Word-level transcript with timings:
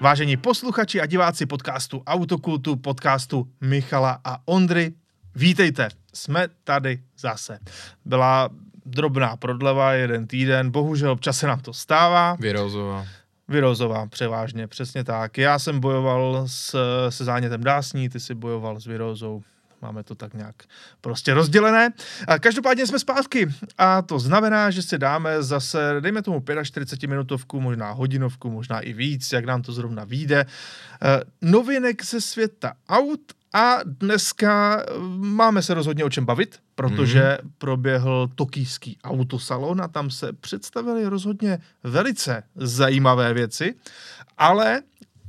Vážení 0.00 0.36
posluchači 0.36 1.00
a 1.00 1.06
diváci 1.06 1.46
podcastu 1.46 2.02
Autokultu, 2.06 2.76
podcastu 2.76 3.48
Michala 3.60 4.20
a 4.24 4.38
Ondry, 4.44 4.92
vítejte, 5.34 5.88
jsme 6.14 6.48
tady 6.64 7.02
zase. 7.18 7.58
Byla 8.04 8.48
drobná 8.86 9.36
prodleva, 9.36 9.92
jeden 9.92 10.26
týden, 10.26 10.70
bohužel 10.70 11.10
občas 11.10 11.38
se 11.38 11.46
nám 11.46 11.60
to 11.60 11.72
stává. 11.72 12.36
Vyrozová. 12.40 13.06
Vyrozová, 13.48 14.06
převážně, 14.06 14.66
přesně 14.66 15.04
tak. 15.04 15.38
Já 15.38 15.58
jsem 15.58 15.80
bojoval 15.80 16.44
s, 16.46 16.76
se 17.08 17.24
zánětem 17.24 17.64
dásní, 17.64 18.08
ty 18.08 18.20
si 18.20 18.34
bojoval 18.34 18.80
s 18.80 18.86
virozou 18.86 19.42
máme 19.82 20.02
to 20.02 20.14
tak 20.14 20.34
nějak 20.34 20.54
prostě 21.00 21.34
rozdělené. 21.34 21.92
A 22.28 22.38
každopádně 22.38 22.86
jsme 22.86 22.98
zpátky 22.98 23.48
a 23.78 24.02
to 24.02 24.18
znamená, 24.18 24.70
že 24.70 24.82
si 24.82 24.98
dáme 24.98 25.42
zase, 25.42 25.96
dejme 26.00 26.22
tomu 26.22 26.44
45 26.62 27.08
minutovku, 27.08 27.60
možná 27.60 27.92
hodinovku, 27.92 28.50
možná 28.50 28.80
i 28.80 28.92
víc, 28.92 29.32
jak 29.32 29.44
nám 29.44 29.62
to 29.62 29.72
zrovna 29.72 30.04
vyjde. 30.04 30.46
Eh, 31.02 31.20
novinek 31.42 32.04
ze 32.04 32.20
světa 32.20 32.72
aut 32.88 33.20
a 33.52 33.78
dneska 33.84 34.80
eh, 34.80 34.84
máme 35.16 35.62
se 35.62 35.74
rozhodně 35.74 36.04
o 36.04 36.10
čem 36.10 36.24
bavit, 36.24 36.58
protože 36.74 37.38
mm. 37.42 37.50
proběhl 37.58 38.28
tokijský 38.34 38.98
autosalon 39.04 39.80
a 39.80 39.88
tam 39.88 40.10
se 40.10 40.32
představily 40.32 41.06
rozhodně 41.06 41.58
velice 41.84 42.42
zajímavé 42.56 43.34
věci, 43.34 43.74
ale 44.38 44.82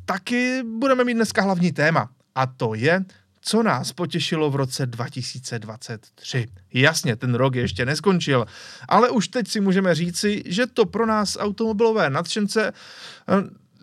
taky 0.05 0.63
budeme 0.63 1.03
mít 1.03 1.13
dneska 1.13 1.41
hlavní 1.41 1.71
téma 1.71 2.09
a 2.35 2.45
to 2.45 2.73
je 2.73 3.05
co 3.41 3.63
nás 3.63 3.91
potěšilo 3.91 4.49
v 4.49 4.55
roce 4.55 4.85
2023. 4.85 6.47
Jasně, 6.73 7.15
ten 7.15 7.35
rok 7.35 7.55
ještě 7.55 7.85
neskončil, 7.85 8.45
ale 8.89 9.09
už 9.09 9.27
teď 9.27 9.47
si 9.47 9.59
můžeme 9.59 9.95
říci, 9.95 10.43
že 10.45 10.67
to 10.67 10.85
pro 10.85 11.05
nás 11.05 11.37
automobilové 11.39 12.09
nadšence 12.09 12.71
eh, 12.71 13.33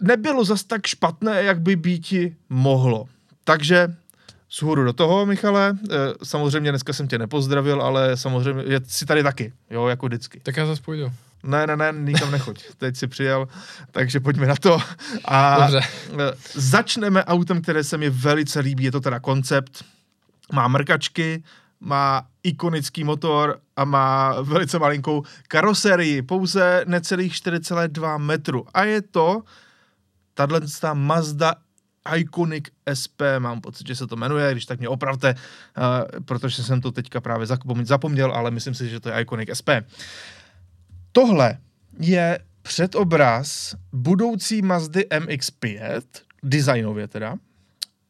nebylo 0.01 0.45
zas 0.45 0.65
tak 0.65 0.87
špatné, 0.87 1.43
jak 1.43 1.61
by 1.61 1.77
býti 1.77 2.37
mohlo. 2.49 3.09
Takže 3.45 3.97
Suhuru 4.59 4.85
do 4.85 4.93
toho, 4.93 5.27
Michale. 5.27 5.77
Eh, 5.91 5.95
samozřejmě 6.23 6.71
dneska 6.71 6.93
jsem 6.93 7.09
tě 7.09 7.19
nepozdravil, 7.19 7.83
ale 7.83 8.17
samozřejmě 8.17 8.81
jsi 8.87 9.07
tady 9.07 9.23
taky, 9.23 9.53
jo, 9.71 9.87
jako 9.87 10.07
vždycky. 10.07 10.41
Tak 10.41 10.57
já 10.57 10.67
zase 10.67 10.83
půjdu. 10.83 11.13
Ne, 11.43 11.67
ne, 11.67 11.77
ne, 11.77 11.93
nikam 11.99 12.31
nechoď. 12.31 12.65
Teď 12.79 12.97
si 12.97 13.07
přijel, 13.07 13.49
takže 13.91 14.21
pojďme 14.21 14.47
na 14.47 14.55
to. 14.57 14.79
A 15.25 15.61
Dobře. 15.61 15.81
Eh, 16.13 16.33
začneme 16.55 17.25
autem, 17.25 17.63
které 17.63 17.85
se 17.85 17.99
mi 17.99 18.11
velice 18.11 18.61
líbí, 18.61 18.85
je 18.85 18.93
to 18.93 19.01
teda 19.01 19.21
koncept. 19.21 19.85
Má 20.53 20.69
mrkačky, 20.69 21.43
má 21.81 22.27
ikonický 22.43 23.05
motor 23.05 23.59
a 23.77 23.85
má 23.85 24.41
velice 24.43 24.79
malinkou 24.79 25.23
karoserii, 25.49 26.23
pouze 26.23 26.85
necelých 26.87 27.33
4,2 27.33 28.19
metru. 28.19 28.67
A 28.75 28.85
je 28.85 29.03
to 29.03 29.43
tahle 30.35 30.61
Mazda 30.95 31.55
Iconic 32.17 32.65
SP, 33.01 33.21
mám 33.39 33.61
pocit, 33.61 33.87
že 33.87 33.97
se 33.97 34.07
to 34.07 34.17
jmenuje, 34.17 34.53
když 34.53 34.67
tak 34.67 34.79
mě 34.79 34.89
opravte, 34.89 35.35
uh, 35.35 36.21
protože 36.25 36.63
jsem 36.63 36.81
to 36.81 36.93
teďka 36.93 37.21
právě 37.21 37.47
zapomněl, 37.83 38.33
ale 38.33 38.51
myslím 38.51 38.75
si, 38.75 38.89
že 38.89 39.01
to 39.01 39.09
je 39.09 39.23
Iconic 39.23 39.49
SP. 39.61 39.71
Tohle 41.13 41.59
je 41.99 42.39
předobraz 42.63 43.75
budoucí 43.93 44.63
Mazdy 44.63 45.07
MX-5, 45.11 46.03
designově 46.43 47.09
teda, 47.09 47.37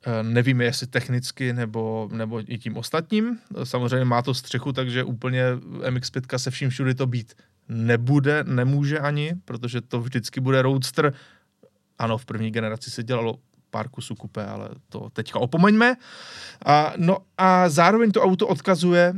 eh, 0.06 0.22
Nevíme, 0.22 0.64
jestli 0.64 0.86
technicky 0.86 1.52
nebo, 1.52 2.08
nebo 2.12 2.42
i 2.52 2.58
tím 2.58 2.76
ostatním. 2.76 3.38
Samozřejmě 3.64 4.04
má 4.04 4.22
to 4.22 4.34
střechu, 4.34 4.72
takže 4.72 5.04
úplně 5.04 5.42
MX-5 5.88 6.38
se 6.38 6.50
vším 6.50 6.70
všude 6.70 6.94
to 6.94 7.06
být 7.06 7.34
nebude, 7.68 8.44
nemůže 8.44 8.98
ani, 8.98 9.34
protože 9.44 9.80
to 9.80 10.00
vždycky 10.00 10.40
bude 10.40 10.62
Roadster. 10.62 11.12
Ano, 11.98 12.18
v 12.18 12.24
první 12.24 12.50
generaci 12.50 12.90
se 12.90 13.02
dělalo 13.02 13.38
pár 13.76 13.88
kusů 13.88 14.14
kupé, 14.14 14.46
ale 14.46 14.68
to 14.88 15.12
teďka 15.12 15.38
opomeňme. 15.38 16.00
A, 16.64 16.96
no 16.96 17.28
a 17.36 17.68
zároveň 17.68 18.08
to 18.10 18.24
auto 18.24 18.48
odkazuje 18.48 19.12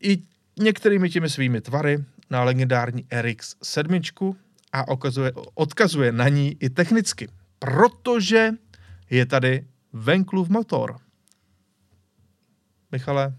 i 0.00 0.24
některými 0.56 1.10
těmi 1.10 1.28
svými 1.28 1.60
tvary 1.60 2.04
na 2.30 2.44
legendární 2.44 3.04
RX 3.12 3.56
7 3.62 4.00
a 4.72 4.88
okazuje, 4.88 5.32
odkazuje 5.54 6.12
na 6.12 6.28
ní 6.28 6.56
i 6.60 6.70
technicky, 6.70 7.28
protože 7.58 8.50
je 9.10 9.26
tady 9.26 9.66
Venklův 9.92 10.48
motor. 10.48 10.96
Michale, 12.92 13.34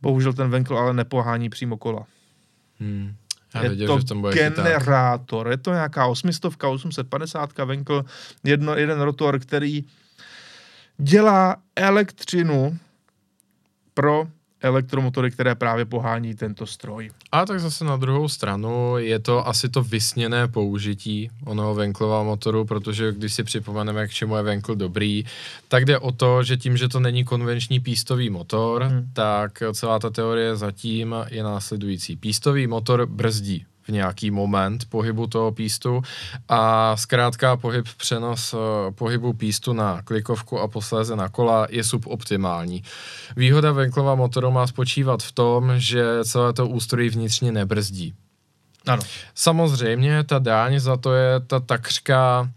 bohužel 0.00 0.32
ten 0.32 0.50
Venkl 0.50 0.78
ale 0.78 0.94
nepohání 0.94 1.48
přímo 1.48 1.76
kola. 1.76 2.06
Hmm. 2.80 3.16
Já 3.54 3.62
je 3.62 3.68
věděl, 3.68 3.86
to 3.86 3.98
že 3.98 4.04
tam 4.06 4.20
bude 4.20 4.34
generátor, 4.34 5.46
chyták. 5.46 5.58
je 5.58 5.62
to 5.62 5.72
nějaká 5.72 6.06
800, 6.06 6.44
850 6.68 7.58
Venkl, 7.58 8.04
jedno, 8.44 8.76
jeden 8.76 9.00
rotor, 9.00 9.38
který 9.38 9.84
dělá 10.98 11.56
elektřinu 11.76 12.78
pro 13.94 14.28
elektromotory, 14.62 15.30
které 15.30 15.54
právě 15.54 15.84
pohání 15.84 16.34
tento 16.34 16.66
stroj. 16.66 17.10
A 17.32 17.46
tak 17.46 17.60
zase 17.60 17.84
na 17.84 17.96
druhou 17.96 18.28
stranu 18.28 18.98
je 18.98 19.18
to 19.18 19.48
asi 19.48 19.68
to 19.68 19.82
vysněné 19.82 20.48
použití 20.48 21.30
onoho 21.44 21.74
Venklova 21.74 22.22
motoru, 22.22 22.64
protože 22.64 23.12
když 23.12 23.34
si 23.34 23.44
připomeneme, 23.44 24.08
k 24.08 24.10
čemu 24.10 24.36
je 24.36 24.42
Venkl 24.42 24.74
dobrý, 24.74 25.24
tak 25.68 25.84
jde 25.84 25.98
o 25.98 26.12
to, 26.12 26.42
že 26.42 26.56
tím, 26.56 26.76
že 26.76 26.88
to 26.88 27.00
není 27.00 27.24
konvenční 27.24 27.80
pístový 27.80 28.30
motor, 28.30 28.82
hmm. 28.82 29.10
tak 29.12 29.62
celá 29.72 29.98
ta 29.98 30.10
teorie 30.10 30.56
zatím 30.56 31.14
je 31.28 31.42
následující. 31.42 32.16
Pístový 32.16 32.66
motor 32.66 33.06
brzdí 33.06 33.64
nějaký 33.90 34.30
moment 34.30 34.84
pohybu 34.88 35.26
toho 35.26 35.52
pístu 35.52 36.02
a 36.48 36.96
zkrátka 36.96 37.56
pohyb, 37.56 37.86
přenos 37.96 38.54
uh, 38.54 38.60
pohybu 38.94 39.32
pístu 39.32 39.72
na 39.72 40.02
klikovku 40.02 40.58
a 40.58 40.68
posléze 40.68 41.16
na 41.16 41.28
kola 41.28 41.66
je 41.70 41.84
suboptimální. 41.84 42.82
Výhoda 43.36 43.72
Venklova 43.72 44.14
motoru 44.14 44.50
má 44.50 44.66
spočívat 44.66 45.22
v 45.22 45.32
tom, 45.32 45.72
že 45.76 46.24
celé 46.24 46.52
to 46.52 46.68
ústrojí 46.68 47.08
vnitřně 47.08 47.52
nebrzdí. 47.52 48.14
Ano. 48.86 49.02
Samozřejmě 49.34 50.24
ta 50.24 50.38
dáň 50.38 50.78
za 50.78 50.96
to 50.96 51.12
je 51.14 51.40
ta 51.40 51.60
takřka 51.60 52.50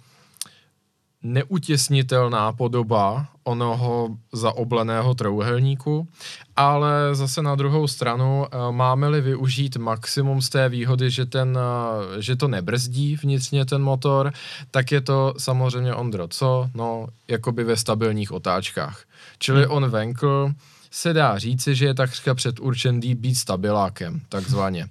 neutěsnitelná 1.23 2.53
podoba 2.53 3.27
onoho 3.43 4.09
zaobleného 4.33 5.13
trouhelníku, 5.13 6.07
ale 6.55 7.15
zase 7.15 7.41
na 7.41 7.55
druhou 7.55 7.87
stranu 7.87 8.45
eh, 8.45 8.71
máme-li 8.71 9.21
využít 9.21 9.77
maximum 9.77 10.41
z 10.41 10.49
té 10.49 10.69
výhody, 10.69 11.11
že, 11.11 11.25
ten, 11.25 11.59
eh, 11.59 12.21
že 12.21 12.35
to 12.35 12.47
nebrzdí 12.47 13.15
vnitřně 13.15 13.65
ten 13.65 13.81
motor, 13.81 14.31
tak 14.71 14.91
je 14.91 15.01
to 15.01 15.33
samozřejmě 15.37 15.93
Ondro, 15.93 16.27
co? 16.27 16.69
No, 16.73 17.07
jakoby 17.27 17.63
ve 17.63 17.77
stabilních 17.77 18.31
otáčkách. 18.31 19.03
Čili 19.39 19.63
hmm. 19.63 19.71
on 19.71 19.89
venkl 19.89 20.51
se 20.91 21.13
dá 21.13 21.37
říci, 21.37 21.75
že 21.75 21.85
je 21.85 21.93
takřka 21.93 22.35
předurčený 22.35 23.15
být 23.15 23.35
stabilákem, 23.35 24.21
takzvaně. 24.29 24.87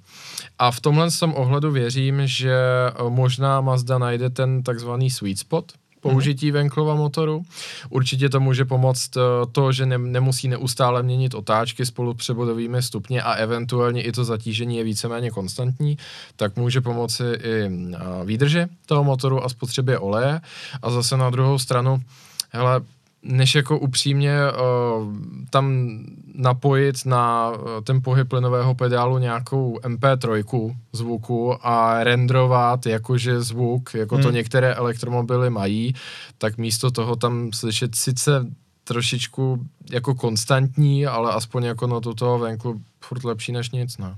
A 0.59 0.71
v 0.71 0.81
tomhle 0.81 1.11
tom 1.11 1.35
ohledu 1.35 1.71
věřím, 1.71 2.27
že 2.27 2.55
eh, 2.55 2.93
možná 3.09 3.61
Mazda 3.61 3.99
najde 3.99 4.31
ten 4.31 4.63
takzvaný 4.63 5.11
sweet 5.11 5.39
spot, 5.39 5.73
použití 6.03 6.51
mm-hmm. 6.51 6.55
Venklova 6.55 6.95
motoru. 6.95 7.43
Určitě 7.89 8.29
to 8.29 8.41
může 8.41 8.65
pomoct 8.65 9.17
eh, 9.17 9.21
to, 9.53 9.73
že 9.73 9.87
ne, 9.87 9.99
nemusí 9.99 10.49
neustále 10.49 11.03
měnit 11.03 11.35
otáčky 11.35 11.87
spolu 11.87 12.15
přebodovými 12.15 12.83
stupně 12.83 13.23
a 13.23 13.33
eventuálně 13.33 14.03
i 14.03 14.13
to 14.13 14.25
zatížení 14.25 14.77
je 14.77 14.85
víceméně 14.85 15.31
konstantní, 15.31 15.99
tak 16.37 16.57
může 16.57 16.81
pomoci 16.81 17.25
i 17.25 17.63
eh, 17.65 17.99
výdrže 18.25 18.69
toho 18.87 19.05
motoru 19.05 19.45
a 19.45 19.49
spotřebě 19.49 19.99
oleje. 19.99 20.41
A 20.83 20.91
zase 20.91 21.17
na 21.17 21.31
druhou 21.31 21.59
stranu, 21.59 22.03
hele, 22.51 22.81
než 23.23 23.55
jako 23.55 23.79
upřímně 23.79 24.39
uh, 24.43 25.15
tam 25.51 25.99
napojit 26.35 27.07
na 27.07 27.51
uh, 27.51 27.57
ten 27.85 28.03
pohyb 28.03 28.29
plynového 28.29 28.75
pedálu 28.75 29.19
nějakou 29.19 29.79
MP3 29.79 30.77
zvuku 30.93 31.67
a 31.67 32.05
rendrovat 32.05 32.87
jakože 32.87 33.41
zvuk, 33.41 33.95
jako 33.95 34.15
hmm. 34.15 34.25
to 34.25 34.31
některé 34.31 34.75
elektromobily 34.75 35.51
mají, 35.51 35.95
tak 36.39 36.59
místo 36.59 36.91
toho 36.91 37.17
tam 37.17 37.53
slyšet 37.53 37.95
sice 37.95 38.47
trošičku 38.85 39.67
jako 39.91 40.15
konstantní, 40.15 41.07
ale 41.07 41.33
aspoň 41.33 41.65
jako 41.65 41.87
na 41.87 42.01
to 42.01 42.15
toho 42.15 42.39
venku 42.39 42.83
furt 43.05 43.25
lepší 43.25 43.53
než 43.53 43.71
nic, 43.71 43.99
no. 43.99 44.17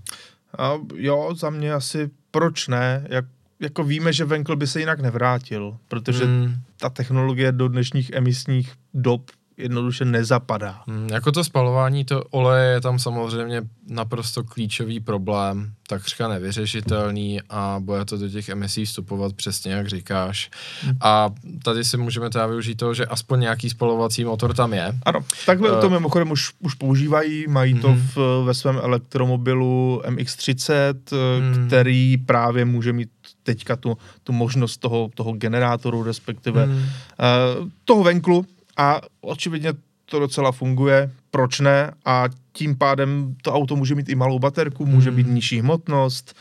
A 0.58 0.73
jo, 0.94 1.34
za 1.37 1.50
mě 1.50 1.73
asi 1.73 2.11
proč 2.31 2.69
ne, 2.69 3.06
jak 3.08 3.25
jako 3.61 3.85
víme, 3.85 4.12
že 4.12 4.25
Venkl 4.25 4.56
by 4.56 4.67
se 4.67 4.81
jinak 4.81 5.01
nevrátil, 5.01 5.77
protože 5.89 6.25
hmm. 6.25 6.55
ta 6.77 6.91
technologie 6.91 7.53
do 7.53 7.69
dnešních 7.69 8.11
emisních 8.11 8.73
dob 8.95 9.31
jednoduše 9.56 10.05
nezapadá. 10.05 10.83
Hmm, 10.87 11.09
jako 11.09 11.33
to 11.33 11.45
spalování, 11.45 12.05
to 12.05 12.25
oleje 12.25 12.73
je 12.73 12.81
tam 12.81 12.99
samozřejmě 12.99 13.62
naprosto 13.89 14.45
klíčový 14.45 15.01
problém, 15.01 15.73
takřka 15.89 16.29
nevyřešitelný 16.29 17.41
a 17.51 17.77
bude 17.81 18.05
to 18.05 18.19
do 18.19 18.29
těch 18.29 18.49
emisí 18.49 18.85
vstupovat 18.85 19.33
přesně, 19.33 19.73
jak 19.73 19.89
říkáš. 19.89 20.51
Hmm. 20.83 20.97
A 21.01 21.31
tady 21.62 21.85
si 21.85 21.97
můžeme 21.97 22.31
teda 22.31 22.47
využít 22.47 22.75
toho, 22.75 22.95
že 22.95 23.06
aspoň 23.06 23.41
nějaký 23.41 23.71
spalovací 23.71 24.25
motor 24.25 24.55
tam 24.55 24.73
je. 24.73 24.93
Ano, 25.06 25.21
takhle 25.47 25.73
uh, 25.73 25.81
to 25.81 25.91
mimochodem 25.91 26.31
už, 26.31 26.53
už 26.59 26.75
používají, 26.75 27.45
mají 27.49 27.75
to 27.75 27.89
hmm. 27.89 28.09
v, 28.15 28.45
ve 28.45 28.55
svém 28.55 28.77
elektromobilu 28.77 30.03
MX-30, 30.06 30.95
hmm. 31.39 31.67
který 31.67 32.17
právě 32.17 32.65
může 32.65 32.93
mít 32.93 33.09
teďka 33.44 33.76
tu, 33.76 33.99
tu 34.23 34.32
možnost 34.32 34.76
toho, 34.76 35.11
toho 35.14 35.32
generátoru, 35.32 36.02
respektive 36.02 36.64
hmm. 36.64 36.76
uh, 36.76 37.69
toho 37.85 38.02
venklu 38.02 38.46
a 38.76 39.00
očividně 39.20 39.73
to 40.11 40.19
docela 40.19 40.52
funguje, 40.52 41.11
proč 41.31 41.61
ne? 41.61 41.93
A 42.05 42.25
tím 42.52 42.76
pádem 42.76 43.37
to 43.43 43.52
auto 43.52 43.76
může 43.76 43.94
mít 43.94 44.08
i 44.08 44.14
malou 44.14 44.38
baterku, 44.38 44.87
může 44.87 45.11
hmm. 45.11 45.17
být 45.17 45.26
nižší 45.26 45.61
hmotnost, 45.61 46.35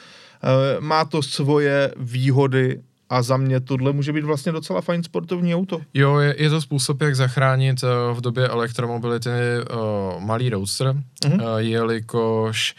uh, 0.43 0.83
má 0.83 1.05
to 1.05 1.21
svoje 1.21 1.93
výhody 1.97 2.81
a 3.09 3.21
za 3.21 3.37
mě 3.37 3.59
tohle 3.59 3.93
může 3.93 4.13
být 4.13 4.23
vlastně 4.23 4.51
docela 4.51 4.81
fajn 4.81 5.03
sportovní 5.03 5.55
auto. 5.55 5.81
Jo, 5.93 6.17
je, 6.17 6.35
je 6.37 6.49
to 6.49 6.61
způsob, 6.61 7.01
jak 7.01 7.15
zachránit 7.15 7.83
uh, 7.83 8.17
v 8.17 8.21
době 8.21 8.47
elektromobility 8.47 9.29
uh, 9.29 10.23
malý 10.23 10.49
roadster, 10.49 10.87
mm-hmm. 10.87 11.53
uh, 11.53 11.57
jelikož 11.57 12.75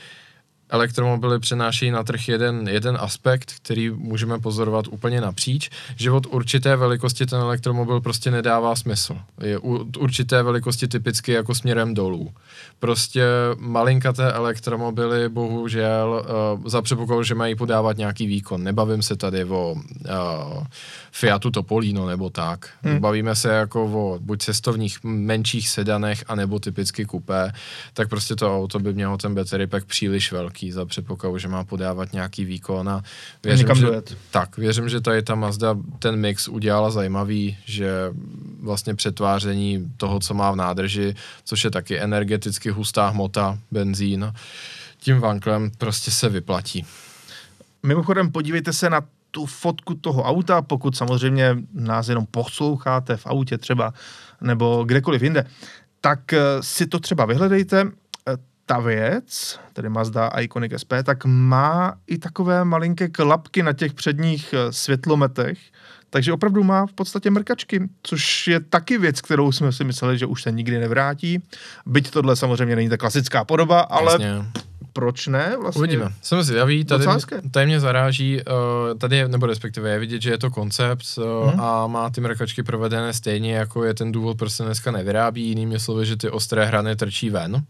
elektromobily 0.71 1.39
přenášejí 1.39 1.91
na 1.91 2.03
trh 2.03 2.29
jeden, 2.29 2.69
jeden 2.69 2.99
aspekt, 3.01 3.53
který 3.57 3.91
můžeme 3.91 4.39
pozorovat 4.39 4.89
úplně 4.89 5.21
napříč, 5.21 5.71
od 6.13 6.27
určité 6.27 6.77
velikosti 6.77 7.27
ten 7.27 7.41
elektromobil 7.41 8.01
prostě 8.01 8.31
nedává 8.31 8.77
smysl. 8.77 9.17
Je 9.41 9.59
u 9.59 9.91
určité 9.99 10.43
velikosti 10.43 10.89
typicky 10.89 11.33
jako 11.33 11.55
směrem 11.55 11.95
dolů. 11.95 12.33
Prostě 12.79 13.25
malinkaté 13.59 14.33
elektromobily, 14.33 15.29
bohužel, 15.29 16.27
uh, 16.57 16.69
za 16.69 16.83
předpokladu, 16.83 17.23
že 17.23 17.35
mají 17.35 17.55
podávat 17.55 17.97
nějaký 17.97 18.27
výkon. 18.27 18.63
Nebavím 18.63 19.03
se 19.03 19.17
tady 19.17 19.45
o 19.45 19.73
uh, 19.73 20.65
Fiatu 21.17 21.51
Topolino 21.51 22.07
nebo 22.07 22.31
tak. 22.31 22.69
Hmm. 22.83 22.99
Bavíme 22.99 23.35
se 23.35 23.49
jako 23.49 23.85
o 23.85 24.19
buď 24.19 24.43
cestovních 24.43 24.99
menších 25.05 25.69
sedanech, 25.69 26.25
anebo 26.29 26.59
typicky 26.59 27.05
kupé, 27.05 27.53
tak 27.93 28.09
prostě 28.09 28.37
to 28.37 28.57
auto 28.57 28.79
by 28.79 28.95
mělo 28.95 29.17
ten 29.19 29.35
battery 29.35 29.67
pack 29.67 29.87
příliš 29.87 30.33
velký 30.33 30.73
za 30.73 30.85
předpokladu, 30.85 31.39
že 31.39 31.49
má 31.49 31.65
podávat 31.65 32.13
nějaký 32.13 32.45
výkon 32.45 32.89
a 32.89 33.03
věřím, 33.45 33.75
že, 33.75 33.87
tak, 34.31 34.57
věřím, 34.57 34.89
že 34.89 35.01
tady 35.01 35.23
ta 35.23 35.35
Mazda 35.35 35.77
ten 35.99 36.17
mix 36.17 36.49
udělala 36.49 36.91
zajímavý, 36.91 37.57
že 37.65 37.91
vlastně 38.61 38.95
přetváření 38.95 39.93
toho, 39.97 40.21
co 40.21 40.35
má 40.35 40.51
v 40.51 40.57
nádrži, 40.57 41.15
což 41.45 41.65
je 41.65 41.71
taky 41.71 42.01
energeticky 42.01 42.71
hustá 42.71 43.09
hmota, 43.09 43.59
benzín, 43.71 44.33
tím 44.99 45.21
vanklem 45.21 45.71
prostě 45.79 46.11
se 46.11 46.29
vyplatí. 46.29 46.87
Mimochodem 47.83 48.33
podívejte 48.33 48.73
se 48.73 48.91
na 48.91 49.01
tu 49.35 49.47
fotku 49.47 49.95
toho 49.95 50.23
auta, 50.23 50.63
pokud 50.63 50.97
samozřejmě 50.97 51.57
nás 51.73 52.09
jenom 52.09 52.27
posloucháte 52.27 53.17
v 53.17 53.27
autě 53.27 53.59
třeba, 53.59 53.93
nebo 54.41 54.85
kdekoliv 54.85 55.23
jinde, 55.23 55.45
tak 56.01 56.33
eh, 56.33 56.41
si 56.61 56.87
to 56.87 57.01
třeba 57.01 57.27
vyhledejte. 57.27 57.81
Eh, 57.81 58.37
ta 58.67 58.79
věc, 58.79 59.61
tedy 59.73 59.89
Mazda 59.89 60.31
Iconic 60.41 60.73
SP, 60.83 60.93
tak 61.03 61.25
má 61.25 61.95
i 62.07 62.19
takové 62.19 62.65
malinké 62.65 63.09
klapky 63.09 63.63
na 63.63 63.73
těch 63.73 63.95
předních 63.95 64.55
eh, 64.55 64.73
světlometech, 64.73 65.59
takže 66.11 66.33
opravdu 66.33 66.63
má 66.63 66.87
v 66.87 66.93
podstatě 66.93 67.31
mrkačky, 67.31 67.89
což 68.03 68.47
je 68.47 68.61
taky 68.61 68.99
věc, 68.99 69.21
kterou 69.21 69.53
jsme 69.53 69.73
si 69.73 69.85
mysleli, 69.85 70.19
že 70.19 70.27
už 70.27 70.43
se 70.43 70.53
nikdy 70.53 70.79
nevrátí. 70.79 71.43
Byť 71.87 72.11
tohle 72.11 72.37
samozřejmě 72.37 72.77
není 72.77 72.89
ta 72.89 72.97
klasická 72.97 73.45
podoba, 73.45 73.81
ale 73.81 74.13
Jasně 74.13 74.65
proč 74.95 75.27
ne? 75.27 75.57
Vlastně 75.61 75.79
Uvidíme. 75.79 76.13
Jsem 76.23 76.43
zvědavý, 76.43 76.85
tady, 76.85 77.07
tady 77.51 77.67
mě 77.67 77.81
zaráží, 77.81 78.37
uh, 78.37 78.99
tady, 78.99 79.29
nebo 79.29 79.47
respektive 79.47 79.91
je 79.91 79.99
vidět, 79.99 80.23
že 80.23 80.31
je 80.31 80.39
to 80.39 80.51
koncept 80.51 81.19
hmm. 81.19 81.61
a 81.61 81.87
má 81.87 82.11
ty 82.11 82.21
mrkačky 82.21 82.63
provedené 82.63 83.13
stejně, 83.13 83.55
jako 83.55 83.85
je 83.85 83.95
ten 83.95 84.13
důvod, 84.13 84.39
proč 84.39 84.53
se 84.53 84.65
dneska 84.65 84.91
nevyrábí, 84.91 85.49
jinými 85.49 85.81
slovy, 85.81 86.07
že 86.07 86.17
ty 86.17 86.31
ostré 86.31 86.65
hrany 86.65 86.97
trčí 86.97 87.31
ven. 87.31 87.63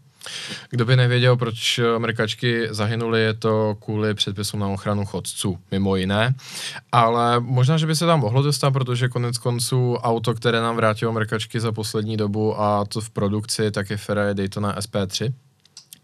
Kdo 0.69 0.85
by 0.85 0.95
nevěděl, 0.95 1.37
proč 1.37 1.79
mrkačky 1.97 2.67
zahynuly, 2.69 3.21
je 3.21 3.33
to 3.33 3.77
kvůli 3.79 4.13
předpisům 4.13 4.59
na 4.59 4.67
ochranu 4.67 5.05
chodců, 5.05 5.57
mimo 5.71 5.95
jiné. 5.95 6.35
Ale 6.91 7.39
možná, 7.39 7.77
že 7.77 7.87
by 7.87 7.95
se 7.95 8.05
tam 8.05 8.19
mohlo 8.19 8.41
dostat, 8.41 8.71
protože 8.71 9.09
konec 9.09 9.37
konců 9.37 9.95
auto, 9.95 10.33
které 10.33 10.61
nám 10.61 10.75
vrátilo 10.75 11.11
mrkačky 11.11 11.59
za 11.59 11.71
poslední 11.71 12.17
dobu 12.17 12.61
a 12.61 12.85
to 12.85 13.01
v 13.01 13.09
produkci, 13.09 13.71
tak 13.71 13.89
je 13.89 13.97
Ferrari 13.97 14.35
Daytona 14.35 14.75
SP3 14.79 15.33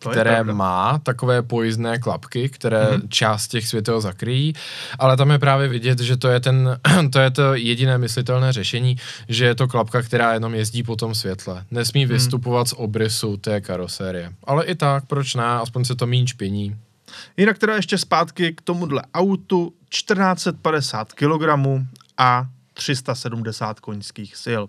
které 0.09 0.44
má 0.44 1.00
takové 1.03 1.42
pojízdné 1.42 2.00
klapky, 2.00 2.50
které 2.50 2.86
mm-hmm. 2.86 3.09
část 3.09 3.48
těch 3.48 3.68
světel 3.68 4.01
zakryjí, 4.01 4.53
ale 5.00 5.18
tam 5.18 5.31
je 5.31 5.39
právě 5.39 5.68
vidět, 5.68 6.00
že 6.00 6.18
to 6.18 6.27
je, 6.27 6.39
ten, 6.39 6.80
to 7.12 7.19
je 7.19 7.31
to 7.31 7.56
jediné 7.56 7.98
myslitelné 7.98 8.53
řešení, 8.53 8.98
že 9.27 9.45
je 9.45 9.56
to 9.56 9.68
klapka, 9.68 10.01
která 10.01 10.33
jenom 10.33 10.56
jezdí 10.56 10.83
po 10.83 10.95
tom 10.95 11.15
světle. 11.15 11.65
Nesmí 11.71 12.06
mm. 12.06 12.12
vystupovat 12.12 12.68
z 12.68 12.74
obrysu 12.77 13.38
té 13.38 13.62
karosérie. 13.62 14.33
Ale 14.44 14.65
i 14.65 14.75
tak, 14.75 15.06
proč 15.06 15.36
ne, 15.36 15.45
aspoň 15.45 15.86
se 15.86 15.95
to 15.95 16.07
míň 16.07 16.27
špiní. 16.27 16.75
Jinak 17.38 17.57
teda 17.57 17.75
ještě 17.75 17.98
zpátky 17.98 18.53
k 18.53 18.62
tomuhle 18.62 19.01
autu 19.13 19.74
1450 19.89 21.13
kg 21.13 21.44
a 22.18 22.45
370 22.74 23.80
koňských 23.80 24.38
sil. 24.44 24.63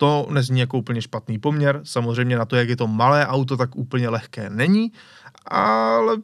To 0.00 0.26
nezní 0.30 0.60
jako 0.60 0.78
úplně 0.78 1.02
špatný 1.02 1.38
poměr. 1.38 1.80
Samozřejmě 1.84 2.36
na 2.38 2.44
to, 2.44 2.56
jak 2.56 2.68
je 2.68 2.76
to 2.76 2.86
malé 2.86 3.26
auto, 3.26 3.56
tak 3.56 3.76
úplně 3.76 4.08
lehké 4.08 4.50
není, 4.50 4.92
ale 5.46 6.16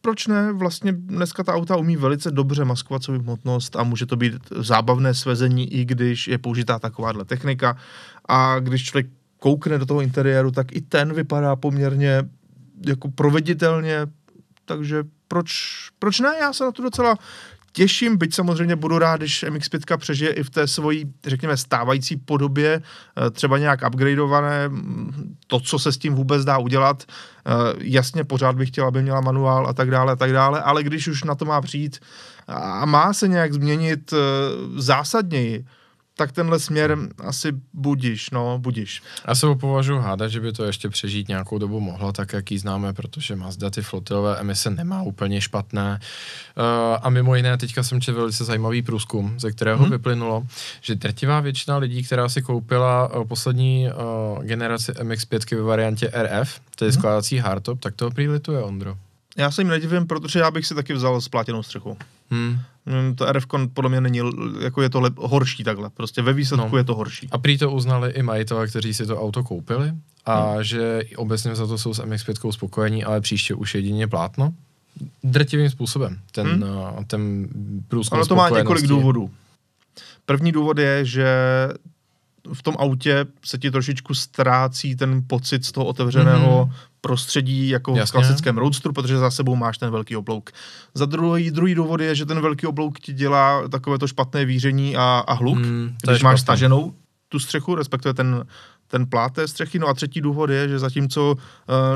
proč 0.00 0.26
ne? 0.26 0.52
Vlastně 0.52 0.92
dneska 0.92 1.44
ta 1.44 1.54
auta 1.54 1.76
umí 1.76 1.96
velice 1.96 2.30
dobře 2.30 2.64
maskovat 2.64 3.04
svou 3.04 3.18
hmotnost 3.18 3.76
a 3.76 3.82
může 3.82 4.06
to 4.06 4.16
být 4.16 4.34
zábavné 4.50 5.14
svezení, 5.14 5.72
i 5.72 5.84
když 5.84 6.28
je 6.28 6.38
použitá 6.38 6.78
takováhle 6.78 7.24
technika. 7.24 7.76
A 8.28 8.58
když 8.58 8.84
člověk 8.84 9.06
koukne 9.38 9.78
do 9.78 9.86
toho 9.86 10.00
interiéru, 10.00 10.50
tak 10.50 10.72
i 10.72 10.80
ten 10.80 11.12
vypadá 11.14 11.56
poměrně 11.56 12.22
jako 12.86 13.10
proveditelně, 13.10 14.06
takže 14.64 15.04
proč, 15.28 15.50
proč 15.98 16.20
ne? 16.20 16.30
Já 16.40 16.52
se 16.52 16.64
na 16.64 16.72
to 16.72 16.82
docela 16.82 17.16
těším, 17.72 18.16
byť 18.16 18.34
samozřejmě 18.34 18.76
budu 18.76 18.98
rád, 18.98 19.16
když 19.16 19.44
MX-5 19.44 19.98
přežije 19.98 20.30
i 20.30 20.42
v 20.42 20.50
té 20.50 20.66
svojí, 20.66 21.04
řekněme, 21.26 21.56
stávající 21.56 22.16
podobě, 22.16 22.82
eh, 22.82 23.30
třeba 23.30 23.58
nějak 23.58 23.80
upgradeované, 23.88 24.70
to, 25.46 25.60
co 25.60 25.78
se 25.78 25.92
s 25.92 25.98
tím 25.98 26.14
vůbec 26.14 26.44
dá 26.44 26.58
udělat. 26.58 27.02
Eh, 27.06 27.52
jasně, 27.78 28.24
pořád 28.24 28.56
bych 28.56 28.68
chtěl, 28.68 28.86
aby 28.86 29.02
měla 29.02 29.20
manuál 29.20 29.66
a 29.66 29.72
tak 29.72 29.90
dále, 29.90 30.12
a 30.12 30.16
tak 30.16 30.32
dále, 30.32 30.62
ale 30.62 30.82
když 30.82 31.08
už 31.08 31.24
na 31.24 31.34
to 31.34 31.44
má 31.44 31.60
přijít 31.60 31.98
a 32.48 32.86
má 32.86 33.12
se 33.12 33.28
nějak 33.28 33.52
změnit 33.52 34.12
eh, 34.12 34.16
zásadněji, 34.76 35.64
tak 36.20 36.32
tenhle 36.32 36.60
směr 36.60 36.98
asi 37.18 37.52
budíš, 37.72 38.30
no, 38.30 38.58
budíš. 38.58 39.02
Já 39.28 39.34
se 39.34 39.46
považuji 39.60 39.98
hádat, 40.00 40.30
že 40.30 40.40
by 40.40 40.52
to 40.52 40.64
ještě 40.64 40.88
přežít 40.88 41.28
nějakou 41.28 41.58
dobu 41.58 41.80
mohlo, 41.80 42.12
tak 42.12 42.32
jak 42.32 42.50
ji 42.50 42.58
známe, 42.58 42.92
protože 42.92 43.36
Mazda 43.36 43.70
ty 43.70 43.82
flotilové 43.82 44.36
emise 44.36 44.70
nemá 44.70 45.02
úplně 45.02 45.40
špatné. 45.40 46.00
Uh, 46.00 46.64
a 47.02 47.10
mimo 47.10 47.34
jiné, 47.34 47.56
teďka 47.56 47.82
jsem 47.82 48.00
četl 48.00 48.18
velice 48.18 48.44
zajímavý 48.44 48.82
průzkum, 48.82 49.40
ze 49.40 49.52
kterého 49.52 49.82
hmm. 49.82 49.90
vyplynulo, 49.90 50.46
že 50.80 50.94
drtivá 50.94 51.40
většina 51.40 51.76
lidí, 51.76 52.02
která 52.02 52.28
si 52.28 52.42
koupila 52.42 53.14
uh, 53.14 53.24
poslední 53.24 53.88
uh, 53.88 54.44
generaci 54.44 54.92
MX-5 54.92 55.56
ve 55.56 55.62
variantě 55.62 56.12
RF, 56.14 56.60
tedy 56.76 56.90
hmm. 56.90 57.00
skládací 57.00 57.38
hardtop, 57.38 57.80
tak 57.80 57.94
to 57.94 58.10
prý 58.10 58.28
lituje, 58.28 58.62
Ondro. 58.62 58.96
Já 59.36 59.50
se 59.50 59.60
jim 59.60 59.68
nedivím, 59.68 60.06
protože 60.06 60.38
já 60.38 60.50
bych 60.50 60.66
si 60.66 60.74
taky 60.74 60.92
vzal 60.92 61.20
splátěnou 61.20 61.62
střechu. 61.62 61.96
Hmm. 62.30 62.58
Mm, 62.90 63.14
to 63.14 63.32
RF 63.32 63.46
podle 63.74 63.90
mě 63.90 64.00
není, 64.00 64.20
jako 64.60 64.82
je 64.82 64.90
to 64.90 65.00
lep, 65.00 65.18
horší 65.18 65.64
takhle, 65.64 65.90
prostě 65.90 66.22
ve 66.22 66.32
výsledku 66.32 66.68
no. 66.72 66.78
je 66.78 66.84
to 66.84 66.94
horší. 66.94 67.28
A 67.30 67.38
prý 67.38 67.58
to 67.58 67.70
uznali 67.70 68.10
i 68.10 68.22
majitelé, 68.22 68.66
kteří 68.66 68.94
si 68.94 69.06
to 69.06 69.20
auto 69.20 69.44
koupili 69.44 69.92
a 70.26 70.52
hmm. 70.52 70.64
že 70.64 71.02
obecně 71.16 71.54
za 71.54 71.66
to 71.66 71.78
jsou 71.78 71.94
s 71.94 72.02
MX-5 72.02 72.52
spokojení, 72.52 73.04
ale 73.04 73.20
příště 73.20 73.54
už 73.54 73.74
jedině 73.74 74.08
plátno. 74.08 74.54
Drtivým 75.24 75.70
způsobem, 75.70 76.18
ten, 76.32 76.46
hmm. 76.46 76.62
uh, 76.62 77.04
ten 77.06 77.48
průzkum 77.88 78.16
Ale 78.16 78.26
to 78.26 78.36
má 78.36 78.50
několik 78.50 78.86
důvodů. 78.86 79.30
První 80.26 80.52
důvod 80.52 80.78
je, 80.78 81.04
že 81.04 81.28
v 82.52 82.62
tom 82.62 82.74
autě 82.78 83.26
se 83.44 83.58
ti 83.58 83.70
trošičku 83.70 84.14
ztrácí 84.14 84.96
ten 84.96 85.22
pocit 85.26 85.64
z 85.64 85.72
toho 85.72 85.86
otevřeného 85.86 86.66
mm-hmm. 86.66 86.90
prostředí 87.00 87.68
jako 87.68 87.96
Jasně. 87.96 88.06
v 88.06 88.12
klasickém 88.12 88.58
roadstru, 88.58 88.92
protože 88.92 89.18
za 89.18 89.30
sebou 89.30 89.56
máš 89.56 89.78
ten 89.78 89.90
velký 89.90 90.16
oblouk. 90.16 90.50
Za 90.94 91.06
druhý, 91.06 91.50
druhý 91.50 91.74
důvod 91.74 92.00
je, 92.00 92.14
že 92.14 92.26
ten 92.26 92.40
velký 92.40 92.66
oblouk 92.66 93.00
ti 93.00 93.12
dělá 93.12 93.68
takové 93.68 93.98
to 93.98 94.06
špatné 94.06 94.44
víření 94.44 94.96
a, 94.96 95.24
a 95.26 95.32
hluk, 95.32 95.58
mm, 95.58 95.96
když 96.02 96.22
máš 96.22 96.40
staženou 96.40 96.94
tu 97.28 97.38
střechu, 97.38 97.74
respektive 97.74 98.14
ten, 98.14 98.44
ten 98.86 99.06
plát 99.06 99.32
té 99.32 99.48
střechy. 99.48 99.78
No 99.78 99.88
a 99.88 99.94
třetí 99.94 100.20
důvod 100.20 100.50
je, 100.50 100.68
že 100.68 100.78
zatímco 100.78 101.32
uh, 101.32 101.38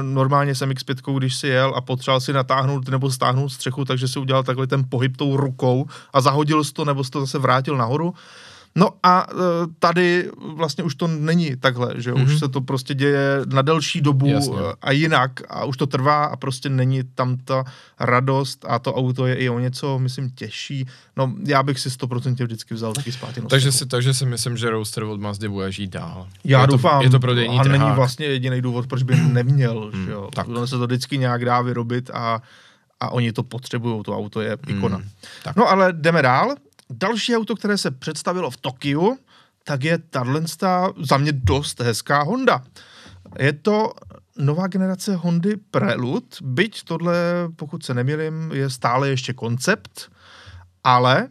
normálně 0.03 0.55
jsem 0.55 0.71
X5, 0.71 1.19
když 1.19 1.37
si 1.37 1.49
jel 1.49 1.73
a 1.77 1.81
potřeboval 1.81 2.21
si 2.21 2.33
natáhnout 2.33 2.89
nebo 2.89 3.11
stáhnout 3.11 3.49
střechu, 3.49 3.85
takže 3.85 4.09
si 4.09 4.19
udělal 4.19 4.43
takhle 4.43 4.67
ten 4.67 4.85
pohyb 4.89 5.17
tou 5.17 5.37
rukou 5.37 5.87
a 6.13 6.21
zahodil 6.21 6.65
to 6.65 6.85
nebo 6.85 7.05
jsi 7.05 7.11
to 7.11 7.21
zase 7.21 7.39
vrátil 7.39 7.77
nahoru, 7.77 8.15
No 8.77 8.91
a 9.03 9.27
e, 9.31 9.35
tady 9.79 10.31
vlastně 10.57 10.85
už 10.85 10.95
to 10.95 11.07
není 11.07 11.57
takhle, 11.57 11.95
že 11.97 12.13
mm-hmm. 12.13 12.25
už 12.25 12.31
mhm. 12.31 12.39
se 12.39 12.49
to 12.49 12.61
prostě 12.61 12.95
děje 12.95 13.41
na 13.47 13.63
delší 13.63 14.01
dobu 14.01 14.27
Jasně. 14.27 14.55
a 14.83 14.91
jinak 14.93 15.31
a 15.49 15.65
už 15.65 15.77
to 15.77 15.87
trvá 15.87 16.25
a 16.25 16.37
prostě 16.37 16.69
není 16.69 17.03
tam 17.15 17.37
ta 17.37 17.65
radost 18.01 18.65
a 18.69 18.79
to 18.79 18.95
auto 18.95 19.27
je 19.27 19.35
i 19.35 19.49
o 19.49 19.59
něco, 19.59 19.99
myslím, 19.99 20.31
těžší. 20.31 20.87
No 21.17 21.35
já 21.47 21.63
bych 21.63 21.81
si 21.81 21.89
100% 21.89 22.45
vždycky 22.45 22.75
vzal 22.75 22.93
taky 22.93 23.13
zpátky. 23.13 23.41
Takže 23.41 23.73
si, 23.73 23.87
takže 23.87 24.15
si 24.15 24.27
myslím, 24.27 24.57
že 24.57 24.71
Roadster 24.71 25.05
od 25.05 25.21
Mazdy 25.21 25.49
bude 25.49 25.73
žít 25.73 25.91
dál. 25.91 26.29
Já 26.45 26.61
je 26.61 26.67
doufám. 26.67 26.99
To, 26.99 27.05
je 27.05 27.11
to 27.11 27.21
prodejní 27.21 27.59
A 27.59 27.63
není 27.63 27.91
vlastně 27.91 28.27
jediný 28.27 28.63
důvod, 28.63 28.87
proč 28.87 29.03
by 29.03 29.17
neměl. 29.17 29.91
že 30.05 30.11
jo. 30.11 30.29
Tak. 30.35 30.49
Ono 30.49 30.67
se 30.67 30.79
to 30.79 30.87
vždycky 30.87 31.19
nějak 31.19 31.45
dá 31.45 31.61
vyrobit 31.61 32.11
a 32.11 32.43
a 33.01 33.11
oni 33.11 33.33
to 33.33 33.43
potřebují, 33.43 34.03
to 34.03 34.17
auto 34.17 34.41
je 34.41 34.57
ikona. 34.67 34.97
Hmm, 34.97 35.09
tak. 35.43 35.57
No 35.57 35.69
ale 35.69 35.93
jdeme 35.93 36.23
dál. 36.23 36.55
Další 36.99 37.37
auto, 37.37 37.57
které 37.57 37.79
se 37.79 37.91
představilo 37.91 38.51
v 38.51 38.57
Tokiu, 38.57 39.19
tak 39.65 39.85
je 39.85 39.99
tahle 39.99 40.43
za 41.03 41.17
mě 41.19 41.33
dost 41.33 41.81
hezká 41.81 42.23
Honda. 42.23 42.65
Je 43.39 43.53
to 43.53 43.93
nová 44.39 44.67
generace 44.67 45.17
Hondy 45.17 45.57
Prelude, 45.57 46.27
byť 46.43 46.85
tohle, 46.85 47.15
pokud 47.57 47.85
se 47.85 47.95
nemýlím, 47.95 48.51
je 48.53 48.71
stále 48.71 49.09
ještě 49.09 49.33
koncept, 49.33 50.13
ale 50.85 51.29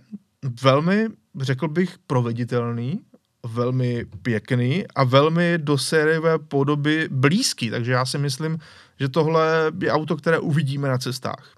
velmi, 0.61 1.07
řekl 1.41 1.67
bych, 1.67 1.97
proveditelný, 2.07 2.99
velmi 3.45 4.05
pěkný 4.21 4.85
a 4.95 5.03
velmi 5.03 5.57
do 5.57 5.77
sériové 5.77 6.39
podoby 6.39 7.07
blízký, 7.11 7.69
takže 7.69 7.91
já 7.91 8.05
si 8.05 8.17
myslím, 8.17 8.59
že 8.99 9.09
tohle 9.09 9.71
je 9.81 9.91
auto, 9.91 10.15
které 10.17 10.39
uvidíme 10.39 10.87
na 10.87 10.97
cestách. 10.97 11.55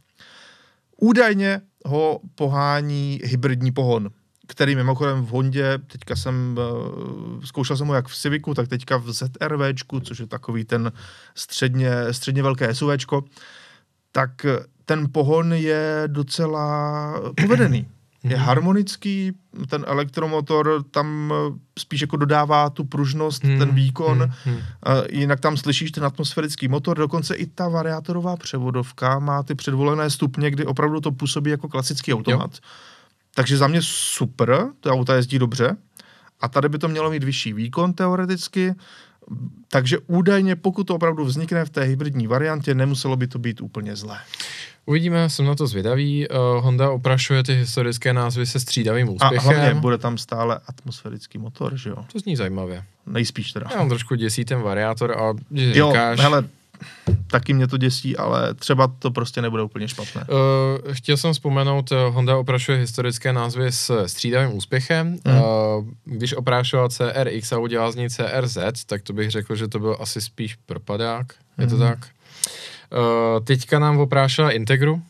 Údajně 0.97 1.61
ho 1.85 2.19
pohání 2.35 3.19
hybridní 3.23 3.71
pohon, 3.71 4.09
který 4.47 4.75
mimochodem 4.75 5.25
v 5.25 5.29
Hondě, 5.29 5.79
teďka 5.87 6.15
jsem, 6.15 6.57
uh, 6.57 7.41
zkoušel 7.43 7.77
jsem 7.77 7.87
ho 7.87 7.95
jak 7.95 8.07
v 8.07 8.15
Civicu, 8.15 8.53
tak 8.53 8.67
teďka 8.67 8.97
v 8.97 9.11
ZRVčku, 9.11 9.99
což 9.99 10.19
je 10.19 10.27
takový 10.27 10.65
ten 10.65 10.91
středně, 11.35 11.91
středně 12.11 12.43
velké 12.43 12.75
SUVčko, 12.75 13.23
tak 14.11 14.45
ten 14.85 15.07
pohon 15.11 15.53
je 15.53 16.03
docela 16.07 17.13
povedený. 17.41 17.87
Je 18.29 18.37
harmonický, 18.37 19.31
ten 19.69 19.85
elektromotor 19.87 20.83
tam 20.91 21.33
spíš 21.79 22.01
jako 22.01 22.17
dodává 22.17 22.69
tu 22.69 22.83
pružnost, 22.83 23.43
hmm, 23.43 23.59
ten 23.59 23.75
výkon, 23.75 24.17
hmm, 24.19 24.53
hmm. 24.53 24.61
jinak 25.09 25.39
tam 25.39 25.57
slyšíš 25.57 25.91
ten 25.91 26.05
atmosférický 26.05 26.67
motor, 26.67 26.97
dokonce 26.97 27.35
i 27.35 27.45
ta 27.45 27.67
variátorová 27.67 28.37
převodovka 28.37 29.19
má 29.19 29.43
ty 29.43 29.55
předvolené 29.55 30.09
stupně, 30.09 30.51
kdy 30.51 30.65
opravdu 30.65 31.01
to 31.01 31.11
působí 31.11 31.51
jako 31.51 31.67
klasický 31.67 32.13
automat. 32.13 32.51
Jo. 32.53 32.69
Takže 33.35 33.57
za 33.57 33.67
mě 33.67 33.79
super, 33.81 34.67
to 34.79 34.89
auta 34.89 35.15
jezdí 35.15 35.39
dobře 35.39 35.77
a 36.41 36.47
tady 36.47 36.69
by 36.69 36.77
to 36.77 36.87
mělo 36.87 37.09
mít 37.09 37.23
vyšší 37.23 37.53
výkon 37.53 37.93
teoreticky, 37.93 38.75
takže 39.67 39.97
údajně, 40.07 40.55
pokud 40.55 40.83
to 40.83 40.95
opravdu 40.95 41.25
vznikne 41.25 41.65
v 41.65 41.69
té 41.69 41.83
hybridní 41.83 42.27
variantě, 42.27 42.75
nemuselo 42.75 43.15
by 43.15 43.27
to 43.27 43.39
být 43.39 43.61
úplně 43.61 43.95
zlé. 43.95 44.19
Uvidíme, 44.85 45.29
jsem 45.29 45.45
na 45.45 45.55
to 45.55 45.67
zvědavý. 45.67 46.27
Uh, 46.29 46.63
Honda 46.63 46.89
oprašuje 46.89 47.43
ty 47.43 47.55
historické 47.55 48.13
názvy 48.13 48.45
se 48.45 48.59
střídavým 48.59 49.09
úspěchem. 49.09 49.39
A 49.39 49.41
hlavně 49.41 49.73
bude 49.81 49.97
tam 49.97 50.17
stále 50.17 50.59
atmosférický 50.67 51.37
motor, 51.37 51.77
že 51.77 51.89
jo? 51.89 51.95
To 52.11 52.19
zní 52.19 52.35
zajímavě. 52.35 52.83
Nejspíš 53.05 53.51
teda. 53.51 53.67
Já 53.71 53.77
mám 53.77 53.89
trošku 53.89 54.15
děsí 54.15 54.45
ten 54.45 54.61
variátor 54.61 55.11
a 55.11 55.33
když 55.49 55.77
jo, 55.77 55.87
říkáš... 55.87 56.19
hele, 56.19 56.43
taky 57.27 57.53
mě 57.53 57.67
to 57.67 57.77
děsí, 57.77 58.17
ale 58.17 58.53
třeba 58.53 58.87
to 58.87 59.11
prostě 59.11 59.41
nebude 59.41 59.63
úplně 59.63 59.87
špatné. 59.87 60.25
Uh, 60.29 60.93
chtěl 60.93 61.17
jsem 61.17 61.33
vzpomenout, 61.33 61.91
uh, 61.91 61.97
Honda 61.97 62.37
oprašuje 62.37 62.77
historické 62.77 63.33
názvy 63.33 63.71
s 63.71 64.05
střídavým 64.05 64.57
úspěchem. 64.57 65.07
Mm. 65.07 65.37
Uh, 65.37 65.41
když 66.05 66.33
oprášoval 66.33 66.89
CRX 66.89 67.51
a 67.51 67.57
udělal 67.57 67.91
z 67.91 67.95
ní 67.95 68.09
CRZ, 68.09 68.57
tak 68.85 69.01
to 69.01 69.13
bych 69.13 69.31
řekl, 69.31 69.55
že 69.55 69.67
to 69.67 69.79
byl 69.79 69.97
asi 69.99 70.21
spíš 70.21 70.55
propadák. 70.65 71.25
Je 71.57 71.67
to 71.67 71.75
mm. 71.75 71.81
tak? 71.81 72.07
Uh, 72.91 73.43
teďka 73.43 73.79
nám 73.79 73.99
oprášela 73.99 74.51
Integru 74.51 75.01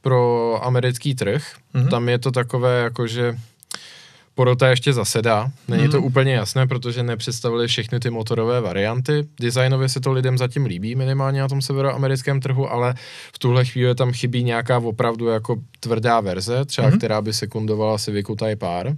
pro 0.00 0.58
americký 0.64 1.14
trh. 1.14 1.42
Mm. 1.74 1.88
Tam 1.88 2.08
je 2.08 2.18
to 2.18 2.30
takové, 2.30 2.82
jakože 2.82 3.36
porota 4.34 4.68
ještě 4.68 4.92
zasedá. 4.92 5.50
Není 5.68 5.82
hmm. 5.82 5.90
to 5.90 5.96
mhm. 5.96 6.06
úplně 6.06 6.34
jasné, 6.34 6.66
protože 6.66 7.02
nepředstavili 7.02 7.68
všechny 7.68 8.00
ty 8.00 8.10
motorové 8.10 8.60
varianty. 8.60 9.26
Designově 9.40 9.88
se 9.88 10.00
to 10.00 10.12
lidem 10.12 10.38
zatím 10.38 10.64
líbí, 10.64 10.94
minimálně 10.94 11.40
na 11.40 11.48
tom 11.48 11.62
severoamerickém 11.62 12.40
trhu, 12.40 12.72
ale 12.72 12.94
v 13.34 13.38
tuhle 13.38 13.64
chvíli 13.64 13.94
tam 13.94 14.12
chybí 14.12 14.44
nějaká 14.44 14.78
opravdu 14.78 15.26
jako 15.26 15.56
tvrdá 15.80 16.20
verze, 16.20 16.64
třeba 16.64 16.88
hmm. 16.88 16.98
která 16.98 17.22
by 17.22 17.32
sekundovala 17.32 17.98
Civicu 17.98 18.36
Type 18.36 18.66
R. 18.80 18.96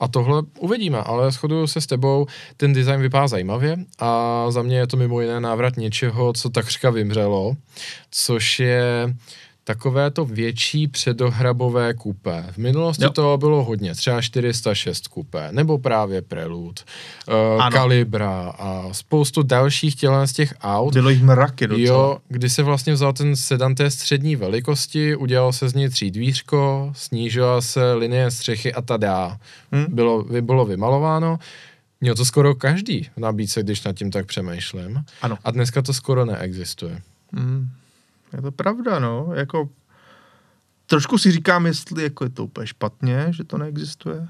A 0.00 0.08
tohle 0.08 0.42
uvidíme, 0.58 0.98
ale 0.98 1.30
shoduju 1.30 1.66
se 1.66 1.80
s 1.80 1.86
tebou, 1.86 2.26
ten 2.56 2.72
design 2.72 3.00
vypadá 3.00 3.28
zajímavě 3.28 3.76
a 3.98 4.46
za 4.50 4.62
mě 4.62 4.76
je 4.76 4.86
to 4.86 4.96
mimo 4.96 5.20
jiné 5.20 5.40
návrat 5.40 5.76
něčeho, 5.76 6.32
co 6.32 6.50
takřka 6.50 6.90
vymřelo, 6.90 7.56
což 8.10 8.60
je 8.60 9.14
takové 9.64 10.10
to 10.10 10.24
větší 10.24 10.88
předohrabové 10.88 11.94
kupé. 11.94 12.46
V 12.50 12.58
minulosti 12.58 13.04
jo. 13.04 13.10
toho 13.10 13.38
bylo 13.38 13.64
hodně, 13.64 13.94
třeba 13.94 14.22
406 14.22 15.08
kupé, 15.08 15.48
nebo 15.50 15.78
právě 15.78 16.22
Prelude, 16.22 16.82
uh, 17.56 17.68
Calibra 17.68 18.54
a 18.58 18.88
spoustu 18.92 19.42
dalších 19.42 19.94
tělen 19.94 20.26
z 20.26 20.32
těch 20.32 20.54
aut. 20.60 20.94
Bylo 20.94 21.10
jich 21.10 21.22
mraky 21.22 21.66
docela. 21.66 21.86
Jo, 21.86 22.18
kdy 22.28 22.50
se 22.50 22.62
vlastně 22.62 22.92
vzal 22.92 23.12
ten 23.12 23.36
sedan 23.36 23.74
té 23.74 23.90
střední 23.90 24.36
velikosti, 24.36 25.16
udělal 25.16 25.52
se 25.52 25.68
z 25.68 25.74
něj 25.74 25.88
třídvířko, 25.88 26.92
snížila 26.96 27.60
se 27.60 27.92
linie 27.92 28.30
střechy 28.30 28.74
a 28.74 28.82
tada. 28.82 29.38
Hmm. 29.72 29.86
Bylo, 29.88 30.24
bylo 30.40 30.64
vymalováno. 30.64 31.38
Měl 32.00 32.14
to 32.14 32.24
skoro 32.24 32.54
každý 32.54 33.02
v 33.16 33.20
nabídce, 33.20 33.62
když 33.62 33.82
nad 33.82 33.96
tím 33.96 34.10
tak 34.10 34.26
přemýšlím. 34.26 35.04
Ano. 35.22 35.38
A 35.44 35.50
dneska 35.50 35.82
to 35.82 35.92
skoro 35.92 36.24
neexistuje. 36.24 37.02
Hmm. 37.32 37.68
Je 38.32 38.42
to 38.42 38.52
pravda, 38.52 38.98
no. 38.98 39.30
Jako, 39.34 39.68
trošku 40.86 41.18
si 41.18 41.32
říkám, 41.32 41.66
jestli 41.66 42.02
jako 42.02 42.24
je 42.24 42.30
to 42.30 42.44
úplně 42.44 42.66
špatně, 42.66 43.26
že 43.30 43.44
to 43.44 43.58
neexistuje. 43.58 44.28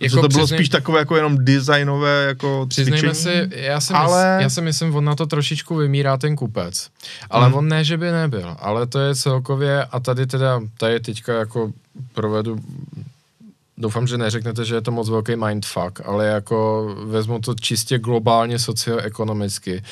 Jako 0.00 0.20
to 0.20 0.28
bylo 0.28 0.28
přiznej... 0.28 0.58
spíš 0.58 0.68
takové 0.68 0.98
jako 0.98 1.16
jenom 1.16 1.44
designové 1.44 2.24
jako 2.24 2.66
Přiznejme 2.68 3.14
si, 3.14 3.48
já 3.50 3.80
si, 3.80 3.94
ale... 3.94 4.36
mysl, 4.36 4.42
já 4.42 4.50
si 4.50 4.60
myslím, 4.60 4.94
on 4.94 5.04
na 5.04 5.14
to 5.14 5.26
trošičku 5.26 5.76
vymírá 5.76 6.16
ten 6.16 6.36
kupec. 6.36 6.90
Ale 7.30 7.46
hmm. 7.46 7.54
on 7.54 7.68
ne, 7.68 7.84
že 7.84 7.96
by 7.96 8.10
nebyl, 8.10 8.56
ale 8.58 8.86
to 8.86 8.98
je 8.98 9.14
celkově, 9.14 9.84
a 9.84 10.00
tady 10.00 10.26
teda, 10.26 10.60
tady 10.78 11.00
teďka 11.00 11.34
jako 11.34 11.72
provedu 12.12 12.58
doufám, 13.76 14.06
že 14.06 14.18
neřeknete, 14.18 14.64
že 14.64 14.74
je 14.74 14.80
to 14.80 14.90
moc 14.90 15.10
velký 15.10 15.36
mindfuck, 15.36 16.00
ale 16.04 16.26
jako 16.26 16.88
vezmu 17.04 17.38
to 17.38 17.54
čistě 17.54 17.98
globálně 17.98 18.58
socioekonomicky. 18.58 19.82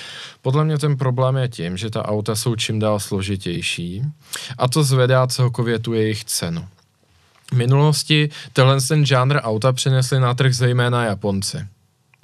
Podle 0.42 0.64
mě 0.64 0.78
ten 0.78 0.96
problém 0.96 1.36
je 1.36 1.48
tím, 1.48 1.76
že 1.76 1.90
ta 1.90 2.04
auta 2.08 2.36
jsou 2.36 2.56
čím 2.56 2.78
dál 2.78 3.00
složitější 3.00 4.02
a 4.58 4.68
to 4.68 4.82
zvedá 4.82 5.26
celkově 5.26 5.78
tu 5.78 5.92
jejich 5.92 6.24
cenu. 6.24 6.68
V 7.52 7.56
minulosti 7.56 8.28
tenhle 8.52 8.80
ten 8.80 9.06
žánr 9.06 9.36
auta 9.42 9.72
přinesli 9.72 10.20
na 10.20 10.34
trh 10.34 10.54
zejména 10.54 11.04
Japonci 11.04 11.66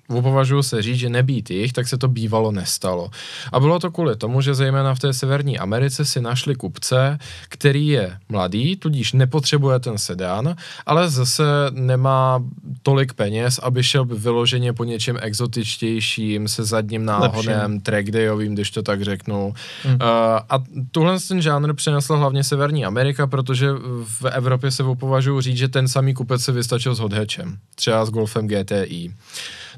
považuji 0.09 0.63
se 0.63 0.83
říct, 0.83 0.99
že 0.99 1.09
nebýt 1.09 1.51
jich, 1.51 1.73
tak 1.73 1.89
se 1.89 1.99
to 1.99 2.09
bývalo 2.09 2.53
nestalo. 2.53 3.11
A 3.53 3.61
bylo 3.61 3.79
to 3.79 3.91
kvůli 3.91 4.17
tomu, 4.17 4.41
že 4.41 4.55
zejména 4.55 4.95
v 4.95 4.99
té 4.99 5.13
Severní 5.13 5.59
Americe 5.59 6.05
si 6.05 6.21
našli 6.21 6.55
kupce, 6.55 7.19
který 7.49 7.87
je 7.87 8.19
mladý, 8.29 8.77
tudíž 8.77 9.13
nepotřebuje 9.13 9.79
ten 9.79 9.99
sedán, 9.99 10.57
ale 10.87 11.11
zase 11.11 11.45
nemá 11.71 12.43
tolik 12.83 13.13
peněz, 13.13 13.61
aby 13.63 13.83
šel 13.83 14.05
vyloženě 14.05 14.73
po 14.73 14.85
něčem 14.85 15.19
exotičtějším, 15.21 16.49
se 16.49 16.65
zadním 16.65 17.05
náhodem, 17.05 17.81
trackdayovým, 17.81 18.55
když 18.55 18.71
to 18.71 18.83
tak 18.83 19.03
řeknu. 19.03 19.55
Hmm. 19.83 19.95
Uh, 19.95 19.99
a 20.51 20.65
tuhle 20.91 21.21
ten 21.29 21.43
žánr 21.43 21.75
přinesla 21.75 22.17
hlavně 22.17 22.45
Severní 22.45 22.85
Amerika, 22.85 23.27
protože 23.27 23.73
v 24.05 24.25
Evropě 24.25 24.71
se 24.71 24.85
považuji 24.99 25.41
říct, 25.41 25.57
že 25.57 25.69
ten 25.69 25.89
samý 25.89 26.15
kupec 26.15 26.43
se 26.43 26.53
vystačil 26.53 26.95
s 26.95 26.99
Hodhečem, 26.99 27.59
třeba 27.75 28.05
s 28.05 28.11
Golfem 28.11 28.49
GTI. 28.49 29.11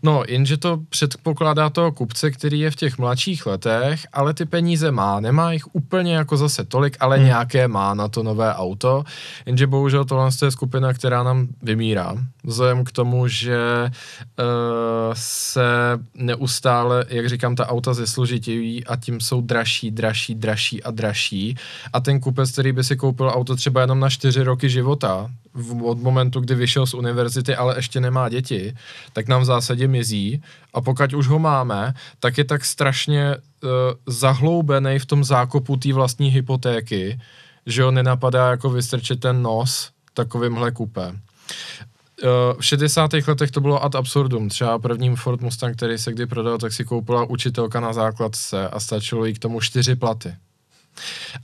No, 0.02 0.22
jenže 0.28 0.56
to 0.56 0.78
předpokládá 0.88 1.70
toho 1.70 1.92
kupce, 1.92 2.30
který 2.30 2.60
je 2.60 2.70
v 2.70 2.76
těch 2.76 2.98
mladších 2.98 3.46
letech, 3.46 4.06
ale 4.12 4.34
ty 4.34 4.44
peníze 4.44 4.90
má. 4.90 5.20
Nemá 5.20 5.52
jich 5.52 5.74
úplně 5.74 6.14
jako 6.14 6.36
zase 6.36 6.64
tolik, 6.64 6.96
ale 7.00 7.16
hmm. 7.16 7.26
nějaké 7.26 7.68
má 7.68 7.94
na 7.94 8.08
to 8.08 8.22
nové 8.22 8.54
auto. 8.54 9.04
Jenže 9.46 9.66
bohužel 9.66 10.04
tohle 10.04 10.30
je 10.42 10.50
skupina, 10.50 10.92
která 10.92 11.22
nám 11.22 11.48
vymírá. 11.62 12.16
Vzhledem 12.44 12.84
k 12.84 12.92
tomu, 12.92 13.28
že 13.28 13.58
uh, 13.84 14.44
se 15.12 15.68
neustále, 16.14 17.04
jak 17.08 17.28
říkám, 17.28 17.56
ta 17.56 17.68
auta 17.68 17.94
zesložitějí 17.94 18.84
a 18.84 18.96
tím 18.96 19.20
jsou 19.20 19.40
dražší, 19.40 19.90
dražší, 19.90 20.34
dražší 20.34 20.82
a 20.82 20.90
dražší. 20.90 21.56
A 21.92 22.00
ten 22.00 22.20
kupec, 22.20 22.52
který 22.52 22.72
by 22.72 22.84
si 22.84 22.96
koupil 22.96 23.30
auto 23.34 23.56
třeba 23.56 23.80
jenom 23.80 24.00
na 24.00 24.10
čtyři 24.10 24.42
roky 24.42 24.70
života, 24.70 25.30
v, 25.54 25.82
od 25.84 25.98
momentu, 25.98 26.40
kdy 26.40 26.54
vyšel 26.54 26.86
z 26.86 26.94
univerzity, 26.94 27.56
ale 27.56 27.78
ještě 27.78 28.00
nemá 28.00 28.28
děti, 28.28 28.74
tak 29.12 29.28
nám 29.28 29.42
v 29.42 29.44
zásadě 29.44 29.87
mizí 29.88 30.42
a 30.74 30.80
pokud 30.80 31.12
už 31.12 31.26
ho 31.26 31.38
máme, 31.38 31.94
tak 32.20 32.38
je 32.38 32.44
tak 32.44 32.64
strašně 32.64 33.36
uh, 33.36 33.70
zahloubený 34.06 34.98
v 34.98 35.06
tom 35.06 35.24
zákopu 35.24 35.76
té 35.76 35.92
vlastní 35.92 36.28
hypotéky, 36.28 37.20
že 37.66 37.82
ho 37.82 37.90
nenapadá 37.90 38.50
jako 38.50 38.70
vystrčit 38.70 39.20
ten 39.20 39.42
nos 39.42 39.90
takovýmhle 40.14 40.72
kupé. 40.72 41.08
Uh, 41.08 42.60
v 42.60 42.64
60. 42.64 43.10
letech 43.12 43.50
to 43.50 43.60
bylo 43.60 43.84
ad 43.84 43.94
absurdum. 43.94 44.48
Třeba 44.48 44.78
prvním 44.78 45.16
Ford 45.16 45.40
Mustang, 45.40 45.76
který 45.76 45.98
se 45.98 46.12
kdy 46.12 46.26
prodal, 46.26 46.58
tak 46.58 46.72
si 46.72 46.84
koupila 46.84 47.24
učitelka 47.24 47.80
na 47.80 47.92
základce 47.92 48.68
a 48.68 48.80
stačilo 48.80 49.24
jí 49.24 49.34
k 49.34 49.38
tomu 49.38 49.60
čtyři 49.60 49.94
platy. 49.94 50.34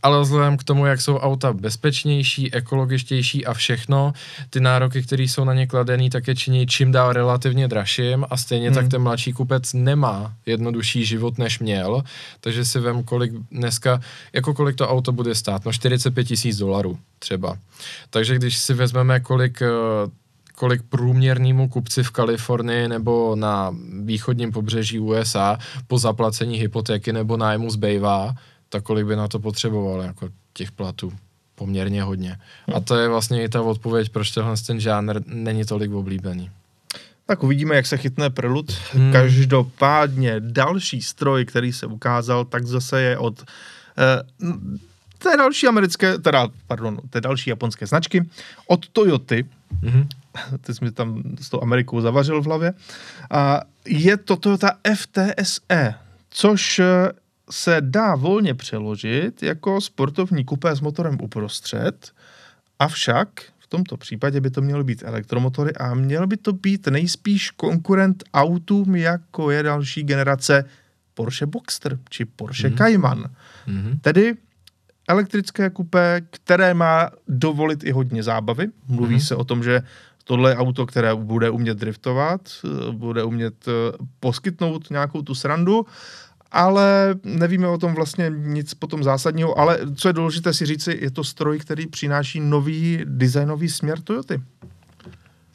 Ale 0.03 0.21
vzhledem 0.21 0.57
k 0.57 0.65
tomu, 0.65 0.87
jak 0.87 1.01
jsou 1.01 1.17
auta 1.17 1.53
bezpečnější, 1.53 2.55
ekologičtější 2.55 3.47
a 3.47 3.55
všechno, 3.55 4.13
ty 4.51 4.61
nároky, 4.61 5.03
které 5.03 5.23
jsou 5.23 5.45
na 5.45 5.55
ně 5.55 5.67
kladený, 5.67 6.11
tak 6.11 6.29
je 6.29 6.37
činí 6.37 6.67
čím 6.67 6.93
dál 6.93 7.13
relativně 7.13 7.69
dražším 7.69 8.27
a 8.31 8.37
stejně 8.37 8.67
hmm. 8.69 8.75
tak 8.75 8.89
ten 8.89 9.03
mladší 9.03 9.33
kupec 9.33 9.73
nemá 9.73 10.33
jednodušší 10.47 11.05
život, 11.05 11.39
než 11.39 11.59
měl, 11.59 12.03
takže 12.41 12.65
si 12.65 12.81
vem, 12.81 13.03
kolik 13.03 13.33
dneska, 13.51 14.01
jako 14.33 14.55
kolik 14.55 14.77
to 14.77 14.89
auto 14.89 15.13
bude 15.13 15.35
stát, 15.35 15.65
no 15.65 15.73
45 15.73 16.25
tisíc 16.25 16.59
dolarů 16.59 16.99
třeba. 17.19 17.59
Takže 18.11 18.35
když 18.35 18.59
si 18.59 18.75
vezmeme, 18.75 19.21
kolik 19.21 19.63
eh, 19.63 19.69
kolik 20.55 20.83
průměrnému 20.83 21.69
kupci 21.69 22.03
v 22.03 22.11
Kalifornii 22.11 22.89
nebo 22.89 23.37
na 23.37 23.75
východním 24.03 24.53
pobřeží 24.53 24.99
USA 24.99 25.59
po 25.87 25.99
zaplacení 25.99 26.59
hypotéky 26.59 27.13
nebo 27.13 27.37
nájmu 27.37 27.71
zbývá, 27.71 28.35
tak 28.75 28.83
kolik 28.83 29.07
by 29.07 29.17
na 29.17 29.29
to 29.29 29.39
potřeboval 29.39 30.03
jako 30.03 30.29
těch 30.53 30.73
platů. 30.73 31.13
Poměrně 31.55 32.03
hodně. 32.03 32.39
A 32.75 32.81
to 32.81 32.97
je 32.97 33.09
vlastně 33.09 33.45
i 33.45 33.49
ta 33.49 33.63
odpověď, 33.63 34.09
proč 34.09 34.31
tenhle 34.31 34.55
ten 34.67 34.81
žánr 34.81 35.21
není 35.27 35.65
tolik 35.65 35.93
oblíbený. 35.93 36.51
Tak 37.27 37.43
uvidíme, 37.43 37.77
jak 37.77 37.87
se 37.87 37.97
chytne 37.97 38.31
Prelud. 38.31 38.73
Hmm. 38.93 39.13
Každopádně 39.13 40.41
další 40.41 41.03
stroj, 41.03 41.45
který 41.45 41.73
se 41.73 41.87
ukázal, 41.87 42.45
tak 42.45 42.67
zase 42.67 43.01
je 43.01 43.19
od 43.19 43.45
eh, 43.99 44.47
té 45.19 45.37
další 45.37 45.67
americké, 45.67 46.19
teda, 46.19 46.49
pardon, 46.67 46.99
té 47.11 47.21
další 47.21 47.51
japonské 47.51 47.87
značky, 47.87 48.29
od 48.67 48.89
Toyoty. 48.89 49.47
Hmm. 49.83 50.09
Ty 50.61 50.75
jsi 50.75 50.85
mi 50.85 50.91
tam 50.91 51.23
s 51.41 51.51
tou 51.51 51.63
Amerikou 51.63 52.01
zavařil 52.01 52.43
v 52.43 52.47
hlavě. 52.47 52.75
A 53.31 53.61
je 53.87 54.17
to 54.17 54.37
Toyota 54.37 54.71
FTSE, 54.95 55.95
což 56.31 56.79
eh, 56.79 57.24
se 57.51 57.77
dá 57.81 58.15
volně 58.15 58.55
přeložit 58.55 59.43
jako 59.43 59.81
sportovní 59.81 60.45
kupé 60.45 60.77
s 60.77 60.81
motorem 60.81 61.19
uprostřed, 61.23 62.13
avšak 62.79 63.29
v 63.59 63.67
tomto 63.67 63.97
případě 63.97 64.41
by 64.41 64.51
to 64.51 64.63
mělo 64.63 64.85
být 64.85 65.03
elektromotory 65.07 65.75
a 65.75 65.95
měl 65.95 66.27
by 66.27 66.37
to 66.37 66.53
být 66.53 66.87
nejspíš 66.87 67.51
konkurent 67.51 68.25
autům, 68.35 68.97
jako 68.97 69.51
je 69.51 69.63
další 69.63 70.03
generace 70.03 70.65
Porsche 71.15 71.47
Boxster 71.47 71.99
či 72.11 72.25
Porsche 72.25 72.69
mm. 72.69 72.77
Cayman. 72.77 73.25
Mm-hmm. 73.69 73.99
Tedy 74.01 74.35
elektrické 75.09 75.71
kupé, 75.71 76.21
které 76.31 76.75
má 76.75 77.11
dovolit 77.29 77.85
i 77.85 77.93
hodně 77.93 78.23
zábavy. 78.23 78.69
Mluví 78.89 79.17
mm-hmm. 79.17 79.27
se 79.27 79.37
o 79.37 79.45
tom, 79.45 79.63
že 79.63 79.83
tohle 80.25 80.51
je 80.51 80.57
auto, 80.57 80.87
které 80.87 81.15
bude 81.15 81.51
umět 81.51 81.79
driftovat, 81.79 82.41
bude 82.91 83.25
umět 83.25 83.69
eh, 83.69 83.73
poskytnout 84.21 84.91
nějakou 84.91 85.23
tu 85.23 85.35
srandu 85.35 85.87
ale 86.55 87.15
nevíme 87.25 87.69
o 87.69 87.79
tom 87.79 87.95
vlastně 87.95 88.33
nic 88.37 88.75
potom 88.75 89.05
zásadního, 89.05 89.59
ale 89.59 89.79
co 89.95 90.09
je 90.09 90.13
důležité 90.13 90.55
si 90.55 90.67
říci, 90.67 90.99
je 91.01 91.11
to 91.11 91.25
stroj, 91.25 91.59
který 91.59 91.87
přináší 91.87 92.41
nový 92.41 93.01
designový 93.05 93.69
směr 93.69 94.01
Toyoty. 94.01 94.43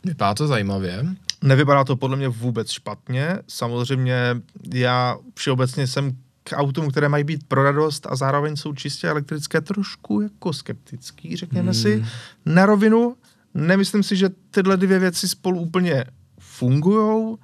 Vypadá 0.05 0.33
to 0.33 0.47
zajímavě. 0.47 1.05
Nevypadá 1.43 1.83
to 1.83 1.95
podle 1.95 2.17
mě 2.17 2.27
vůbec 2.27 2.71
špatně. 2.71 3.37
Samozřejmě 3.47 4.41
já 4.73 5.17
všeobecně 5.35 5.87
jsem 5.87 6.11
k 6.43 6.55
autům, 6.55 6.91
které 6.91 7.09
mají 7.09 7.23
být 7.23 7.47
pro 7.47 7.63
radost 7.63 8.07
a 8.09 8.15
zároveň 8.15 8.55
jsou 8.55 8.73
čistě 8.73 9.07
elektrické, 9.07 9.61
trošku 9.61 10.21
jako 10.21 10.53
skeptický, 10.53 11.35
řekněme 11.35 11.71
hmm. 11.71 11.81
si. 11.81 12.05
Na 12.45 12.65
rovinu, 12.65 13.15
nemyslím 13.53 14.03
si, 14.03 14.15
že 14.15 14.29
tyhle 14.51 14.77
dvě 14.77 14.99
věci 14.99 15.27
spolu 15.27 15.59
úplně 15.59 16.05
fungují. 16.39 17.37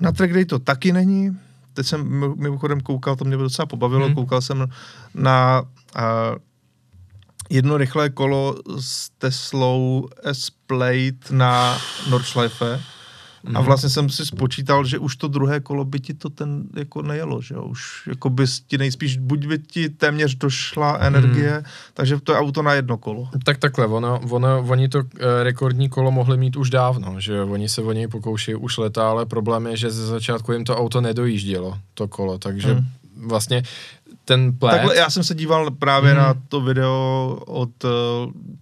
Na 0.00 0.12
track 0.12 0.32
day 0.32 0.44
to 0.44 0.58
taky 0.58 0.92
není 0.92 1.36
teď 1.74 1.86
jsem 1.86 2.08
mimochodem 2.36 2.80
koukal, 2.80 3.16
to 3.16 3.24
mě 3.24 3.36
docela 3.36 3.66
pobavilo, 3.66 4.06
hmm. 4.06 4.14
koukal 4.14 4.40
jsem 4.40 4.66
na 5.14 5.62
uh, 5.96 6.02
jedno 7.50 7.76
rychlé 7.76 8.10
kolo 8.10 8.54
s 8.80 9.10
Teslou 9.18 10.08
S-Plate 10.22 11.18
na 11.30 11.78
Nordschleife 12.10 12.80
a 13.46 13.58
mhm. 13.58 13.64
vlastně 13.64 13.88
jsem 13.88 14.08
si 14.08 14.26
spočítal, 14.26 14.84
že 14.84 14.98
už 14.98 15.16
to 15.16 15.28
druhé 15.28 15.60
kolo 15.60 15.84
by 15.84 16.00
ti 16.00 16.14
to 16.14 16.30
ten 16.30 16.64
jako 16.76 17.02
nejelo, 17.02 17.42
že 17.42 17.54
jo? 17.54 17.62
Už 17.62 18.06
jako 18.06 18.30
by 18.30 18.44
ti 18.66 18.78
nejspíš, 18.78 19.16
buď 19.16 19.46
by 19.46 19.58
ti 19.58 19.88
téměř 19.88 20.34
došla 20.34 20.98
energie, 20.98 21.52
hmm. 21.52 21.64
takže 21.94 22.20
to 22.20 22.32
je 22.32 22.38
auto 22.38 22.62
na 22.62 22.72
jedno 22.72 22.98
kolo. 22.98 23.28
Tak 23.44 23.58
takhle, 23.58 23.86
ono, 23.86 24.20
ono, 24.30 24.66
oni 24.68 24.88
to 24.88 24.98
eh, 24.98 25.42
rekordní 25.42 25.88
kolo 25.88 26.10
mohli 26.10 26.36
mít 26.36 26.56
už 26.56 26.70
dávno, 26.70 27.20
že 27.20 27.42
oni 27.42 27.68
se 27.68 27.82
o 27.82 27.92
něj 27.92 28.08
pokouší 28.08 28.54
už 28.54 28.78
leta, 28.78 29.10
ale 29.10 29.26
problém 29.26 29.66
je, 29.66 29.76
že 29.76 29.90
ze 29.90 30.06
začátku 30.06 30.52
jim 30.52 30.64
to 30.64 30.76
auto 30.76 31.00
nedojíždělo, 31.00 31.78
to 31.94 32.08
kolo, 32.08 32.38
takže 32.38 32.72
hmm. 32.72 32.84
vlastně 33.26 33.62
ten 34.24 34.52
plét. 34.52 34.72
Takhle, 34.72 34.96
já 34.96 35.10
jsem 35.10 35.24
se 35.24 35.34
díval 35.34 35.70
právě 35.70 36.12
hmm. 36.12 36.22
na 36.22 36.34
to 36.48 36.60
video 36.60 37.38
od 37.46 37.84
uh, 37.84 37.90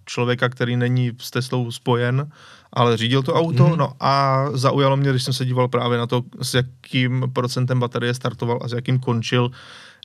člověka, 0.05 0.49
který 0.49 0.77
není 0.77 1.11
s 1.17 1.31
Teslou 1.31 1.71
spojen 1.71 2.27
ale 2.73 2.97
řídil 2.97 3.23
to 3.23 3.33
auto, 3.33 3.67
mm-hmm. 3.67 3.77
no 3.77 3.93
a 3.99 4.45
zaujalo 4.53 4.97
mě, 4.97 5.09
když 5.09 5.23
jsem 5.23 5.33
se 5.33 5.45
díval 5.45 5.67
právě 5.67 5.97
na 5.97 6.07
to, 6.07 6.21
s 6.41 6.53
jakým 6.53 7.25
procentem 7.33 7.79
baterie 7.79 8.13
startoval 8.13 8.59
a 8.61 8.67
s 8.67 8.71
jakým 8.71 8.99
končil, 8.99 9.51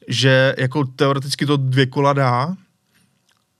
že 0.08 0.54
jako 0.58 0.84
teoreticky 0.84 1.46
to 1.46 1.56
dvě 1.56 1.86
kola 1.86 2.12
dá, 2.12 2.54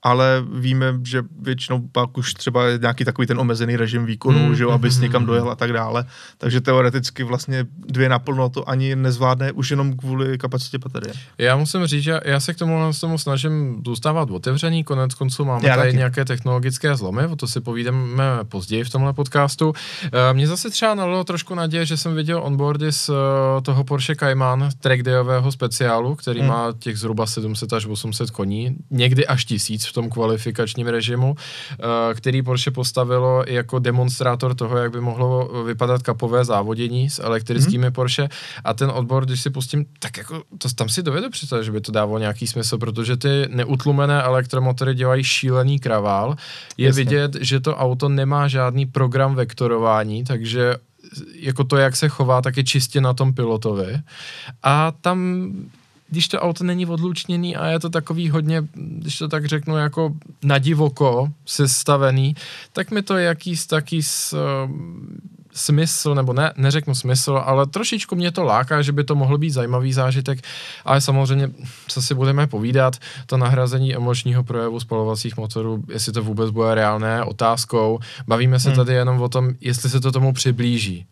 ale 0.03 0.43
víme, 0.53 0.99
že 1.03 1.23
většinou 1.41 1.87
pak 1.91 2.17
už 2.17 2.33
třeba 2.33 2.65
je 2.65 2.77
nějaký 2.77 3.05
takový 3.05 3.27
ten 3.27 3.39
omezený 3.39 3.75
režim 3.75 4.05
výkonu, 4.05 4.39
mm, 4.39 4.55
že 4.55 4.63
jo, 4.63 4.69
abys 4.69 4.97
mm, 4.97 5.03
někam 5.03 5.25
dojel 5.25 5.49
a 5.49 5.55
tak 5.55 5.73
dále. 5.73 6.05
Takže 6.37 6.61
teoreticky 6.61 7.23
vlastně 7.23 7.65
dvě 7.71 8.09
naplno 8.09 8.49
to 8.49 8.69
ani 8.69 8.95
nezvládne 8.95 9.51
už 9.51 9.71
jenom 9.71 9.97
kvůli 9.97 10.37
kapacitě 10.37 10.77
baterie. 10.77 11.13
Já 11.37 11.57
musím 11.57 11.85
říct, 11.85 12.03
že 12.03 12.19
já 12.25 12.39
se 12.39 12.53
k 12.53 12.57
tomu, 12.57 12.91
tomu 13.01 13.17
snažím 13.17 13.81
zůstávat 13.85 14.31
otevřený, 14.31 14.83
konec 14.83 15.13
konců 15.13 15.45
máme 15.45 15.67
já 15.67 15.75
tady 15.75 15.87
taky. 15.87 15.97
nějaké 15.97 16.25
technologické 16.25 16.95
zlomy, 16.95 17.25
o 17.25 17.35
to 17.35 17.47
si 17.47 17.61
povídáme 17.61 18.23
později 18.43 18.83
v 18.83 18.89
tomhle 18.89 19.13
podcastu. 19.13 19.73
Eh, 20.03 20.33
mě 20.33 20.47
zase 20.47 20.69
třeba 20.69 20.95
nalilo 20.95 21.23
trošku 21.23 21.55
naděje, 21.55 21.85
že 21.85 21.97
jsem 21.97 22.15
viděl 22.15 22.41
onboardy 22.43 22.91
z 22.91 23.09
eh, 23.09 23.61
toho 23.61 23.83
Porsche 23.83 24.15
Cayman 24.15 24.69
trackdayového 24.79 25.51
speciálu, 25.51 26.15
který 26.15 26.41
mm. 26.41 26.47
má 26.47 26.73
těch 26.79 26.97
zhruba 26.97 27.25
700 27.25 27.73
až 27.73 27.85
800 27.85 28.31
koní, 28.31 28.75
někdy 28.91 29.27
až 29.27 29.45
tisíc 29.45 29.88
v 29.89 29.93
tom 29.93 30.09
kvalifikačním 30.09 30.87
režimu, 30.87 31.35
eh, 31.35 32.13
který 32.13 32.41
Porsche 32.41 32.71
postavilo 32.71 33.43
jako 33.47 33.79
demonstrátor 33.79 34.55
toho, 34.55 34.77
jak 34.77 34.91
by 34.91 35.01
mohlo 35.01 35.63
vypadat 35.63 36.03
kapové 36.03 36.45
závodění 36.45 37.09
s 37.09 37.19
elektrickými 37.23 37.85
hmm. 37.85 37.93
Porsche. 37.93 38.29
A 38.63 38.73
ten 38.73 38.89
odbor, 38.89 39.25
když 39.25 39.41
si 39.41 39.49
pustím, 39.49 39.85
tak 39.99 40.17
jako 40.17 40.43
to, 40.57 40.69
tam 40.75 40.89
si 40.89 41.03
dovedu 41.03 41.29
představit, 41.29 41.63
že 41.63 41.71
by 41.71 41.81
to 41.81 41.91
dávalo 41.91 42.19
nějaký 42.19 42.47
smysl, 42.47 42.77
protože 42.77 43.17
ty 43.17 43.45
neutlumené 43.49 44.21
elektromotory 44.23 44.95
dělají 44.95 45.23
šílený 45.23 45.79
kravál. 45.79 46.35
Je 46.77 46.87
Jasně. 46.87 47.03
vidět, 47.03 47.37
že 47.41 47.59
to 47.59 47.75
auto 47.75 48.09
nemá 48.09 48.47
žádný 48.47 48.85
program 48.85 49.35
vektorování, 49.35 50.23
takže 50.23 50.75
jako 51.33 51.63
to, 51.63 51.77
jak 51.77 51.95
se 51.95 52.09
chová, 52.09 52.41
tak 52.41 52.57
je 52.57 52.63
čistě 52.63 53.01
na 53.01 53.13
tom 53.13 53.33
pilotovi. 53.33 53.99
A 54.63 54.91
tam 55.01 55.49
když 56.09 56.27
to 56.27 56.39
auto 56.39 56.63
není 56.63 56.85
odlučněný 56.85 57.55
a 57.55 57.67
je 57.67 57.79
to 57.79 57.89
takový 57.89 58.29
hodně, 58.29 58.61
když 58.73 59.17
to 59.17 59.27
tak 59.27 59.45
řeknu, 59.45 59.77
jako 59.77 60.13
na 60.43 60.57
divoko 60.57 61.29
sestavený, 61.45 62.35
tak 62.73 62.91
mi 62.91 63.01
to 63.01 63.17
jakýs 63.17 63.67
taký 63.67 64.03
s, 64.03 64.33
uh, 64.33 64.71
smysl, 65.53 66.15
nebo 66.15 66.33
ne, 66.33 66.53
neřeknu 66.57 66.95
smysl, 66.95 67.41
ale 67.45 67.67
trošičku 67.67 68.15
mě 68.15 68.31
to 68.31 68.43
láká, 68.43 68.81
že 68.81 68.91
by 68.91 69.03
to 69.03 69.15
mohl 69.15 69.37
být 69.37 69.49
zajímavý 69.49 69.93
zážitek, 69.93 70.39
ale 70.85 71.01
samozřejmě, 71.01 71.51
co 71.87 72.01
si 72.01 72.13
budeme 72.13 72.47
povídat, 72.47 72.97
to 73.25 73.37
nahrazení 73.37 73.95
emočního 73.95 74.43
projevu 74.43 74.79
spalovacích 74.79 75.37
motorů, 75.37 75.83
jestli 75.89 76.13
to 76.13 76.23
vůbec 76.23 76.51
bude 76.51 76.75
reálné, 76.75 77.23
otázkou. 77.23 77.99
Bavíme 78.27 78.59
se 78.59 78.69
hmm. 78.69 78.75
tady 78.75 78.93
jenom 78.93 79.21
o 79.21 79.29
tom, 79.29 79.51
jestli 79.61 79.89
se 79.89 79.99
to 79.99 80.11
tomu 80.11 80.33
přiblíží 80.33 81.05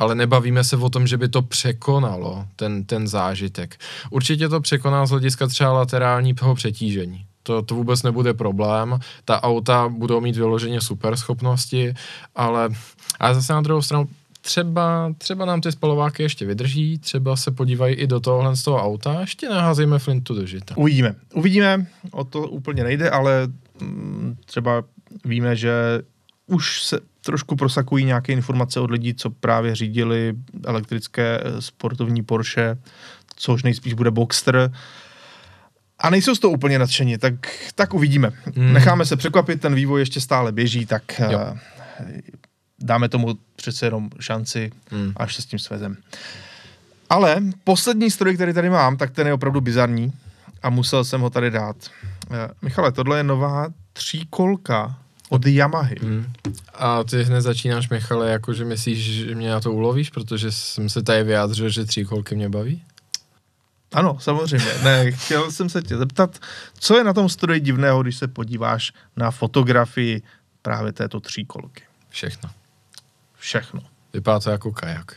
ale 0.00 0.14
nebavíme 0.14 0.64
se 0.64 0.76
o 0.76 0.90
tom, 0.90 1.06
že 1.06 1.16
by 1.16 1.28
to 1.28 1.42
překonalo 1.42 2.46
ten, 2.56 2.84
ten 2.84 3.08
zážitek. 3.08 3.76
Určitě 4.10 4.48
to 4.48 4.60
překoná 4.60 5.06
z 5.06 5.10
hlediska 5.10 5.46
třeba 5.46 5.72
laterálního 5.72 6.54
přetížení. 6.54 7.24
To, 7.42 7.62
to 7.62 7.74
vůbec 7.74 8.02
nebude 8.02 8.34
problém. 8.34 8.98
Ta 9.24 9.42
auta 9.42 9.88
budou 9.88 10.20
mít 10.20 10.36
vyloženě 10.36 10.80
super 10.80 11.16
schopnosti, 11.16 11.94
ale, 12.34 12.68
ale 13.18 13.34
zase 13.34 13.52
na 13.52 13.60
druhou 13.60 13.82
stranu 13.82 14.08
třeba, 14.40 15.14
třeba 15.18 15.44
nám 15.44 15.60
ty 15.60 15.72
spalováky 15.72 16.22
ještě 16.22 16.46
vydrží, 16.46 16.98
třeba 16.98 17.36
se 17.36 17.50
podívají 17.50 17.94
i 17.94 18.06
do 18.06 18.20
tohohle 18.20 18.56
z 18.56 18.62
toho 18.62 18.82
auta, 18.82 19.20
ještě 19.20 19.48
naházejme 19.48 19.98
flintu 19.98 20.34
do 20.34 20.46
žita. 20.46 20.76
Uvidíme. 20.76 21.14
Uvidíme, 21.34 21.86
o 22.10 22.24
to 22.24 22.40
úplně 22.40 22.84
nejde, 22.84 23.10
ale 23.10 23.48
mm, 23.80 24.36
třeba 24.44 24.84
víme, 25.24 25.56
že 25.56 26.02
už 26.46 26.84
se 26.84 27.00
trošku 27.20 27.56
prosakují 27.56 28.04
nějaké 28.04 28.32
informace 28.32 28.80
od 28.80 28.90
lidí, 28.90 29.14
co 29.14 29.30
právě 29.30 29.74
řídili 29.74 30.34
elektrické 30.64 31.40
eh, 31.42 31.62
sportovní 31.62 32.22
Porsche, 32.22 32.78
což 33.36 33.62
nejspíš 33.62 33.94
bude 33.94 34.10
Boxster. 34.10 34.72
A 35.98 36.10
nejsou 36.10 36.34
z 36.34 36.38
toho 36.38 36.52
úplně 36.52 36.78
nadšení, 36.78 37.18
tak, 37.18 37.34
tak 37.74 37.94
uvidíme. 37.94 38.30
Hmm. 38.56 38.72
Necháme 38.72 39.06
se 39.06 39.16
překvapit, 39.16 39.60
ten 39.60 39.74
vývoj 39.74 40.00
ještě 40.00 40.20
stále 40.20 40.52
běží, 40.52 40.86
tak 40.86 41.02
jo. 41.30 41.38
Uh, 41.38 41.58
dáme 42.80 43.08
tomu 43.08 43.38
přece 43.56 43.86
jenom 43.86 44.10
šanci, 44.20 44.70
hmm. 44.90 45.12
až 45.16 45.34
se 45.34 45.42
s 45.42 45.46
tím 45.46 45.58
svezem. 45.58 45.96
Ale 47.10 47.42
poslední 47.64 48.10
stroj, 48.10 48.34
který 48.34 48.52
tady 48.52 48.70
mám, 48.70 48.96
tak 48.96 49.10
ten 49.10 49.26
je 49.26 49.32
opravdu 49.32 49.60
bizarní. 49.60 50.12
a 50.62 50.70
musel 50.70 51.04
jsem 51.04 51.20
ho 51.20 51.30
tady 51.30 51.50
dát. 51.50 51.76
Eh, 52.30 52.48
Michale, 52.62 52.92
tohle 52.92 53.18
je 53.18 53.24
nová 53.24 53.68
tříkolka 53.92 54.98
od 55.30 55.46
Yamahy. 55.46 55.96
Hmm. 56.02 56.32
A 56.74 57.04
ty 57.04 57.22
hned 57.22 57.40
začínáš, 57.40 57.88
Michale, 57.88 58.30
jako 58.30 58.52
že 58.52 58.64
myslíš, 58.64 58.98
že 58.98 59.34
mě 59.34 59.50
na 59.50 59.60
to 59.60 59.72
ulovíš, 59.72 60.10
protože 60.10 60.52
jsem 60.52 60.88
se 60.88 61.02
tady 61.02 61.22
vyjádřil, 61.22 61.68
že 61.68 61.84
tři 61.84 62.04
kolky 62.04 62.36
mě 62.36 62.48
baví? 62.48 62.82
Ano, 63.92 64.18
samozřejmě. 64.20 64.72
Ne, 64.84 65.12
chtěl 65.12 65.50
jsem 65.50 65.68
se 65.68 65.82
tě 65.82 65.96
zeptat, 65.96 66.38
co 66.78 66.98
je 66.98 67.04
na 67.04 67.12
tom 67.12 67.28
stroji 67.28 67.60
divného, 67.60 68.02
když 68.02 68.16
se 68.16 68.28
podíváš 68.28 68.92
na 69.16 69.30
fotografii 69.30 70.22
právě 70.62 70.92
této 70.92 71.20
tříkolky. 71.20 71.82
Všechno. 72.08 72.50
Všechno. 73.34 73.80
Vypadá 74.12 74.40
to 74.40 74.50
jako 74.50 74.72
kajak. 74.72 75.16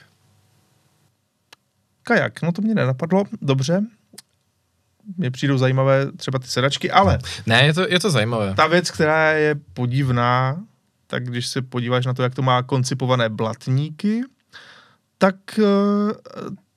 Kajak, 2.03 2.41
no 2.41 2.51
to 2.51 2.61
mě 2.61 2.75
nenapadlo, 2.75 3.23
dobře. 3.41 3.81
Mně 5.17 5.31
přijdou 5.31 5.57
zajímavé 5.57 6.11
třeba 6.11 6.39
ty 6.39 6.47
sedačky, 6.47 6.91
ale 6.91 7.19
Ne, 7.45 7.65
je 7.65 7.73
to, 7.73 7.85
je 7.89 7.99
to 7.99 8.09
zajímavé. 8.11 8.53
ta 8.53 8.67
věc, 8.67 8.91
která 8.91 9.31
je 9.31 9.55
podivná, 9.73 10.63
tak 11.07 11.23
když 11.29 11.47
se 11.47 11.61
podíváš 11.61 12.05
na 12.05 12.13
to, 12.13 12.23
jak 12.23 12.35
to 12.35 12.41
má 12.41 12.63
koncipované 12.63 13.29
blatníky, 13.29 14.21
tak 15.17 15.35
eh, 15.59 15.63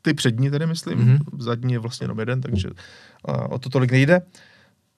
ty 0.02 0.14
přední 0.14 0.50
tedy 0.50 0.66
myslím, 0.66 0.98
Mhm. 0.98 1.16
mm-hmm. 1.16 1.42
zadní 1.42 1.72
je 1.72 1.78
vlastně 1.78 2.04
jenom 2.04 2.18
jeden, 2.18 2.40
takže 2.40 2.68
uh, 2.68 3.34
o 3.50 3.58
to 3.58 3.68
tolik 3.70 3.90
nejde, 3.92 4.20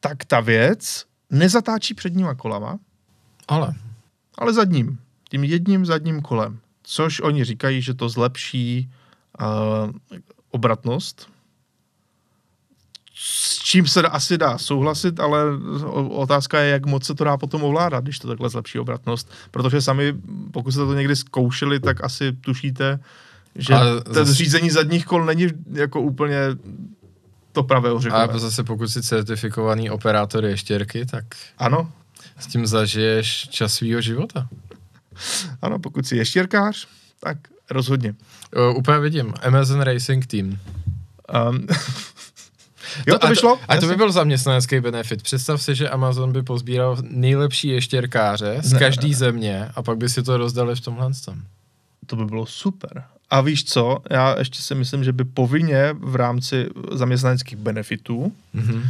tak 0.01 0.25
ta 0.25 0.41
věc 0.41 1.05
nezatáčí 1.31 1.95
předníma 1.95 2.35
kolama, 2.35 2.79
Ale 3.49 3.75
ale 4.39 4.53
zadním, 4.53 4.99
tím 5.31 5.45
jedním 5.45 5.87
zadním 5.87 6.21
kolem, 6.23 6.59
což 6.83 7.21
oni 7.21 7.45
říkají, 7.45 7.83
že 7.83 7.95
to 7.95 8.09
zlepší 8.09 8.91
uh, 9.41 9.47
obratnost, 10.51 11.29
s 13.21 13.59
čím 13.59 13.87
se 13.87 14.03
asi 14.03 14.39
dá 14.39 14.59
souhlasit, 14.59 15.21
ale 15.21 15.43
otázka 16.11 16.61
je, 16.61 16.71
jak 16.71 16.87
moc 16.87 17.05
se 17.05 17.15
to 17.15 17.25
dá 17.25 17.37
potom 17.37 17.65
ovládat, 17.65 18.05
když 18.05 18.19
to 18.19 18.29
takhle 18.29 18.49
zlepší 18.49 18.79
obratnost. 18.79 19.31
Protože 19.51 19.83
sami, 19.83 20.15
pokud 20.53 20.71
jste 20.73 20.81
to 20.87 20.95
někdy 20.95 21.17
zkoušeli, 21.17 21.81
tak 21.81 22.05
asi 22.05 22.33
tušíte, 22.33 22.99
že 23.55 23.75
to 24.05 24.13
zas- 24.13 24.31
řízení 24.31 24.71
zadních 24.71 25.07
kol 25.07 25.25
není 25.25 25.47
jako 25.73 26.01
úplně 26.01 26.39
to 27.53 27.63
pravé 27.63 27.93
ořechové. 27.93 28.25
a 28.25 28.39
zase 28.39 28.65
pokud 28.65 28.89
jsi 28.89 29.03
certifikovaný 29.03 29.91
operátor 29.91 30.45
ještěrky, 30.45 31.07
tak 31.07 31.25
Ano, 31.59 31.93
s 32.39 32.47
tím 32.47 32.67
zažiješ 32.67 33.49
čas 33.49 33.75
svýho 33.75 34.01
života. 34.01 34.49
ano, 35.63 35.79
pokud 35.79 36.07
jsi 36.07 36.17
ještěrkář, 36.17 36.87
tak 37.21 37.39
rozhodně. 37.71 38.15
O, 38.55 38.75
úplně 38.75 38.99
vidím. 38.99 39.35
Amazon 39.43 39.81
Racing 39.81 40.27
Team. 40.27 40.59
Um, 41.51 41.67
jo, 43.07 43.19
to 43.19 43.27
a 43.27 43.29
by 43.31 43.37
šlo. 43.37 43.59
A 43.69 43.77
to 43.77 43.87
by 43.87 43.97
byl 43.97 44.13
zaměstnanecký 44.13 44.81
benefit. 44.81 45.23
Představ 45.23 45.63
si, 45.63 45.75
že 45.75 45.89
Amazon 45.89 46.33
by 46.33 46.43
pozbíral 46.43 46.97
nejlepší 47.11 47.69
ještěrkáře 47.69 48.57
z 48.63 48.73
Ne. 48.73 48.79
každé 48.79 49.15
země 49.15 49.69
a 49.75 49.83
pak 49.83 49.99
by 49.99 50.09
si 50.09 50.23
to 50.23 50.37
rozdali 50.37 50.77
v 50.77 50.81
tomhle 50.81 51.11
tom. 51.25 51.39
To 52.07 52.17
by 52.17 52.25
bylo 52.25 52.47
super. 52.47 53.05
A 53.31 53.41
víš 53.41 53.65
co, 53.65 53.99
já 54.11 54.39
ještě 54.39 54.63
si 54.63 54.75
myslím, 54.75 55.05
že 55.05 55.13
by 55.13 55.25
povinně 55.25 55.95
v 56.01 56.17
rámci 56.17 56.67
zaměstnaneckých 56.93 57.59
benefitů, 57.59 58.33
Mhm. 58.55 58.83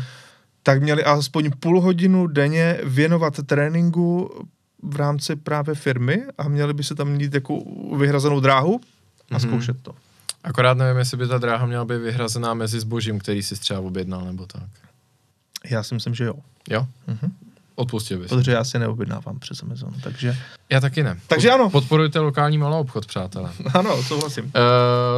tak 0.62 0.82
měli 0.82 1.04
aspoň 1.04 1.50
půl 1.60 1.80
hodinu 1.80 2.26
denně 2.26 2.78
věnovat 2.84 3.34
tréninku 3.46 4.30
v 4.82 4.96
rámci 4.96 5.36
právě 5.36 5.74
firmy 5.74 6.22
a 6.38 6.48
měli 6.48 6.74
by 6.74 6.84
se 6.84 6.94
tam 6.94 7.08
mít 7.08 7.34
jako 7.34 7.58
vyhrazenou 7.96 8.40
dráhu 8.40 8.80
a 9.30 9.34
Mhm. 9.38 9.40
zkoušet 9.40 9.76
to. 9.82 9.92
Akorát 10.48 10.78
nevím, 10.78 10.98
jestli 10.98 11.16
by 11.16 11.28
ta 11.28 11.38
dráha 11.38 11.66
měla 11.66 11.84
být 11.84 11.98
vyhrazená 11.98 12.54
mezi 12.54 12.80
zbožím, 12.80 13.18
který 13.18 13.42
si 13.42 13.54
třeba 13.54 13.80
objednal, 13.80 14.24
nebo 14.24 14.46
tak. 14.46 14.68
Já 15.70 15.82
si 15.82 15.94
myslím, 15.94 16.14
že 16.14 16.24
jo. 16.24 16.34
Jo? 16.70 16.86
Mhm. 17.06 17.32
Odpustil 17.74 18.18
bys. 18.18 18.28
Protože 18.28 18.52
já 18.52 18.64
si 18.64 18.78
neobjednávám 18.78 19.38
přes 19.38 19.62
Amazon, 19.62 19.94
takže 20.02 20.36
Já 20.70 20.80
taky 20.80 21.02
ne. 21.02 21.16
Takže 21.26 21.50
ano. 21.50 21.70
Podporujte 21.70 22.18
lokální 22.18 22.58
malou 22.58 22.80
obchod, 22.80 23.06
přátelé. 23.06 23.50
ano, 23.74 24.02
souhlasím. 24.02 24.44
Uh, 24.44 24.50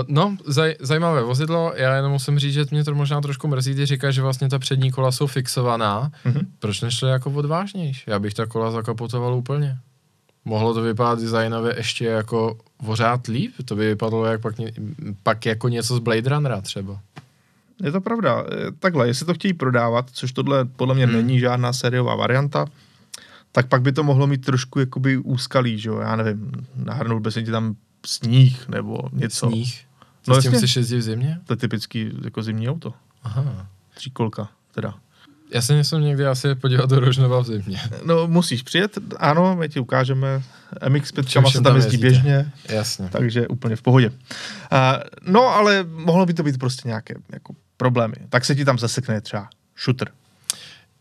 no, 0.08 0.36
zaj, 0.46 0.76
zajímavé 0.80 1.22
vozidlo, 1.22 1.72
já 1.76 1.96
jenom 1.96 2.12
musím 2.12 2.38
říct, 2.38 2.54
že 2.54 2.64
mě 2.70 2.84
to 2.84 2.94
možná 2.94 3.20
trošku 3.20 3.48
mrzí, 3.48 3.72
když 3.72 3.88
říkáš, 3.88 4.14
že 4.14 4.22
vlastně 4.22 4.48
ta 4.48 4.58
přední 4.58 4.90
kola 4.90 5.12
jsou 5.12 5.26
fixovaná. 5.26 6.12
Mhm. 6.24 6.46
Proč 6.58 6.80
nešli 6.80 7.10
jako 7.10 7.30
odvážnější? 7.30 8.04
Já 8.06 8.18
bych 8.18 8.34
ta 8.34 8.46
kola 8.46 8.70
zakapotoval 8.70 9.34
úplně. 9.34 9.78
Mohlo 10.44 10.74
to 10.74 10.82
vypadat 10.82 11.18
designově 11.20 11.74
ještě 11.76 12.04
jako 12.04 12.58
pořád 12.86 13.26
líp, 13.26 13.52
to 13.64 13.76
by 13.76 13.86
vypadalo 13.88 14.24
jak 14.24 14.40
pak, 14.40 14.58
ně- 14.58 14.72
pak 15.22 15.46
jako 15.46 15.68
něco 15.68 15.96
z 15.96 15.98
Blade 15.98 16.30
Runnera 16.30 16.60
třeba. 16.60 17.00
Je 17.82 17.92
to 17.92 18.00
pravda. 18.00 18.44
Eh, 18.52 18.70
Takhle, 18.78 19.06
jestli 19.06 19.26
to 19.26 19.34
chtějí 19.34 19.54
prodávat, 19.54 20.10
což 20.12 20.32
tohle 20.32 20.64
podle 20.64 20.94
mě 20.94 21.06
Hmm. 21.06 21.14
není 21.16 21.40
žádná 21.40 21.72
sériová 21.72 22.14
varianta, 22.16 22.66
tak 23.52 23.68
pak 23.68 23.82
by 23.82 23.92
to 23.92 24.02
mohlo 24.02 24.26
mít 24.26 24.44
trošku 24.44 24.80
jakoby 24.80 25.16
úskalí, 25.18 25.78
že 25.78 25.88
jo, 25.88 25.98
já 25.98 26.16
nevím, 26.16 26.52
nahrnout 26.74 27.22
by 27.22 27.32
se 27.32 27.42
ti 27.42 27.50
tam 27.50 27.76
sníh 28.06 28.68
nebo 28.68 28.98
něco. 29.12 29.48
Sníh. 29.48 29.84
No 30.28 30.34
No 30.34 30.40
s 30.40 30.42
tím 30.42 30.52
jasně. 30.52 30.58
chceš 30.66 30.76
jezdit 30.76 30.96
v 30.98 31.02
zimě? 31.02 31.38
To 31.46 31.52
je 31.52 31.56
typický 31.56 32.10
jako 32.24 32.42
zimní 32.42 32.68
auto. 32.68 32.94
Aha. 33.22 33.66
Tříkolka, 33.94 34.48
teda. 34.74 34.94
Já 35.54 35.62
se 35.62 35.84
jsem 35.84 36.00
někdy 36.00 36.26
asi 36.26 36.54
podívat 36.54 36.90
do 36.90 37.00
Rožnova 37.00 37.40
v 37.40 37.46
zimě. 37.46 37.80
No, 38.04 38.26
musíš 38.26 38.62
přijet, 38.62 38.98
ano, 39.18 39.56
my 39.56 39.68
ti 39.68 39.80
ukážeme. 39.80 40.42
MX5 40.86 41.24
Čím 41.24 41.42
se 41.42 41.48
všem 41.48 41.62
tam 41.62 41.72
tam 41.72 41.76
jezdí 41.76 41.96
běžně, 41.96 42.52
Jasně. 42.68 43.08
takže 43.08 43.48
úplně 43.48 43.76
v 43.76 43.82
pohodě. 43.82 44.08
Uh, 44.08 44.16
no, 45.32 45.46
ale 45.46 45.84
mohlo 45.88 46.26
by 46.26 46.34
to 46.34 46.42
být 46.42 46.58
prostě 46.58 46.88
nějaké 46.88 47.14
jako 47.32 47.54
problémy. 47.76 48.14
Tak 48.28 48.44
se 48.44 48.54
ti 48.54 48.64
tam 48.64 48.78
zasekne 48.78 49.20
třeba 49.20 49.48
shooter. 49.84 50.08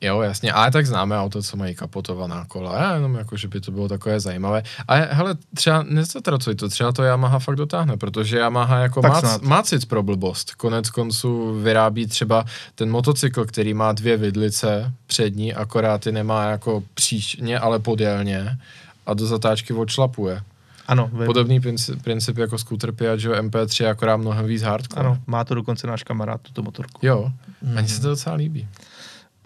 Jo, 0.01 0.21
jasně, 0.21 0.51
ale 0.51 0.71
tak 0.71 0.85
známe 0.85 1.19
auto, 1.19 1.43
co 1.43 1.57
mají 1.57 1.75
kapotovaná 1.75 2.45
kola, 2.45 2.81
já 2.81 2.95
jenom 2.95 3.15
jako, 3.15 3.37
že 3.37 3.47
by 3.47 3.61
to 3.61 3.71
bylo 3.71 3.87
takové 3.87 4.19
zajímavé. 4.19 4.63
Ale 4.87 5.09
hele, 5.11 5.35
třeba 5.55 5.83
nezatracuj 5.83 6.55
to, 6.55 6.69
třeba 6.69 6.91
to 6.91 7.03
Yamaha 7.03 7.39
fakt 7.39 7.55
dotáhne, 7.55 7.97
protože 7.97 8.37
Yamaha 8.37 8.77
jako 8.77 9.01
má, 9.01 9.21
má 9.41 9.63
cit 9.63 9.85
pro 9.85 10.03
blbost. 10.03 10.55
Konec 10.55 10.89
konců 10.89 11.61
vyrábí 11.61 12.07
třeba 12.07 12.45
ten 12.75 12.91
motocykl, 12.91 13.45
který 13.45 13.73
má 13.73 13.91
dvě 13.91 14.17
vidlice 14.17 14.93
přední, 15.07 15.53
akorát 15.53 16.01
ty 16.01 16.11
nemá 16.11 16.43
jako 16.43 16.83
příčně, 16.93 17.59
ale 17.59 17.79
podélně 17.79 18.57
a 19.05 19.13
do 19.13 19.25
zatáčky 19.25 19.73
odšlapuje. 19.73 20.41
Ano, 20.87 21.09
vím. 21.13 21.25
Podobný 21.25 21.59
princip, 21.59 22.03
princip 22.03 22.37
jako 22.37 22.57
scooter 22.57 22.91
Piaggio 22.91 23.33
MP3, 23.33 23.89
akorát 23.89 24.17
mnohem 24.17 24.45
víc 24.45 24.61
hardcore. 24.61 24.99
ano, 24.99 25.19
má 25.27 25.43
to 25.43 25.55
dokonce 25.55 25.87
náš 25.87 26.03
kamarád, 26.03 26.41
tuto 26.41 26.61
motorku. 26.61 27.05
Jo, 27.05 27.31
mně 27.61 27.87
se 27.87 28.01
to 28.01 28.07
docela 28.07 28.35
líbí. 28.35 28.67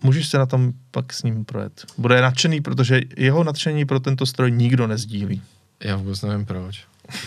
Můžeš 0.03 0.27
se 0.27 0.37
na 0.37 0.45
tom 0.45 0.73
pak 0.91 1.13
s 1.13 1.23
ním 1.23 1.45
projet. 1.45 1.85
Bude 1.97 2.21
nadšený, 2.21 2.61
protože 2.61 3.01
jeho 3.17 3.43
nadšení 3.43 3.85
pro 3.85 3.99
tento 3.99 4.25
stroj 4.25 4.51
nikdo 4.51 4.87
nezdílí. 4.87 5.41
Já 5.83 5.95
vůbec 5.95 6.21
nevím 6.21 6.45
proč. 6.45 6.83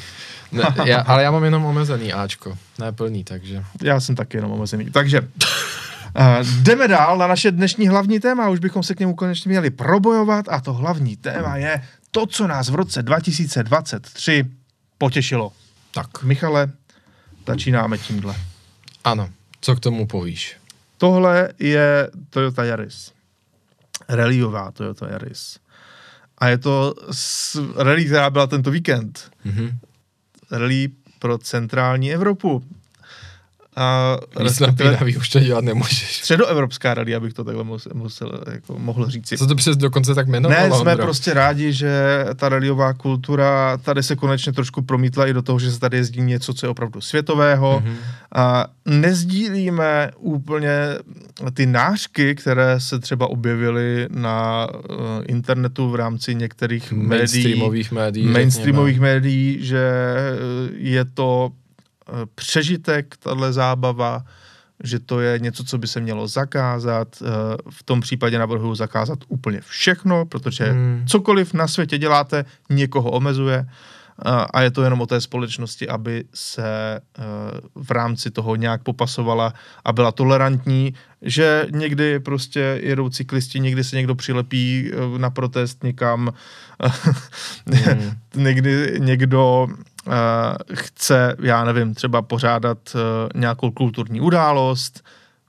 Ne, 0.53 0.63
já, 0.85 1.01
ale 1.01 1.23
já 1.23 1.31
mám 1.31 1.45
jenom 1.45 1.65
omezený 1.65 2.13
Ačko, 2.13 2.59
ne 2.79 2.93
plný, 2.93 3.25
takže. 3.25 3.65
Já 3.83 4.01
jsem 4.01 4.15
taky 4.17 4.37
jenom 4.37 4.53
omezený. 4.53 4.91
Takže 4.91 5.21
uh, 5.21 6.63
jdeme 6.63 6.89
dál 6.89 7.19
na 7.19 7.27
naše 7.27 7.51
dnešní 7.51 7.89
hlavní 7.89 8.21
téma. 8.21 8.49
Už 8.49 8.59
bychom 8.59 8.83
se 8.83 8.95
k 8.95 9.01
němu 9.01 9.15
konečně 9.15 9.49
měli 9.49 9.71
probojovat 9.71 10.49
a 10.49 10.61
to 10.61 10.73
hlavní 10.73 11.17
téma 11.17 11.57
je 11.57 11.83
to, 12.11 12.27
co 12.27 12.47
nás 12.47 12.69
v 12.69 12.75
roce 12.75 13.03
2023 13.03 14.45
potěšilo. 14.99 15.53
Tak. 15.95 16.23
Michale, 16.23 16.71
začínáme 17.47 17.99
tímhle. 17.99 18.35
Ano, 19.05 19.29
co 19.61 19.77
k 19.77 19.81
tomu 19.81 20.07
povíš? 20.07 20.57
Tohle 20.99 21.49
je 21.59 22.11
Toyota 22.31 22.65
Yaris. 22.65 23.13
Rallyová 24.09 24.71
Toyota 24.71 25.09
Yaris. 25.11 25.59
A 26.39 26.49
je 26.49 26.59
to 26.59 26.95
s 27.11 27.61
rally, 27.77 28.05
která 28.05 28.31
byla 28.31 28.47
tento 28.47 28.71
víkend. 28.71 29.31
Mhm. 29.45 29.79
Rally 30.51 30.89
pro 31.19 31.39
centrální 31.39 32.15
Evropu. 32.15 32.65
A 33.79 34.17
Víc 34.43 34.61
napínavý 34.61 35.17
už 35.17 35.29
to 35.29 35.41
dělat 35.41 35.65
nemůžeš. 35.65 36.17
středoevropská 36.17 36.95
rally, 36.95 37.15
abych 37.15 37.33
to 37.35 37.45
takhle 37.45 37.65
musel, 37.65 37.93
musel 37.95 38.41
jako 38.53 38.79
mohl 38.79 39.11
říci. 39.11 39.39
Co 39.39 39.47
to 39.47 39.55
přes 39.55 39.77
dokonce 39.77 40.15
tak 40.15 40.27
jmenovalo? 40.29 40.61
Ne, 40.61 40.77
jsme 40.77 40.91
Ondro? 40.91 41.07
prostě 41.07 41.35
rádi, 41.35 41.73
že 41.73 42.25
ta 42.37 42.49
rallyová 42.49 42.93
kultura 42.93 43.77
tady 43.77 44.03
se 44.03 44.17
konečně 44.17 44.53
trošku 44.53 44.83
promítla 44.83 45.27
i 45.27 45.33
do 45.33 45.43
toho, 45.43 45.59
že 45.59 45.73
se 45.73 45.81
tady 45.81 45.97
jezdí 45.97 46.23
něco, 46.23 46.55
co 46.55 46.67
je 46.67 46.71
opravdu 46.71 47.01
světového. 47.01 47.81
Mhm. 47.85 47.93
Mm-hmm. 47.93 47.97
A 48.35 48.67
nezdílíme 48.87 50.11
úplně 50.17 50.71
ty 51.55 51.67
nářky, 51.67 52.35
které 52.35 52.81
se 52.81 52.99
třeba 52.99 53.27
objevily 53.27 54.07
na 54.11 54.67
uh, 54.71 54.97
internetu 55.27 55.91
v 55.91 55.95
rámci 55.95 56.35
některých 56.35 56.93
médií, 56.93 57.09
Mainstreamových 57.09 57.93
médií. 57.93 58.27
mainstreamových 58.27 59.01
médií, 59.01 59.59
že 59.61 59.79
eh, 59.79 60.73
je 60.77 61.05
to 61.05 61.51
přežitek, 62.35 63.17
tahle 63.17 63.53
zábava, 63.53 64.25
že 64.85 64.99
to 64.99 65.21
je 65.21 65.39
něco, 65.39 65.65
co 65.65 65.79
by 65.79 65.87
se 65.87 66.01
mělo 66.01 66.29
zakázat. 66.29 67.09
Eh, 67.23 67.27
V 67.71 67.83
tom 67.83 68.01
případě 68.01 68.39
navrhuji 68.39 68.75
zakázat 68.75 69.19
úplně 69.29 69.61
všechno, 69.61 70.27
protože 70.27 70.65
Hmm. 70.65 71.05
cokoliv 71.09 71.55
na 71.55 71.69
světě 71.69 71.99
děláte, 71.99 72.45
někoho 72.71 73.11
omezuje 73.11 73.67
a 74.51 74.61
je 74.61 74.71
to 74.71 74.83
jenom 74.83 75.01
o 75.01 75.07
té 75.07 75.21
společnosti, 75.21 75.89
aby 75.89 76.25
se 76.35 77.01
v 77.75 77.91
rámci 77.91 78.31
toho 78.31 78.57
nějak 78.57 78.83
popasovala 78.83 79.53
a 79.85 79.93
byla 79.93 80.13
tolerantní, 80.13 80.95
že 81.23 81.67
někdy 81.71 82.21
prostě 82.21 82.81
jedou 82.83 83.09
cyklisti, 83.09 83.61
někdy 83.61 83.85
se 83.85 83.97
někdo 83.97 84.15
přilepí 84.15 84.91
na 85.19 85.31
protest 85.31 85.85
někam, 85.85 86.33
hmm. 87.67 88.13
někdy 88.35 88.97
někdo 88.99 89.67
chce, 90.75 91.37
já 91.43 91.65
nevím, 91.65 91.95
třeba 91.95 92.23
pořádat 92.23 92.97
nějakou 93.35 93.71
kulturní 93.71 94.21
událost, 94.21 95.03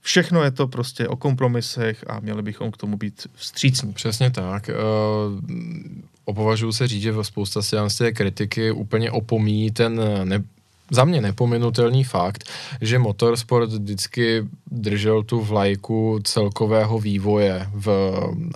Všechno 0.08 0.42
je 0.42 0.50
to 0.50 0.68
prostě 0.68 1.08
o 1.08 1.16
kompromisech 1.16 2.04
a 2.06 2.20
měli 2.20 2.42
bychom 2.42 2.70
k 2.70 2.76
tomu 2.76 2.96
být 2.96 3.26
vstřícní. 3.34 3.92
Přesně 3.92 4.30
tak. 4.30 4.70
Uh, 4.70 5.40
opovažuji 6.24 6.72
se 6.72 6.88
říct, 6.88 7.02
že 7.02 7.14
spousta 7.22 7.62
z 7.62 7.94
té 7.98 8.12
kritiky 8.12 8.70
úplně 8.70 9.10
opomíjí 9.10 9.70
ten 9.70 10.00
ne, 10.24 10.42
za 10.90 11.04
mě 11.04 11.20
nepominutelný 11.20 12.04
fakt, 12.04 12.44
že 12.80 12.98
motorsport 12.98 13.70
vždycky 13.70 14.46
držel 14.70 15.22
tu 15.22 15.40
vlajku 15.40 16.20
celkového 16.24 16.98
vývoje 16.98 17.68
v 17.74 17.88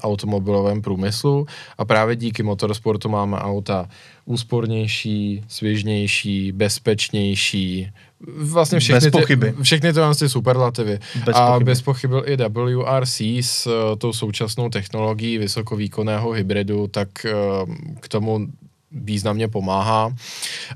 automobilovém 0.03 0.83
průmyslu 0.83 1.47
a 1.79 1.85
právě 1.85 2.17
díky 2.17 2.43
motorsportu 2.43 3.09
máme 3.09 3.39
auta 3.39 3.89
úspornější, 4.25 5.45
svěžnější, 5.49 6.53
bezpečnější, 6.53 7.91
vlastně 8.37 8.79
všechny, 8.79 9.01
bez 9.01 9.11
pochyby. 9.11 9.53
Ty, 9.53 9.63
všechny 9.63 9.93
to 9.93 10.15
ty 10.15 10.29
superlativy. 10.29 10.99
Bez 11.25 11.37
a 11.37 11.47
pochyby. 11.47 11.65
bez 11.65 11.83
pochyby 11.83 12.17
i 12.25 12.37
WRC 12.37 13.21
s 13.21 13.67
uh, 13.67 13.73
tou 13.99 14.13
současnou 14.13 14.69
technologií 14.69 15.39
vysokovýkonného 15.39 16.31
hybridu, 16.31 16.87
tak 16.87 17.09
uh, 17.25 17.75
k 18.01 18.09
tomu 18.09 18.47
významně 18.95 19.49
pomáhá. 19.49 20.15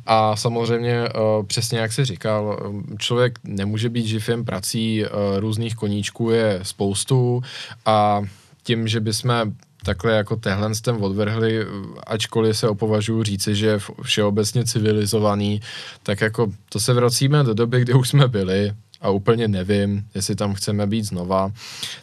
A 0.07 0.37
samozřejmě 0.37 1.09
uh, 1.09 1.47
přesně 1.47 1.79
jak 1.79 1.93
jsi 1.93 2.05
říkal, 2.05 2.73
člověk 2.99 3.39
nemůže 3.45 3.89
být 3.89 4.07
živ 4.07 4.29
jen 4.29 4.45
prací, 4.45 5.05
uh, 5.05 5.09
různých 5.39 5.75
koníčků 5.75 6.31
je 6.31 6.61
spoustu 6.63 7.43
a 7.87 8.23
tím, 8.63 8.89
že 8.89 9.01
bychom 9.01 9.53
takhle 9.87 10.13
jako 10.13 10.37
tehle 10.37 10.71
ten 10.83 10.97
odvrhli, 11.01 11.67
ačkoliv 12.07 12.59
se 12.59 12.69
opovažuji 12.69 13.23
říci, 13.23 13.55
že 13.55 13.67
je 13.67 13.79
všeobecně 14.03 14.65
civilizovaný, 14.65 15.61
tak 16.03 16.21
jako 16.21 16.53
to 16.69 16.81
se 16.81 16.93
vracíme 16.93 17.45
do 17.45 17.55
doby, 17.55 17.81
kdy 17.81 17.95
už 17.95 18.09
jsme 18.09 18.29
byli, 18.29 18.73
a 19.01 19.11
úplně 19.11 19.49
nevím, 19.49 20.05
jestli 20.15 20.35
tam 20.35 20.55
chceme 20.55 20.87
být 20.87 21.05
znova. 21.05 21.53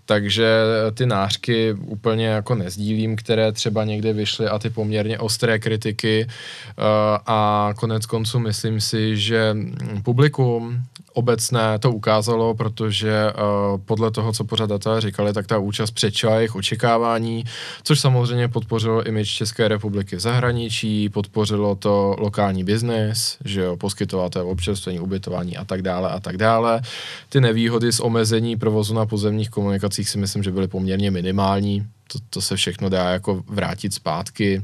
Takže 0.06 0.48
ty 0.94 1.06
nářky 1.06 1.74
úplně 1.74 2.28
jako 2.28 2.56
nezdílím, 2.56 3.16
které 3.16 3.52
třeba 3.52 3.84
někde 3.84 4.14
vyšly 4.14 4.48
a 4.48 4.60
ty 4.60 4.70
poměrně 4.70 5.20
ostré 5.20 5.60
kritiky 5.60 6.28
uh, 6.28 6.84
a 7.28 7.70
konec 7.76 8.06
konců 8.06 8.40
myslím 8.40 8.82
si, 8.82 9.18
že 9.18 9.56
publikum 10.04 10.84
obecné 11.14 11.80
to 11.80 11.92
ukázalo, 11.92 12.54
protože 12.54 13.34
uh, 13.34 13.82
podle 13.86 14.12
toho, 14.12 14.34
co 14.34 14.44
pořadatelé 14.44 15.02
říkali, 15.02 15.34
tak 15.34 15.48
ta 15.48 15.58
účast 15.58 15.92
přečila 15.92 16.36
jejich 16.36 16.56
očekávání, 16.56 17.44
což 17.84 18.00
samozřejmě 18.00 18.48
podpořilo 18.48 19.04
image 19.04 19.30
České 19.30 19.68
republiky 19.68 20.16
v 20.16 20.20
zahraničí, 20.20 21.10
podpořilo 21.10 21.76
to 21.76 22.16
lokální 22.20 22.64
biznis, 22.64 23.38
že 23.46 23.62
jo, 23.62 23.78
poskytovatel 23.78 24.50
občerstvení, 24.50 25.00
ubytování 25.00 25.58
a 25.58 25.66
tak 25.66 25.82
dále 25.82 26.10
a 26.10 26.20
tak 26.20 26.38
dále. 26.38 26.82
Ty 27.30 27.42
nevýhody 27.42 27.92
z 27.92 28.00
omezení 28.00 28.56
provozu 28.58 28.94
na 28.94 29.06
pozemních 29.06 29.50
komunikacích 29.50 30.10
si 30.10 30.18
myslím, 30.18 30.44
že 30.44 30.52
byly 30.52 30.68
poměrně 30.68 31.12
minimální. 31.12 31.88
To, 32.12 32.20
to 32.30 32.42
se 32.42 32.56
všechno 32.56 32.90
dá 32.90 33.10
jako 33.10 33.44
vrátit 33.48 33.94
zpátky. 33.94 34.64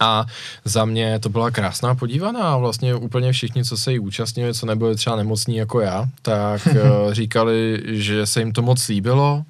A 0.00 0.26
za 0.64 0.84
mě 0.84 1.18
to 1.18 1.28
byla 1.28 1.50
krásná 1.50 1.94
podívaná. 1.94 2.56
Vlastně 2.56 2.94
úplně 2.94 3.32
všichni, 3.32 3.64
co 3.64 3.76
se 3.76 3.92
jí 3.92 3.98
účastnili, 3.98 4.54
co 4.54 4.66
nebyli 4.66 4.96
třeba 4.96 5.16
nemocní 5.16 5.56
jako 5.56 5.80
já, 5.80 6.08
tak 6.22 6.66
eh, 6.70 7.14
říkali, 7.14 7.82
že 7.86 8.26
se 8.26 8.40
jim 8.40 8.52
to 8.52 8.62
moc 8.62 8.88
líbilo. 8.88 9.44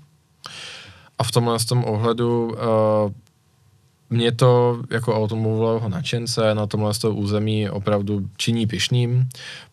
A 1.19 1.25
v 1.25 1.31
tomhle 1.31 1.59
z 1.59 1.65
tom 1.65 1.85
ohledu 1.85 2.47
uh, 2.47 3.13
mě 4.11 4.33
to 4.33 4.83
jako 4.91 5.17
automobilového 5.17 5.89
nadšence 5.89 6.55
na 6.55 6.67
tomhle 6.67 6.95
z 6.95 6.99
toho 6.99 7.15
území 7.15 7.71
opravdu 7.71 8.29
činí 8.37 8.67
pišným, 8.67 9.29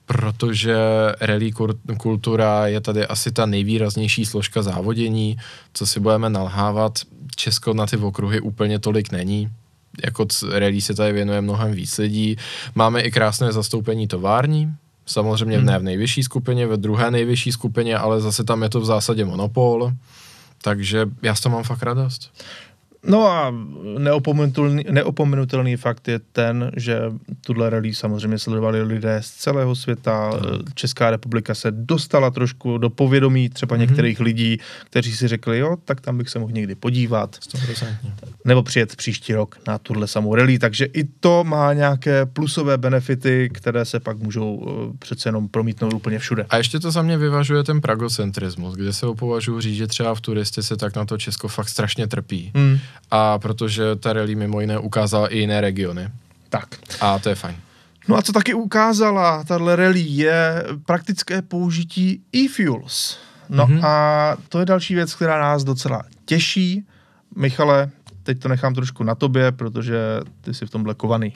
protože 0.10 0.76
rally 1.22 1.52
kultura 1.98 2.67
je 2.67 2.82
tady 2.82 3.06
asi 3.06 3.32
ta 3.32 3.45
nejvýraznější 3.45 4.26
složka 4.26 4.62
závodění, 4.62 5.38
co 5.74 5.88
si 5.88 6.00
budeme 6.00 6.30
nalhávat. 6.30 7.00
Česko 7.36 7.74
na 7.74 7.86
ty 7.86 7.98
okruhy 7.98 8.41
úplně 8.41 8.80
tolik 8.80 9.12
není 9.12 9.50
jako 10.04 10.26
rally 10.52 10.82
se 10.82 10.93
tady 10.93 11.13
věnuje 11.13 11.41
mnohem 11.41 11.72
víc 11.72 11.98
lidí. 11.98 12.36
Máme 12.76 13.02
i 13.02 13.12
krásné 13.12 13.52
zastoupení 13.52 14.08
tovární, 14.08 14.74
samozřejmě 15.06 15.58
hmm. 15.58 15.65
ne 15.65 15.80
v 15.80 15.84
nejvyšší 15.84 16.24
skupině, 16.24 16.67
ve 16.67 16.78
druhé 16.78 17.12
nejvyšší 17.12 17.52
skupině, 17.52 17.98
ale 17.98 18.22
zase 18.22 18.43
tam 18.43 18.63
je 18.63 18.69
to 18.69 18.82
v 18.82 18.86
zásadě 18.86 19.26
monopol, 19.26 19.91
takže 20.62 21.06
já 21.22 21.36
s 21.36 21.41
toho 21.41 21.56
mám 21.56 21.63
fakt 21.63 21.84
radost. 21.84 22.32
No 23.07 23.27
a 23.27 23.53
neopomenutelný, 23.97 24.85
neopomenutelný 24.91 25.77
fakt 25.77 26.07
je 26.07 26.19
ten, 26.19 26.71
že 26.77 26.99
tuhle 27.45 27.69
rally 27.69 27.93
samozřejmě 27.93 28.39
sledovali 28.39 28.81
lidé 28.81 29.19
z 29.23 29.29
celého 29.31 29.75
světa. 29.75 30.31
Tak. 30.31 30.73
Česká 30.73 31.12
republika 31.12 31.55
se 31.55 31.71
dostala 31.71 32.31
trošku 32.31 32.77
do 32.77 32.89
povědomí 32.89 33.49
třeba 33.49 33.75
mm-hmm. 33.75 33.79
některých 33.79 34.19
lidí, 34.19 34.57
kteří 34.85 35.15
si 35.15 35.27
řekli, 35.27 35.59
jo, 35.59 35.77
tak 35.85 36.01
tam 36.01 36.17
bych 36.17 36.29
se 36.29 36.39
mohl 36.39 36.51
někdy 36.51 36.75
podívat. 36.75 37.35
100%. 37.35 37.95
Nebo 38.45 38.63
přijet 38.63 38.95
příští 38.95 39.33
rok 39.33 39.57
na 39.67 39.77
tuhle 39.77 40.07
samou 40.07 40.35
rally. 40.35 40.59
Takže 40.59 40.85
i 40.85 41.03
to 41.03 41.43
má 41.43 41.73
nějaké 41.73 42.25
plusové 42.25 42.77
benefity, 42.77 43.49
které 43.53 43.85
se 43.85 43.99
pak 43.99 44.17
můžou 44.17 44.55
uh, 44.55 44.95
přece 44.99 45.29
jenom 45.29 45.47
promítnout 45.47 45.93
úplně 45.93 46.19
všude. 46.19 46.45
A 46.49 46.57
ještě 46.57 46.79
to 46.79 46.91
za 46.91 47.01
mě 47.01 47.17
vyvažuje 47.17 47.63
ten 47.63 47.81
pragocentrismus, 47.81 48.75
kde 48.75 48.93
se 48.93 49.05
opovažuji 49.05 49.62
říct, 49.62 49.77
že 49.77 49.88
třeba 49.88 50.15
v 50.15 50.21
turistice 50.21 50.77
tak 50.77 50.95
na 50.95 51.05
to 51.05 51.17
Česko 51.17 51.47
fakt 51.47 51.69
strašně 51.69 52.07
trpí. 52.07 52.51
Mm 52.53 52.79
a 53.12 53.39
protože 53.39 53.95
ta 53.95 54.13
rally 54.13 54.36
mimo 54.36 54.62
jiné 54.62 54.80
ukázala 54.80 55.28
i 55.28 55.38
jiné 55.38 55.62
regiony. 55.62 56.10
Tak. 56.49 56.67
A 57.02 57.19
to 57.19 57.30
je 57.30 57.36
fajn. 57.36 57.56
No 58.08 58.17
a 58.17 58.21
co 58.21 58.34
taky 58.34 58.54
ukázala 58.54 59.43
tahle 59.43 59.75
rally 59.75 59.99
je 59.99 60.63
praktické 60.86 61.41
použití 61.41 62.21
e-fuels. 62.36 63.17
No 63.49 63.67
mm-hmm. 63.67 63.86
a 63.86 64.38
to 64.49 64.60
je 64.60 64.65
další 64.65 64.95
věc, 64.95 65.15
která 65.15 65.39
nás 65.39 65.63
docela 65.63 66.04
těší. 66.25 66.86
Michale, 67.36 67.89
teď 68.23 68.39
to 68.39 68.47
nechám 68.47 68.73
trošku 68.73 69.04
na 69.04 69.15
tobě, 69.15 69.52
protože 69.52 69.97
ty 70.41 70.54
jsi 70.54 70.65
v 70.65 70.69
tomhle 70.69 70.93
kovaný. 70.93 71.34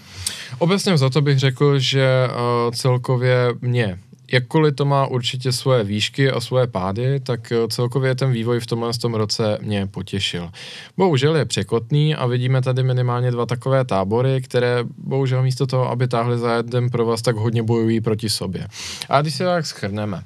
Obecně 0.58 0.98
za 0.98 1.10
to 1.10 1.22
bych 1.22 1.40
řekl, 1.40 1.80
že 1.80 2.28
uh, 2.28 2.72
celkově 2.72 3.48
mě 3.62 4.00
jakkoliv 4.32 4.76
to 4.76 4.86
má 4.86 5.08
určitě 5.08 5.52
svoje 5.52 5.84
výšky 5.84 6.32
a 6.32 6.40
svoje 6.40 6.68
pády, 6.68 7.20
tak 7.20 7.52
eh, 7.52 7.68
celkově 7.68 8.16
ten 8.16 8.32
vývoj 8.32 8.60
v 8.60 8.66
tomhle 8.66 8.94
tom 8.94 9.14
roce 9.14 9.58
mě 9.62 9.88
potěšil. 9.88 10.50
Bohužel 10.98 11.36
je 11.36 11.46
překotný 11.46 12.16
a 12.16 12.26
vidíme 12.26 12.62
tady 12.62 12.84
minimálně 12.84 13.32
dva 13.32 13.46
takové 13.46 13.86
tábory, 13.86 14.42
které 14.42 14.84
bohužel 14.98 15.44
místo 15.44 15.68
toho, 15.68 15.90
aby 15.90 16.08
táhli 16.08 16.38
za 16.38 16.54
jeden 16.54 16.90
pro 16.90 17.06
vás, 17.06 17.22
tak 17.22 17.36
hodně 17.36 17.64
bojují 17.64 18.02
proti 18.02 18.30
sobě. 18.30 18.68
A 19.10 19.22
když 19.22 19.36
se 19.36 19.44
tak 19.44 19.66
schrneme, 19.66 20.24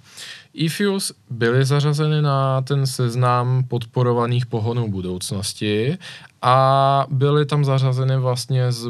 E-Fuels 0.60 1.12
byly 1.30 1.66
zařazeny 1.66 2.22
na 2.22 2.62
ten 2.62 2.88
seznam 2.88 3.64
podporovaných 3.68 4.46
pohonů 4.46 4.92
budoucnosti 4.92 5.98
a 6.42 7.06
byly 7.10 7.46
tam 7.46 7.66
zařazeny 7.66 8.18
vlastně 8.18 8.72
z 8.72 8.88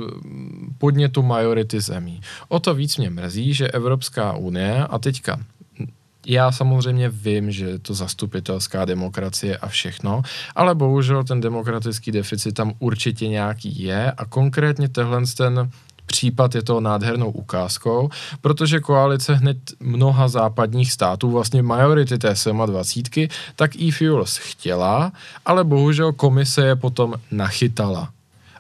podnětu 0.77 1.23
majority 1.23 1.81
zemí. 1.81 2.21
O 2.47 2.59
to 2.59 2.73
víc 2.73 2.97
mě 2.97 3.09
mrzí, 3.09 3.53
že 3.53 3.67
Evropská 3.67 4.33
unie 4.33 4.85
a 4.89 4.99
teďka 4.99 5.39
já 6.27 6.51
samozřejmě 6.51 7.09
vím, 7.09 7.51
že 7.51 7.65
je 7.65 7.79
to 7.79 7.93
zastupitelská 7.93 8.85
demokracie 8.85 9.57
a 9.57 9.67
všechno, 9.67 10.21
ale 10.55 10.75
bohužel 10.75 11.23
ten 11.23 11.41
demokratický 11.41 12.11
deficit 12.11 12.51
tam 12.51 12.73
určitě 12.79 13.27
nějaký 13.27 13.83
je 13.83 14.11
a 14.11 14.25
konkrétně 14.25 14.89
tenhle 14.89 15.21
ten 15.37 15.71
případ 16.07 16.55
je 16.55 16.63
to 16.63 16.79
nádhernou 16.81 17.31
ukázkou, 17.31 18.09
protože 18.41 18.79
koalice 18.79 19.35
hned 19.35 19.57
mnoha 19.79 20.27
západních 20.27 20.91
států, 20.91 21.31
vlastně 21.31 21.63
majority 21.63 22.17
té 22.17 22.33
27, 22.65 23.27
tak 23.55 23.75
e-fuels 23.75 24.37
chtěla, 24.37 25.11
ale 25.45 25.63
bohužel 25.63 26.13
komise 26.13 26.65
je 26.65 26.75
potom 26.75 27.13
nachytala. 27.31 28.09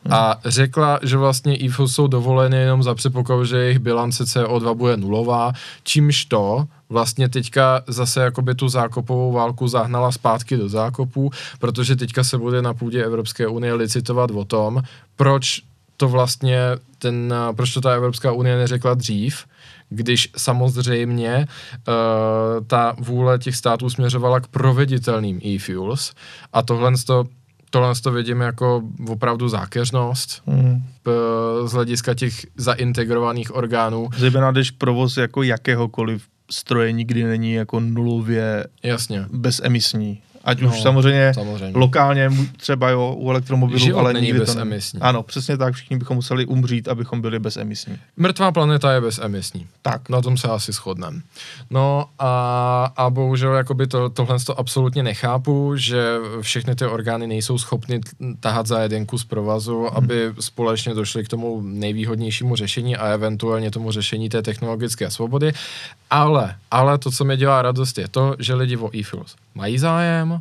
A 0.09 0.39
řekla, 0.45 0.99
že 1.03 1.17
vlastně 1.17 1.55
IFO 1.55 1.87
jsou 1.87 2.07
dovoleny 2.07 2.57
jenom 2.57 2.83
za 2.83 2.95
předpokladu, 2.95 3.45
že 3.45 3.57
jejich 3.57 3.79
bilance 3.79 4.23
CO2 4.23 4.75
bude 4.75 4.97
nulová, 4.97 5.53
čímž 5.83 6.25
to 6.25 6.65
vlastně 6.89 7.29
teďka 7.29 7.81
zase 7.87 8.21
jakoby 8.21 8.55
tu 8.55 8.69
zákopovou 8.69 9.31
válku 9.31 9.67
zahnala 9.67 10.11
zpátky 10.11 10.57
do 10.57 10.69
zákopů, 10.69 11.31
protože 11.59 11.95
teďka 11.95 12.23
se 12.23 12.37
bude 12.37 12.61
na 12.61 12.73
půdě 12.73 13.03
Evropské 13.03 13.47
unie 13.47 13.73
licitovat 13.73 14.31
o 14.31 14.45
tom, 14.45 14.81
proč 15.15 15.61
to 15.97 16.07
vlastně 16.09 16.59
ten, 16.99 17.33
proč 17.55 17.73
to 17.73 17.81
ta 17.81 17.93
Evropská 17.93 18.31
unie 18.31 18.57
neřekla 18.57 18.93
dřív, 18.93 19.45
když 19.89 20.29
samozřejmě 20.37 21.47
uh, 21.87 21.93
ta 22.67 22.95
vůle 22.99 23.39
těch 23.39 23.55
států 23.55 23.89
směřovala 23.89 24.39
k 24.39 24.47
proveditelným 24.47 25.39
e-fuels 25.45 26.13
a 26.53 26.61
tohle 26.61 26.91
to 27.07 27.25
tohle 27.69 27.93
to 28.03 28.11
vidím 28.11 28.41
jako 28.41 28.81
opravdu 29.07 29.49
zákeřnost 29.49 30.41
Hmm. 30.47 30.83
p- 31.03 31.11
z 31.67 31.71
hlediska 31.71 32.13
těch 32.13 32.33
zaintegrovaných 32.57 33.55
orgánů. 33.55 34.09
Zejména 34.17 34.51
když 34.51 34.71
provoz 34.71 35.17
jako 35.17 35.43
jakéhokoliv 35.43 36.23
stroje 36.51 36.91
nikdy 36.91 37.23
není 37.23 37.53
jako 37.53 37.79
nulově 37.79 38.67
Jasně, 38.83 39.25
bezemisní. 39.31 40.21
Ať 40.47 40.61
No, 40.61 40.69
už 40.69 40.81
samozřejmě 40.81 41.33
samozřejmě. 41.33 41.79
lokálně 41.79 42.31
třeba 42.57 42.89
jo, 42.89 43.15
u 43.17 43.29
elektromobilů, 43.29 43.79
Život 43.79 43.99
ale 43.99 44.13
není 44.13 44.33
bezemisní. 44.33 45.01
Ano, 45.01 45.23
přesně 45.23 45.57
tak, 45.57 45.73
všichni 45.73 45.97
bychom 45.97 46.15
museli 46.15 46.45
umřít, 46.45 46.87
abychom 46.87 47.21
byli 47.21 47.39
bezemisní. 47.39 47.97
Mrtvá 48.17 48.51
planeta 48.51 48.93
je 48.93 49.01
bezemisní. 49.01 49.67
Tak. 49.81 50.09
Na 50.09 50.21
tom 50.21 50.37
se 50.37 50.47
asi 50.47 50.71
shodneme. 50.71 51.21
No 51.69 52.05
a, 52.19 52.93
a 52.97 53.09
bohužel 53.09 53.53
jakoby 53.53 53.87
to, 53.87 54.09
tohle 54.09 54.39
to 54.39 54.59
absolutně 54.59 55.03
nechápu, 55.03 55.73
že 55.75 56.17
všechny 56.41 56.75
ty 56.75 56.85
orgány 56.85 57.27
nejsou 57.27 57.57
schopny 57.57 58.01
tahat 58.39 58.67
za 58.67 58.79
jeden 58.79 59.05
kus 59.05 59.25
provazu, 59.25 59.95
aby 59.95 60.33
společně 60.39 60.93
došli 60.93 61.23
k 61.23 61.27
tomu 61.27 61.61
nejvýhodnějšímu 61.61 62.55
řešení 62.55 62.95
a 62.95 63.07
eventuálně 63.07 63.71
tomu 63.71 63.91
řešení 63.91 64.29
té 64.29 64.41
technologické 64.41 65.11
svobody. 65.11 65.53
Ale, 66.09 66.55
ale 66.71 66.97
to, 66.97 67.11
co 67.11 67.25
mi 67.25 67.37
dělá 67.37 67.61
radost, 67.61 67.97
je 67.97 68.07
to, 68.07 68.35
že 68.39 68.55
lidi 68.55 68.77
o 68.77 68.95
e-fuels 68.95 69.35
mají 69.57 69.77
zájem, 69.77 70.31
uh, 70.31 70.39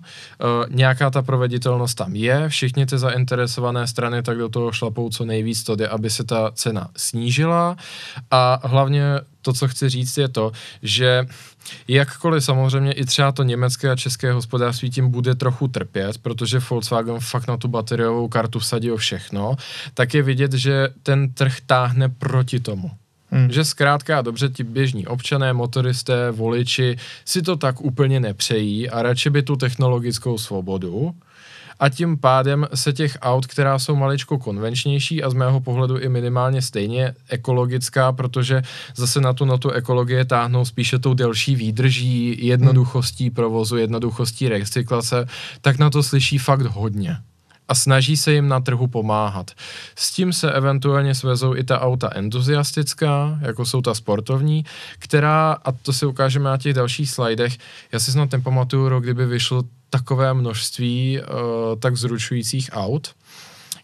nějaká 0.69 1.11
ta 1.11 1.23
proveditelnost 1.23 1.97
tam 1.97 2.17
je, 2.17 2.49
všichni 2.49 2.87
ty 2.87 2.99
zainteresované 2.99 3.87
strany 3.87 4.23
tak 4.23 4.39
do 4.39 4.49
toho 4.49 4.73
šlapou 4.73 5.11
co 5.11 5.25
nejvíc 5.25 5.65
to 5.65 5.77
jde, 5.77 5.89
aby 5.89 6.11
se 6.11 6.25
ta 6.25 6.51
cena 6.55 6.89
snížila. 6.97 7.77
A 8.31 8.69
hlavně 8.69 9.03
to, 9.43 9.53
co 9.53 9.69
chci 9.69 9.89
říct, 9.89 10.17
je 10.17 10.29
to, 10.29 10.53
že 10.83 11.27
jakkoliv 11.89 12.45
samozřejmě 12.45 12.93
i 12.93 13.05
třeba 13.05 13.33
to 13.33 13.43
německé 13.43 13.91
a 13.91 13.97
české 13.97 14.33
hospodářství 14.33 14.91
tím 14.91 15.11
bude 15.11 15.35
trochu 15.35 15.69
trpět, 15.69 16.19
protože 16.19 16.59
Volkswagen 16.59 17.21
fakt 17.21 17.47
na 17.47 17.57
tu 17.57 17.69
bateriovou 17.69 18.29
kartu 18.29 18.59
vsadil 18.59 18.97
všechno, 18.97 19.57
tak 19.95 20.15
je 20.15 20.23
vidět, 20.23 20.53
že 20.53 20.89
ten 21.03 21.33
trh 21.33 21.57
táhne 21.67 22.09
proti 22.09 22.61
tomu. 22.61 22.91
Hmm. 23.31 23.51
Že 23.53 23.65
zkrátka 23.65 24.19
a 24.19 24.23
dobře 24.23 24.49
ti 24.49 24.65
běžní 24.65 25.07
občané, 25.07 25.53
motoristé, 25.53 26.31
voliči 26.31 26.97
si 27.25 27.43
to 27.43 27.57
tak 27.57 27.81
úplně 27.81 28.21
nepřejí 28.21 28.91
a 28.91 29.03
radši 29.03 29.31
by 29.31 29.43
tu 29.43 29.57
technologickou 29.57 30.39
svobodu 30.39 31.15
a 31.81 31.89
tím 31.89 32.19
pádem 32.19 32.67
se 32.75 32.93
těch 32.93 33.19
aut, 33.21 33.47
která 33.47 33.79
jsou 33.79 33.97
maličko 33.97 34.39
konvenčnější 34.39 35.23
a 35.23 35.31
z 35.31 35.35
mého 35.35 35.61
pohledu 35.61 35.99
i 35.99 36.09
minimálně 36.09 36.63
stejně 36.63 37.15
ekologická, 37.29 38.13
protože 38.13 38.63
zase 38.95 39.21
na 39.21 39.33
tu 39.33 39.45
notu 39.45 39.71
ekologie 39.71 40.25
táhnou 40.25 40.65
spíše 40.65 40.99
tou 40.99 41.15
delší 41.15 41.57
výdrží, 41.57 42.47
jednoduchostí 42.47 43.31
provozu, 43.31 43.77
jednoduchostí 43.77 44.49
recyklace, 44.49 45.27
tak 45.61 45.79
na 45.79 45.91
to 45.91 46.03
slyší 46.03 46.39
fakt 46.39 46.67
hodně 46.67 47.17
a 47.69 47.75
snaží 47.75 48.17
se 48.17 48.33
jim 48.33 48.49
na 48.49 48.61
trhu 48.61 48.87
pomáhat. 48.87 49.51
S 49.97 50.11
tím 50.11 50.33
se 50.33 50.53
eventuálně 50.53 51.15
svezou 51.15 51.57
i 51.57 51.65
ta 51.65 51.81
auta 51.81 52.11
entuziastická, 52.15 53.39
jako 53.41 53.67
jsou 53.67 53.81
ta 53.81 53.95
sportovní, 53.95 54.65
která, 54.99 55.57
a 55.65 55.73
to 55.73 55.93
si 55.93 56.07
ukážeme 56.07 56.51
na 56.51 56.57
těch 56.57 56.75
dalších 56.75 57.11
slajdech, 57.11 57.59
já 57.93 57.99
si 57.99 58.13
snad 58.13 58.33
nepamatuju 58.33 58.89
rok, 58.89 59.03
kdyby 59.03 59.27
vyšlo 59.27 59.63
takové 59.91 60.35
množství 60.35 61.21
uh, 61.21 61.27
tak 61.81 61.97
zručujících 61.97 62.71
aut, 62.73 63.15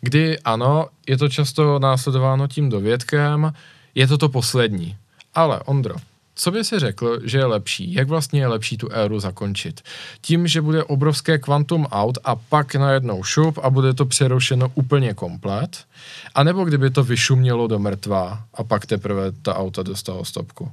kdy 0.00 0.38
ano, 0.38 0.86
je 1.06 1.18
to 1.18 1.28
často 1.28 1.78
následováno 1.78 2.46
tím 2.46 2.68
dovědkem, 2.68 3.52
je 3.94 4.06
to 4.06 4.18
to 4.18 4.28
poslední. 4.28 4.96
Ale 5.34 5.60
Ondro, 5.60 5.94
co 6.42 6.50
by 6.50 6.64
si 6.64 6.78
řekl, 6.78 7.20
že 7.24 7.38
je 7.38 7.44
lepší? 7.44 7.94
Jak 7.94 8.08
vlastně 8.08 8.40
je 8.40 8.46
lepší 8.46 8.76
tu 8.76 8.88
éru 8.92 9.20
zakončit? 9.20 9.80
Tím, 10.20 10.46
že 10.46 10.60
bude 10.60 10.84
obrovské 10.84 11.38
kvantum 11.38 11.86
aut 11.86 12.18
a 12.24 12.36
pak 12.36 12.74
najednou 12.74 13.22
šup 13.22 13.58
a 13.62 13.70
bude 13.70 13.94
to 13.94 14.06
přerušeno 14.06 14.72
úplně 14.74 15.14
komplet? 15.14 15.84
A 16.34 16.42
nebo 16.42 16.64
kdyby 16.64 16.90
to 16.90 17.04
vyšumělo 17.04 17.66
do 17.66 17.78
mrtva 17.78 18.44
a 18.54 18.64
pak 18.64 18.86
teprve 18.86 19.32
ta 19.32 19.56
auta 19.56 19.82
dostalo 19.82 20.24
stopku? 20.24 20.70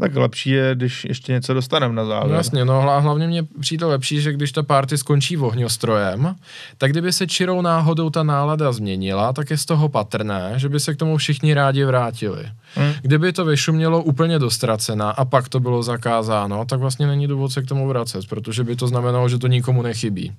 Tak 0.00 0.16
lepší 0.16 0.50
je, 0.50 0.74
když 0.74 1.04
ještě 1.04 1.32
něco 1.32 1.54
dostaneme 1.54 1.94
na 1.94 2.04
závěr. 2.04 2.30
No 2.30 2.36
jasně, 2.36 2.64
no 2.64 2.82
hla- 2.82 3.00
hlavně 3.00 3.26
mně 3.26 3.42
přijde 3.60 3.86
lepší, 3.86 4.20
že 4.20 4.32
když 4.32 4.52
ta 4.52 4.62
party 4.62 4.98
skončí 4.98 5.36
ohňostrojem, 5.36 6.36
tak 6.78 6.90
kdyby 6.90 7.12
se 7.12 7.26
čirou 7.26 7.62
náhodou 7.62 8.10
ta 8.10 8.22
nálada 8.22 8.72
změnila, 8.72 9.32
tak 9.32 9.50
je 9.50 9.56
z 9.56 9.64
toho 9.64 9.88
patrné, 9.88 10.52
že 10.56 10.68
by 10.68 10.80
se 10.80 10.94
k 10.94 10.96
tomu 10.96 11.16
všichni 11.16 11.54
rádi 11.54 11.84
vrátili. 11.84 12.50
Hmm. 12.74 12.92
Kdyby 13.02 13.32
to 13.32 13.44
vyšumělo 13.44 14.02
úplně 14.02 14.38
do 14.38 14.50
ztracena 14.50 15.10
a 15.10 15.24
pak 15.24 15.48
to 15.48 15.60
bylo 15.60 15.82
zakázáno, 15.82 16.64
tak 16.64 16.80
vlastně 16.80 17.06
není 17.06 17.26
důvod 17.26 17.52
se 17.52 17.62
k 17.62 17.66
tomu 17.66 17.88
vracet, 17.88 18.26
protože 18.28 18.64
by 18.64 18.76
to 18.76 18.86
znamenalo, 18.88 19.28
že 19.28 19.38
to 19.38 19.46
nikomu 19.46 19.82
nechybí 19.82 20.32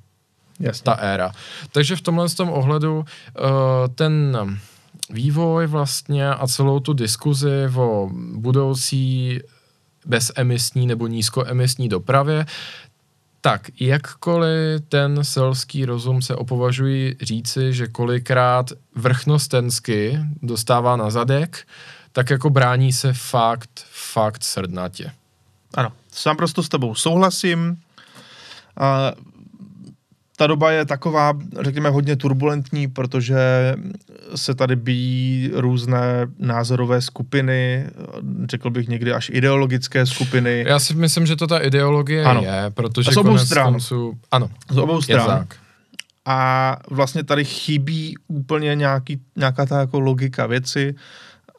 Jasně. 0.60 0.84
ta 0.84 0.94
éra. 0.94 1.32
Takže 1.72 1.96
v 1.96 2.02
tomhle 2.02 2.30
tom 2.30 2.50
ohledu 2.50 2.98
uh, 2.98 3.06
ten 3.96 4.38
vývoj 5.10 5.68
vlastně 5.68 6.30
a 6.30 6.48
celou 6.48 6.80
tu 6.80 6.94
diskuzi 6.94 7.70
o 7.76 8.10
budoucí 8.34 9.40
bezemisní 10.06 10.88
nebo 10.88 11.08
nízkoemisní 11.08 11.90
dopravě, 11.90 12.46
tak 13.42 13.70
jakkoliv 13.80 14.82
ten 14.90 15.24
selský 15.24 15.86
rozum 15.86 16.22
se 16.22 16.36
opovažují 16.36 17.16
říci, 17.22 17.74
že 17.74 17.88
kolikrát 17.88 18.72
vrchnostensky 18.96 20.20
dostává 20.42 20.96
na 20.96 21.10
zadek, 21.10 21.68
tak 22.12 22.30
jako 22.30 22.50
brání 22.50 22.94
se 22.94 23.14
fakt, 23.14 23.86
fakt 23.92 24.44
srdnatě. 24.44 25.12
Ano, 25.74 25.92
sám 26.12 26.38
prostě 26.38 26.64
s 26.64 26.70
tebou 26.70 26.96
souhlasím. 26.96 27.78
A 28.78 29.14
ta 30.40 30.48
doba 30.48 30.72
je 30.72 30.86
taková, 30.86 31.34
řekněme, 31.62 31.90
hodně 31.90 32.16
turbulentní, 32.16 32.88
protože 32.88 33.38
se 34.36 34.56
tady 34.56 34.76
bíjí 34.76 35.52
různé 35.54 36.28
názorové 36.40 37.02
skupiny, 37.02 37.86
řekl 38.50 38.70
bych 38.70 38.88
někdy 38.88 39.14
až 39.14 39.30
ideologické 39.34 40.06
skupiny. 40.06 40.66
Já 40.68 40.80
si 40.80 40.96
myslím, 40.96 41.26
že 41.26 41.36
to 41.36 41.48
ta 41.48 41.58
ideologie 41.60 42.24
Ano. 42.24 42.42
je, 42.42 42.64
protože 42.74 43.10
A 43.10 43.14
z 43.14 43.18
obou 43.18 43.30
konec 43.30 43.48
stran. 43.48 43.72
konců, 43.74 44.14
ano, 44.32 44.50
Z 44.72 44.78
obou 44.78 44.96
je 44.96 45.02
stran. 45.02 45.28
tak. 45.28 45.56
A 46.26 46.78
vlastně 46.90 47.24
tady 47.24 47.46
chybí 47.46 48.16
úplně 48.28 48.76
nějaký, 48.76 49.20
nějaká 49.36 49.66
ta 49.66 49.80
jako 49.80 50.00
logika 50.00 50.46
věci 50.46 50.96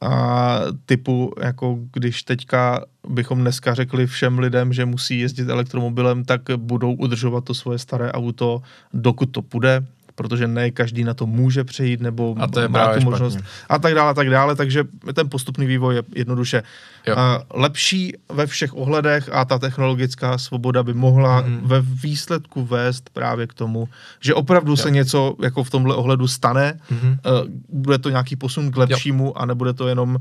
a 0.01 0.61
typu, 0.87 1.33
jako 1.43 1.79
když 1.93 2.23
teďka 2.23 2.85
bychom 3.09 3.41
dneska 3.41 3.75
řekli 3.75 4.07
všem 4.07 4.39
lidem, 4.39 4.73
že 4.73 4.85
musí 4.85 5.19
jezdit 5.19 5.49
elektromobilem, 5.49 6.25
tak 6.25 6.41
budou 6.57 6.95
udržovat 6.95 7.45
to 7.45 7.55
svoje 7.55 7.79
staré 7.79 8.13
auto, 8.13 8.63
dokud 8.95 9.27
to 9.27 9.43
půjde, 9.43 9.87
protože 10.21 10.49
ne 10.49 10.71
každý 10.71 11.05
na 11.05 11.15
to 11.15 11.27
může 11.27 11.65
přejít, 11.65 12.01
nebo 12.01 12.37
A 12.41 12.47
to 12.47 12.61
je 12.61 12.69
má 12.69 12.95
tu 12.95 13.01
možnost 13.01 13.33
špatně. 13.33 13.49
a 13.69 13.79
tak 13.79 13.95
dále, 13.95 14.11
a 14.11 14.15
tak 14.15 14.31
dále, 14.31 14.57
takže 14.57 14.85
ten 15.15 15.29
postupný 15.31 15.67
vývoj 15.67 15.95
je 15.95 16.03
jednoduše 16.15 16.63
Jo. 17.07 17.15
a 17.17 17.43
lepší 17.55 18.13
ve 18.33 18.47
všech 18.47 18.77
ohledech 18.77 19.29
a 19.33 19.45
ta 19.45 19.59
technologická 19.59 20.39
svoboda 20.39 20.83
by 20.83 20.95
mohla 20.95 21.41
Mhm. 21.41 21.61
ve 21.65 21.81
výsledku 21.81 22.65
vést 22.65 23.11
právě 23.11 23.47
k 23.47 23.55
tomu, 23.55 23.89
že 24.21 24.35
opravdu 24.35 24.77
se 24.77 24.91
něco 24.91 25.35
jako 25.43 25.65
v 25.65 25.71
tomhle 25.71 25.95
ohledu 25.97 26.29
stane, 26.29 26.81
Mhm. 26.91 27.09
Uh, 27.09 27.49
bude 27.81 27.99
to 27.99 28.11
nějaký 28.11 28.37
posun 28.37 28.71
k 28.71 28.77
lepšímu 28.77 29.39
a 29.41 29.47
nebude 29.47 29.73
to 29.73 29.89
jenom 29.89 30.15
uh, 30.15 30.21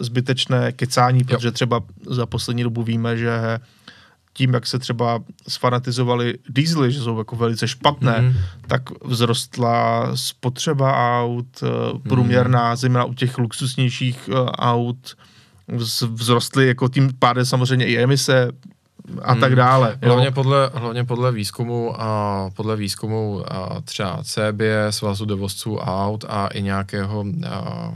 zbytečné 0.00 0.72
kecání, 0.72 1.24
protože 1.24 1.50
třeba 1.52 1.80
za 2.10 2.26
poslední 2.26 2.62
dobu 2.62 2.82
víme, 2.82 3.16
že 3.16 3.58
tím, 4.34 4.54
jak 4.54 4.66
se 4.66 4.78
třeba 4.78 5.20
sfanatizovali 5.48 6.34
diesely, 6.48 6.92
že 6.92 7.00
jsou 7.00 7.18
jako 7.18 7.36
velice 7.36 7.68
špatné, 7.68 8.18
Mhm. 8.22 8.32
tak 8.66 8.82
vzrostla 9.10 10.10
spotřeba 10.14 11.20
aut, 11.22 11.46
uh, 11.62 11.98
průměrná, 11.98 12.76
zejména 12.76 13.04
u 13.04 13.14
těch 13.14 13.38
luxusnějších 13.38 14.28
uh, 14.32 14.48
aut, 14.48 15.16
vz, 15.68 16.02
vzrostly 16.16 16.66
jako 16.66 16.88
tím 16.88 17.10
pádem 17.18 17.44
samozřejmě 17.44 17.86
i 17.86 17.98
emise 17.98 18.50
a 19.22 19.34
tak 19.34 19.56
dále. 19.56 19.98
jo. 20.02 20.08
Hlavně 20.12 20.30
podle, 20.30 20.70
hlavně 20.74 21.04
podle 21.04 21.32
výzkumu 21.32 22.00
a 22.00 22.50
podle 22.54 22.76
výzkumu 22.76 23.42
a 23.52 23.80
třeba 23.80 24.18
CB, 24.22 24.60
Svazu 24.90 25.24
dovozců 25.24 25.76
aut 25.78 26.24
a 26.28 26.46
i 26.46 26.62
nějakého 26.62 27.24
a, 27.50 27.92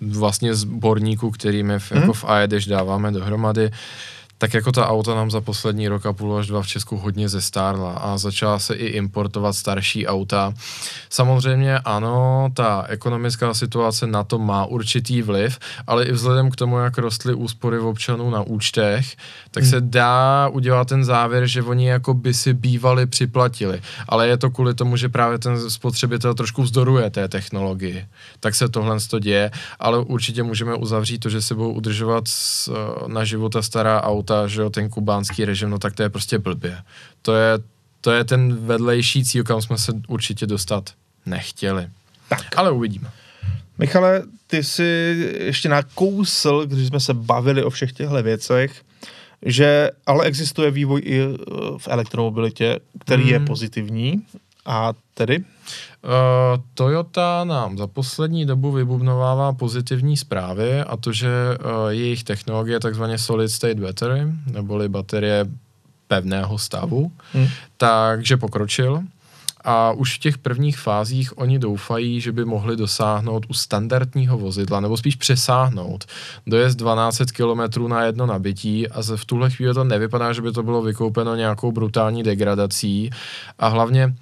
vlastně 0.00 0.54
sborníku, 0.54 1.30
který 1.30 1.62
my 1.62 1.78
v, 1.78 1.92
Hmm. 1.92 2.00
jako 2.00 2.12
v 2.12 2.24
AEDEŠ 2.24 2.66
dáváme 2.66 3.10
dohromady, 3.12 3.70
tak 4.42 4.54
jako 4.54 4.72
ta 4.72 4.88
auta 4.88 5.14
nám 5.14 5.30
za 5.30 5.40
poslední 5.40 5.88
rok 5.88 6.06
a 6.06 6.12
půl 6.12 6.36
až 6.36 6.46
dva 6.46 6.62
v 6.62 6.66
Česku 6.66 6.96
hodně 6.96 7.28
zestárla 7.28 7.92
a 7.92 8.18
začala 8.18 8.58
se 8.58 8.74
i 8.74 8.86
importovat 8.86 9.56
starší 9.56 10.06
auta. 10.06 10.54
Samozřejmě 11.10 11.78
ano, 11.78 12.48
ta 12.54 12.84
ekonomická 12.88 13.54
situace 13.54 14.06
na 14.06 14.24
to 14.24 14.38
má 14.38 14.66
určitý 14.66 15.22
vliv, 15.22 15.58
ale 15.86 16.04
i 16.04 16.12
vzhledem 16.12 16.50
k 16.50 16.56
tomu, 16.56 16.78
jak 16.78 16.98
rostly 16.98 17.34
úspory 17.34 17.78
v 17.78 17.86
občanů 17.86 18.30
na 18.30 18.42
účtech, 18.42 19.16
tak 19.54 19.64
se 19.64 19.80
dá 19.80 20.48
udělat 20.48 20.88
ten 20.88 21.04
závěr, 21.04 21.46
že 21.46 21.62
oni 21.62 21.88
jako 21.88 22.14
by 22.14 22.34
si 22.34 22.54
bývali 22.54 23.06
připlatili. 23.06 23.82
Ale 24.08 24.28
je 24.28 24.36
to 24.36 24.50
kvůli 24.50 24.74
tomu, 24.74 24.96
že 24.96 25.08
právě 25.08 25.38
ten 25.38 25.70
spotřebitel 25.70 26.34
trošku 26.34 26.62
vzdoruje 26.62 27.10
té 27.10 27.28
technologii. 27.28 28.06
Tak 28.40 28.54
se 28.54 28.68
tohle 28.68 28.96
to 29.10 29.18
děje, 29.18 29.50
ale 29.78 29.98
určitě 29.98 30.42
můžeme 30.42 30.74
uzavřít 30.74 31.18
to, 31.18 31.28
že 31.28 31.42
se 31.42 31.54
budou 31.54 31.72
udržovat 31.72 32.24
eh, 32.28 32.72
na 33.08 33.24
života 33.24 33.62
stará 33.62 34.02
auta, 34.02 34.46
že 34.46 34.60
jo, 34.60 34.70
ten 34.70 34.88
kubánský 34.88 35.44
režim, 35.44 35.70
no 35.70 35.78
tak 35.78 35.94
to 35.94 36.02
je 36.02 36.08
prostě 36.08 36.38
blbě. 36.38 36.78
To 37.22 37.34
je 37.34 37.58
to 38.02 38.10
je 38.12 38.24
ten 38.24 38.56
vedlejší 38.66 39.24
cíl, 39.24 39.44
kam 39.44 39.62
jsme 39.62 39.78
se 39.78 39.92
určitě 40.08 40.46
dostat 40.46 40.90
nechtěli. 41.26 41.88
Tak. 42.28 42.58
Ale 42.58 42.70
uvidíme. 42.70 43.10
Michale, 43.78 44.22
ty 44.46 44.64
jsi 44.64 44.84
ještě 45.40 45.68
nakousl, 45.68 46.66
když 46.66 46.88
jsme 46.88 47.00
se 47.00 47.14
bavili 47.14 47.64
o 47.64 47.70
všech 47.70 47.92
těchto 47.92 48.22
věcech, 48.22 48.82
že 49.46 49.90
ale 50.06 50.24
existuje 50.24 50.70
vývoj 50.70 51.00
i 51.04 51.20
eh, 51.20 51.36
v 51.78 51.88
elektromobilitě, 51.88 52.80
který 52.98 53.28
je 53.28 53.36
Hmm. 53.38 53.46
pozitivní. 53.46 54.22
A 54.66 54.92
tedy? 55.14 55.38
Uh, 55.38 56.62
Toyota 56.74 57.44
nám 57.44 57.78
za 57.78 57.86
poslední 57.86 58.46
dobu 58.46 58.72
vybubnovává 58.72 59.52
pozitivní 59.52 60.16
zprávy 60.16 60.80
a 60.80 60.96
to, 60.96 61.12
že 61.12 61.28
uh, 61.28 61.88
jejich 61.88 62.24
technologie 62.24 62.80
takzvaně 62.80 63.18
solid 63.18 63.48
state 63.48 63.78
battery, 63.80 64.22
neboli 64.52 64.88
baterie 64.88 65.46
pevného 66.08 66.58
stavu, 66.58 67.12
Hm. 67.34 67.46
takže 67.76 68.36
pokročil. 68.36 69.02
A 69.64 69.92
už 69.92 70.16
v 70.16 70.18
těch 70.18 70.38
prvních 70.38 70.78
fázích 70.78 71.38
oni 71.38 71.58
doufají, 71.58 72.20
že 72.20 72.32
by 72.32 72.44
mohli 72.44 72.76
dosáhnout 72.76 73.46
u 73.48 73.54
standardního 73.54 74.38
vozidla, 74.38 74.80
nebo 74.80 74.96
spíš 74.96 75.16
přesáhnout, 75.16 76.04
dojezd 76.46 76.78
12 76.78 77.18
km 77.32 77.88
na 77.88 78.04
jedno 78.04 78.26
nabití. 78.26 78.88
A 78.88 79.02
v 79.16 79.24
tuhle 79.24 79.50
chvíli 79.50 79.74
to 79.74 79.84
nevypadá, 79.84 80.32
že 80.32 80.42
by 80.42 80.52
to 80.52 80.62
bylo 80.62 80.82
vykoupeno 80.82 81.36
nějakou 81.36 81.72
brutální 81.72 82.22
degradací. 82.22 83.10
A 83.58 83.68
hlavně 83.68 84.14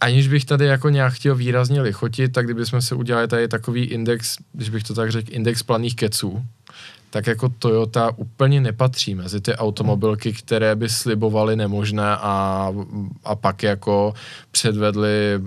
aniž 0.00 0.28
bych 0.28 0.44
tady 0.44 0.66
jako 0.66 0.88
nějak 0.88 1.12
chtěl 1.12 1.34
výrazně 1.34 1.82
lichotit, 1.82 2.32
tak 2.32 2.44
kdybychom 2.44 2.82
se 2.82 2.94
udělali 2.94 3.28
tady 3.28 3.48
takový 3.48 3.84
index, 3.84 4.36
když 4.52 4.70
bych 4.70 4.82
to 4.82 4.94
tak 4.94 5.12
řekl, 5.12 5.28
index 5.32 5.62
planých 5.62 5.96
keců, 5.96 6.44
tak 7.10 7.26
jako 7.26 7.48
Toyota 7.48 8.12
úplně 8.16 8.60
nepatří 8.60 9.14
mezi 9.14 9.40
ty 9.40 9.54
automobilky, 9.54 10.32
které 10.32 10.76
by 10.76 10.88
slibovaly 10.88 11.56
nemožné 11.56 12.16
a, 12.16 12.72
a 13.24 13.34
pak 13.34 13.62
jako 13.62 14.14
předvedly 14.50 15.40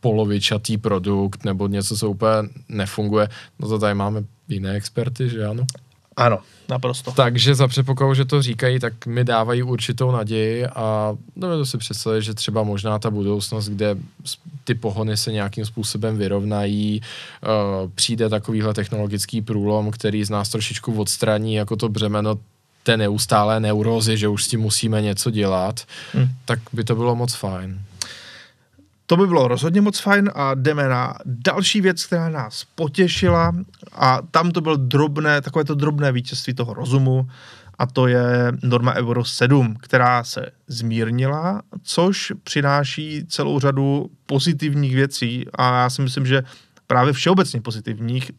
polovičatý 0.00 0.78
produkt 0.78 1.44
nebo 1.44 1.68
něco, 1.68 1.96
co 1.96 2.10
úplně 2.10 2.48
nefunguje. 2.68 3.28
No 3.58 3.68
to 3.68 3.78
tady 3.78 3.94
máme 3.94 4.24
jiné 4.48 4.74
experty, 4.74 5.28
že 5.28 5.46
ano? 5.46 5.66
Ano, 6.16 6.38
naprosto. 6.68 7.12
Takže 7.12 7.54
za 7.54 7.68
předpokladu, 7.68 8.14
že 8.14 8.24
to 8.24 8.42
říkají, 8.42 8.78
tak 8.80 9.06
mi 9.06 9.24
dávají 9.24 9.62
určitou 9.62 10.10
naději 10.10 10.66
a 10.66 11.16
dovedu 11.36 11.64
si 11.66 11.78
představit, 11.78 12.22
že 12.22 12.34
třeba 12.34 12.62
možná 12.62 12.98
ta 12.98 13.10
budoucnost, 13.10 13.68
kde 13.68 13.96
ty 14.64 14.74
pohony 14.74 15.16
se 15.16 15.32
nějakým 15.32 15.66
způsobem 15.66 16.16
vyrovnají, 16.18 17.00
uh, 17.82 17.90
přijde 17.94 18.28
takovýhle 18.28 18.74
technologický 18.74 19.42
průlom, 19.42 19.90
který 19.90 20.24
z 20.24 20.30
nás 20.30 20.48
trošičku 20.48 20.94
odstraní 21.00 21.54
jako 21.54 21.76
to 21.76 21.88
břemeno 21.88 22.38
té 22.82 22.96
neustálé 22.96 23.60
neurózy, 23.60 24.16
že 24.16 24.28
už 24.28 24.44
s 24.44 24.48
tím 24.48 24.60
musíme 24.60 25.02
něco 25.02 25.30
dělat, 25.30 25.84
Hm. 26.14 26.28
tak 26.44 26.58
by 26.72 26.84
to 26.84 26.94
bylo 26.94 27.16
moc 27.16 27.34
fajn. 27.34 27.80
To 29.06 29.16
by 29.16 29.26
bylo 29.26 29.48
rozhodně 29.48 29.80
moc 29.80 29.98
fajn 29.98 30.30
a 30.34 30.54
jdeme 30.54 30.88
na 30.88 31.14
další 31.24 31.80
věc, 31.80 32.06
která 32.06 32.28
nás 32.28 32.64
potěšila. 32.74 33.52
A 33.92 34.18
tam 34.30 34.50
to 34.50 34.60
bylo 34.60 34.76
drobné, 34.76 35.40
takové 35.40 35.64
to 35.64 35.74
drobné 35.74 36.12
vítězství 36.12 36.54
toho 36.54 36.74
rozumu. 36.74 37.28
A 37.78 37.86
to 37.86 38.06
je 38.06 38.52
norma 38.62 38.94
Euro 38.94 39.24
7, 39.24 39.76
která 39.80 40.24
se 40.24 40.46
zmírnila, 40.66 41.62
což 41.82 42.32
přináší 42.44 43.24
celou 43.28 43.60
řadu 43.60 44.10
pozitivních 44.26 44.94
věcí. 44.94 45.44
A 45.54 45.82
já 45.82 45.90
si 45.90 46.02
myslím, 46.02 46.26
že 46.26 46.42
právě 46.86 47.12
všeobecně 47.12 47.60
pozitivních, 47.60 48.30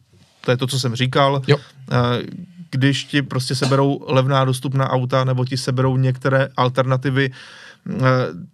to 0.44 0.50
je 0.50 0.56
to, 0.56 0.66
co 0.66 0.80
jsem 0.80 0.94
říkal, 0.94 1.42
Jo. 1.46 1.56
Eh, 1.92 2.22
když 2.70 3.04
ti 3.04 3.22
prostě 3.22 3.54
seberou 3.54 4.04
levná 4.06 4.44
dostupná 4.44 4.90
auta 4.90 5.24
nebo 5.24 5.44
ti 5.44 5.56
seberou 5.56 5.96
některé 5.96 6.48
alternativy, 6.56 7.30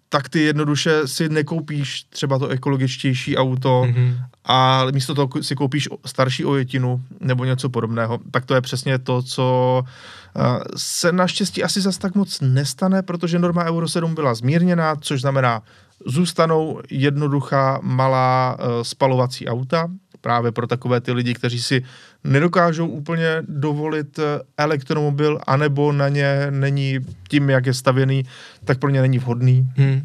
tak 0.08 0.28
ty 0.28 0.40
jednoduše 0.40 1.08
si 1.08 1.28
nekoupíš 1.28 2.02
třeba 2.04 2.38
to 2.38 2.48
ekologičtější 2.48 3.36
auto, 3.36 3.84
Mhm. 3.88 4.14
a 4.44 4.84
místo 4.92 5.14
toho 5.14 5.28
si 5.40 5.54
koupíš 5.54 5.88
starší 6.06 6.44
ojetinu 6.44 7.02
nebo 7.20 7.44
něco 7.44 7.68
podobného. 7.68 8.18
Tak 8.30 8.44
to 8.46 8.54
je 8.54 8.60
přesně 8.60 8.98
to, 8.98 9.22
co 9.22 9.82
eh, 10.36 10.40
se 10.76 11.12
naštěstí 11.12 11.62
asi 11.62 11.80
zas 11.80 11.98
tak 11.98 12.14
moc 12.14 12.40
nestane, 12.40 13.02
protože 13.02 13.38
norma 13.38 13.64
Euro 13.64 13.88
7 13.88 14.14
byla 14.14 14.34
zmírněna, 14.34 14.96
což 15.00 15.20
znamená, 15.20 15.62
zůstanou 16.06 16.80
jednoduchá 16.90 17.78
malá 17.82 18.56
eh, 18.58 18.84
spalovací 18.84 19.48
auta, 19.48 19.88
právě 20.24 20.52
pro 20.52 20.66
takové 20.66 21.00
ty 21.00 21.12
lidi, 21.12 21.34
kteří 21.34 21.62
si 21.62 21.84
nedokážou 22.24 22.86
úplně 22.86 23.44
dovolit 23.48 24.18
eh, 24.18 24.40
elektromobil, 24.56 25.40
anebo 25.46 25.92
na 25.92 26.08
ně 26.08 26.46
není 26.50 26.98
tím, 27.28 27.50
jak 27.50 27.66
je 27.66 27.74
stavěný, 27.74 28.24
tak 28.64 28.78
pro 28.78 28.90
ně 28.90 29.00
není 29.02 29.18
vhodný 29.18 29.68
Hm. 29.76 30.00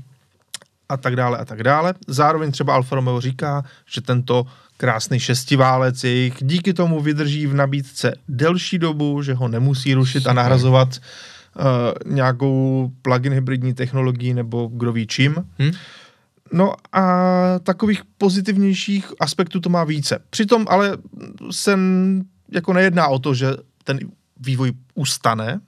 a 0.90 0.98
tak 0.98 1.16
dále 1.16 1.38
a 1.38 1.46
tak 1.46 1.64
dále. 1.64 1.94
Zároveň 2.08 2.52
třeba 2.52 2.74
Alfa 2.74 2.96
Romeo 2.96 3.22
říká, 3.22 3.64
že 3.88 4.02
tento 4.02 4.46
krásný 4.78 5.20
šestiválec 5.20 6.04
jejich 6.04 6.34
díky 6.42 6.74
tomu 6.74 7.00
vydrží 7.02 7.48
v 7.48 7.54
nabídce 7.54 8.16
delší 8.28 8.80
dobu, 8.80 9.22
že 9.24 9.34
ho 9.34 9.48
nemusí 9.48 9.94
rušit 9.94 10.28
a 10.28 10.34
nahrazovat 10.34 10.90
uh, 11.00 12.14
nějakou 12.14 12.92
plug-in 13.02 13.34
hybridní 13.34 13.74
technologií 13.74 14.34
nebo 14.34 14.68
kdo 14.68 14.92
ví 14.92 15.08
čím. 15.08 15.36
Hm? 15.60 15.72
No 16.54 16.74
a 16.94 17.04
takových 17.64 18.02
pozitivnějších 18.18 19.14
aspektů 19.20 19.60
to 19.60 19.70
má 19.70 19.84
více. 19.84 20.20
Přitom 20.30 20.66
ale 20.70 20.98
se 21.52 21.80
jako 22.52 22.74
nejedná 22.74 23.08
o 23.08 23.20
to, 23.20 23.34
že 23.34 23.48
ten 23.84 24.00
vývoj 24.40 24.72
ustane 24.96 25.62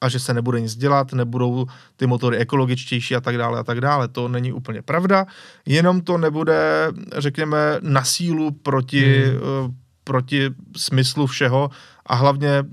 a 0.00 0.08
že 0.08 0.18
se 0.18 0.34
nebude 0.34 0.60
nic 0.60 0.76
dělat, 0.76 1.12
nebudou 1.12 1.66
ty 1.96 2.06
motory 2.06 2.36
ekologičtější 2.36 3.16
a 3.16 3.20
tak 3.20 3.38
dále 3.38 3.58
a 3.58 3.64
tak 3.64 3.80
dále. 3.80 4.08
To 4.08 4.28
není 4.28 4.52
úplně 4.52 4.82
pravda, 4.82 5.26
jenom 5.66 6.00
to 6.00 6.18
nebude, 6.18 6.88
řekněme, 7.16 7.78
na 7.80 8.04
sílu 8.04 8.50
proti, 8.50 9.24
Hmm. 9.24 9.62
hmm. 9.62 9.76
proti 10.04 10.50
smyslu 10.76 11.26
všeho 11.26 11.70
a 12.06 12.14
hlavně 12.14 12.64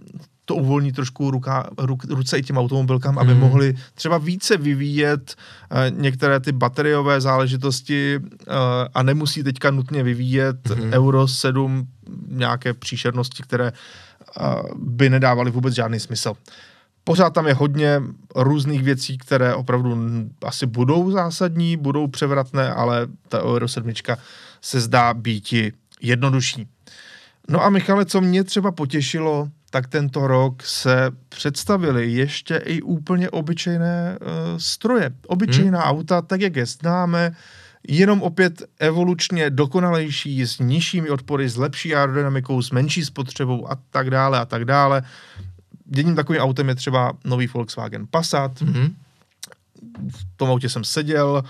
to 0.48 0.56
uvolní 0.56 0.92
trošku 0.92 1.32
ruka, 1.32 1.70
ruk, 1.78 2.04
ruce 2.04 2.38
i 2.38 2.44
těm 2.44 2.58
automobilkám, 2.58 3.20
aby 3.20 3.32
Hmm. 3.32 3.40
mohli 3.42 3.76
třeba 3.94 4.18
více 4.18 4.58
vyvíjet 4.58 5.36
eh, 5.72 5.92
některé 5.96 6.40
ty 6.40 6.52
bateriové 6.52 7.22
záležitosti 7.22 8.20
eh, 8.20 8.54
a 8.94 9.04
nemusí 9.04 9.44
teďka 9.44 9.72
nutně 9.72 10.04
vyvíjet 10.04 10.70
Mhm. 10.70 10.94
Euro 10.94 11.28
7 11.28 11.88
nějaké 12.28 12.74
příšernosti, 12.74 13.44
které 13.44 13.68
eh, 13.72 14.42
by 14.76 15.10
nedávaly 15.10 15.52
vůbec 15.52 15.74
žádný 15.76 16.00
smysl. 16.00 16.34
Pořád 17.04 17.34
tam 17.34 17.48
je 17.48 17.54
hodně 17.54 18.02
různých 18.36 18.84
věcí, 18.84 19.18
které 19.18 19.56
opravdu 19.56 19.98
asi 20.46 20.66
budou 20.66 21.12
zásadní, 21.12 21.78
budou 21.78 22.08
převratné, 22.08 22.74
ale 22.74 23.08
ta 23.30 23.44
Euro 23.44 23.68
7 23.68 23.92
se 24.62 24.82
zdá 24.82 25.14
být 25.14 25.54
jednodušší. 26.02 26.68
No 27.50 27.64
a 27.64 27.70
Michale, 27.70 28.06
co 28.06 28.22
mě 28.22 28.44
třeba 28.44 28.72
potěšilo, 28.72 29.50
tak 29.70 29.88
tento 29.88 30.28
rok 30.28 30.64
se 30.64 31.12
představily 31.30 32.12
ještě 32.12 32.56
i 32.58 32.82
úplně 32.82 33.30
obyčejné 33.30 34.18
uh, 34.22 34.28
stroje. 34.58 35.12
Obyčejná 35.28 35.80
hmm. 35.80 35.90
auta, 35.90 36.22
tak 36.22 36.42
jak 36.42 36.56
je 36.56 36.66
známe, 36.66 37.36
jenom 37.88 38.22
opět 38.22 38.62
evolučně 38.80 39.50
dokonalejší, 39.50 40.46
s 40.46 40.60
nižšími 40.60 41.10
odpory, 41.10 41.50
s 41.50 41.58
lepší 41.58 41.96
aerodynamikou, 41.96 42.62
s 42.62 42.72
menší 42.72 43.06
spotřebou 43.06 43.72
a 43.72 43.78
tak 43.90 44.10
dále 44.10 44.40
a 44.40 44.46
tak 44.46 44.66
dále. 44.66 45.04
Jedním 45.96 46.16
takovým 46.16 46.42
autem 46.42 46.70
je 46.70 46.76
třeba 46.76 47.14
nový 47.26 47.48
Volkswagen 47.48 48.08
Passat. 48.08 48.62
Mhm. 48.62 48.96
V 50.12 50.38
tom 50.38 50.50
autě 50.50 50.70
jsem 50.70 50.84
seděl, 50.84 51.44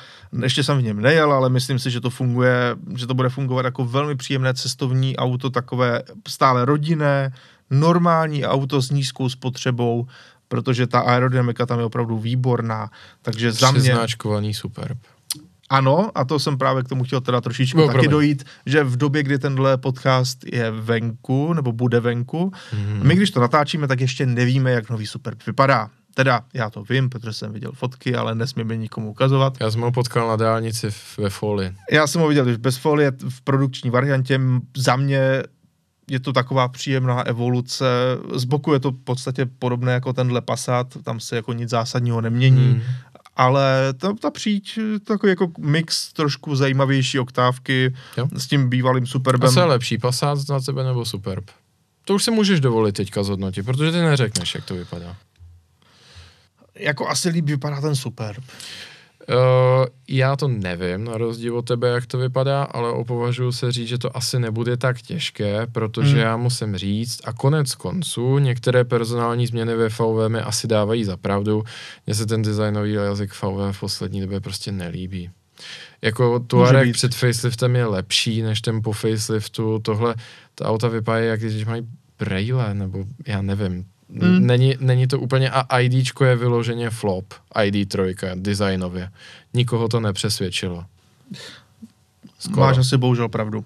ještě 0.43 0.63
jsem 0.63 0.77
v 0.77 0.81
něm 0.81 1.01
nejel, 1.01 1.33
ale 1.33 1.49
myslím 1.49 1.79
si, 1.79 1.91
že 1.91 2.01
to 2.01 2.09
funguje, 2.09 2.75
že 2.95 3.07
to 3.07 3.13
bude 3.13 3.29
fungovat 3.29 3.65
jako 3.65 3.85
velmi 3.85 4.15
příjemné 4.15 4.53
cestovní 4.53 5.17
auto, 5.17 5.49
takové 5.49 6.03
stále 6.27 6.65
rodinné, 6.65 7.33
normální 7.69 8.45
auto 8.45 8.81
s 8.81 8.91
nízkou 8.91 9.29
spotřebou, 9.29 10.07
protože 10.47 10.87
ta 10.87 10.99
aerodynamika 10.99 11.65
tam 11.65 11.79
je 11.79 11.85
opravdu 11.85 12.17
výborná. 12.17 12.91
Takže 13.21 13.51
za 13.51 13.71
mě... 13.71 13.81
Přiznáčkovaný 13.81 14.53
Superb. 14.53 14.97
Ano, 15.69 16.11
a 16.15 16.25
to 16.25 16.39
jsem 16.39 16.57
právě 16.57 16.83
k 16.83 16.87
tomu 16.87 17.03
chtěl 17.03 17.21
teda 17.21 17.41
trošičku 17.41 17.77
No, 17.77 17.85
taky 17.87 17.93
promiň. 17.93 18.11
dojít, 18.11 18.43
že 18.65 18.83
v 18.83 18.97
době, 18.97 19.23
kdy 19.23 19.39
tenhle 19.39 19.77
podcast 19.77 20.39
je 20.53 20.71
venku, 20.71 21.53
nebo 21.53 21.71
bude 21.71 21.99
venku, 21.99 22.51
Mhm. 22.73 23.07
my 23.07 23.15
když 23.15 23.31
to 23.31 23.39
natáčíme, 23.41 23.87
tak 23.87 24.01
ještě 24.01 24.25
nevíme, 24.25 24.71
jak 24.71 24.89
nový 24.89 25.07
Superb 25.07 25.45
vypadá. 25.47 25.89
Teda 26.13 26.41
já 26.53 26.69
to 26.69 26.83
vím, 26.83 27.09
protože 27.09 27.33
jsem 27.33 27.53
viděl 27.53 27.71
fotky, 27.73 28.15
ale 28.15 28.35
nesmíme 28.35 28.77
nikomu 28.77 29.09
ukazovat. 29.09 29.57
Já 29.59 29.71
jsem 29.71 29.81
ho 29.81 29.91
potkal 29.91 30.27
na 30.27 30.35
dálnici 30.35 30.87
ve 31.17 31.29
Foli. 31.29 31.71
Já 31.91 32.07
jsem 32.07 32.21
ho 32.21 32.27
viděl 32.27 32.47
už 32.47 32.57
bez 32.57 32.77
folie 32.77 33.11
v 33.29 33.41
produkční 33.41 33.89
variantě. 33.89 34.39
Za 34.77 34.95
mě 34.95 35.43
je 36.09 36.19
to 36.19 36.33
taková 36.33 36.67
příjemná 36.67 37.21
evoluce. 37.23 37.85
Z 38.35 38.43
boku 38.43 38.73
je 38.73 38.79
to 38.79 38.91
v 38.91 39.03
podstatě 39.03 39.45
podobné 39.45 39.93
jako 39.93 40.13
tenhle 40.13 40.41
Passat, 40.41 40.87
tam 41.03 41.19
se 41.19 41.35
jako 41.35 41.53
nic 41.53 41.69
zásadního 41.69 42.21
nemění. 42.21 42.71
Hmm. 42.71 42.81
ale 43.35 43.93
ta, 43.97 44.13
ta 44.13 44.31
příč, 44.31 44.79
takový 45.03 45.29
jako 45.29 45.51
mix 45.59 46.13
trošku 46.13 46.55
zajímavější 46.55 47.19
oktávky 47.19 47.93
Jo. 48.17 48.27
s 48.37 48.47
tím 48.47 48.69
bývalým 48.69 49.03
A 49.03 49.07
Superbem. 49.07 49.51
co 49.53 49.59
je 49.59 49.65
lepší, 49.65 49.97
Passat 49.97 50.39
na 50.49 50.59
tebe 50.59 50.83
nebo 50.83 51.05
Superb? 51.05 51.45
To 52.05 52.15
už 52.15 52.23
si 52.23 52.31
můžeš 52.31 52.59
dovolit 52.59 52.91
teďka 52.95 53.23
zhodnotit, 53.23 53.63
protože 53.63 53.91
ty 53.91 53.97
neřekneš, 54.01 54.55
jak 54.55 54.65
to 54.65 54.75
vypadá. 54.75 55.15
Jako 56.75 57.09
asi 57.09 57.29
líp 57.29 57.45
vypadá 57.45 57.81
ten 57.81 57.95
Superb. 57.95 58.43
Uh, 59.29 59.85
já 60.07 60.35
to 60.35 60.47
nevím, 60.47 61.03
na 61.03 61.17
rozdíl 61.17 61.57
od 61.57 61.61
tebe, 61.61 61.89
jak 61.89 62.05
to 62.05 62.17
vypadá, 62.17 62.63
ale 62.63 62.91
opovažuji 62.91 63.51
se 63.51 63.71
říct, 63.71 63.87
že 63.87 63.97
to 63.97 64.17
asi 64.17 64.39
nebude 64.39 64.77
tak 64.77 65.01
těžké, 65.01 65.67
protože 65.71 66.11
hmm. 66.11 66.19
já 66.19 66.37
musím 66.37 66.77
říct, 66.77 67.21
a 67.23 67.33
konec 67.33 67.75
konců, 67.75 68.37
některé 68.37 68.83
personální 68.83 69.47
změny 69.47 69.75
ve 69.75 69.89
VW 69.89 70.27
mi 70.27 70.39
asi 70.39 70.67
dávají 70.67 71.03
za 71.03 71.17
pravdu. 71.17 71.63
Mně 72.05 72.15
se 72.15 72.25
ten 72.25 72.41
designový 72.41 72.93
jazyk 72.93 73.33
VW 73.33 73.71
v 73.71 73.79
poslední 73.79 74.21
době 74.21 74.39
prostě 74.39 74.71
nelíbí. 74.71 75.29
Jako 76.01 76.39
Touareg 76.39 76.93
před 76.93 77.15
faceliftem 77.15 77.75
je 77.75 77.85
lepší 77.85 78.41
než 78.41 78.61
ten 78.61 78.81
po 78.81 78.91
faceliftu. 78.91 79.79
Tohle, 79.79 80.15
ta 80.55 80.65
auta 80.65 80.87
vypadají, 80.87 81.27
jak 81.27 81.39
když 81.39 81.65
mají 81.65 81.87
brejle, 82.19 82.73
nebo 82.73 83.05
já 83.27 83.41
nevím. 83.41 83.85
Hmm. 84.15 84.47
Není, 84.47 84.75
není 84.79 85.07
to 85.07 85.19
úplně, 85.19 85.49
a 85.49 85.79
IDčko 85.79 86.25
je 86.25 86.35
vyloženě 86.35 86.89
flop, 86.89 87.33
ID 87.63 87.89
trojka, 87.89 88.27
designově. 88.35 89.09
Nikoho 89.53 89.87
to 89.87 89.99
nepřesvědčilo. 89.99 90.85
Skoro. 92.39 92.61
Máš 92.61 92.77
asi 92.77 92.97
bohužel 92.97 93.29
pravdu. 93.29 93.59
Uh, 93.59 93.65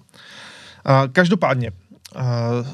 každopádně, 1.12 1.70
uh, 1.70 2.22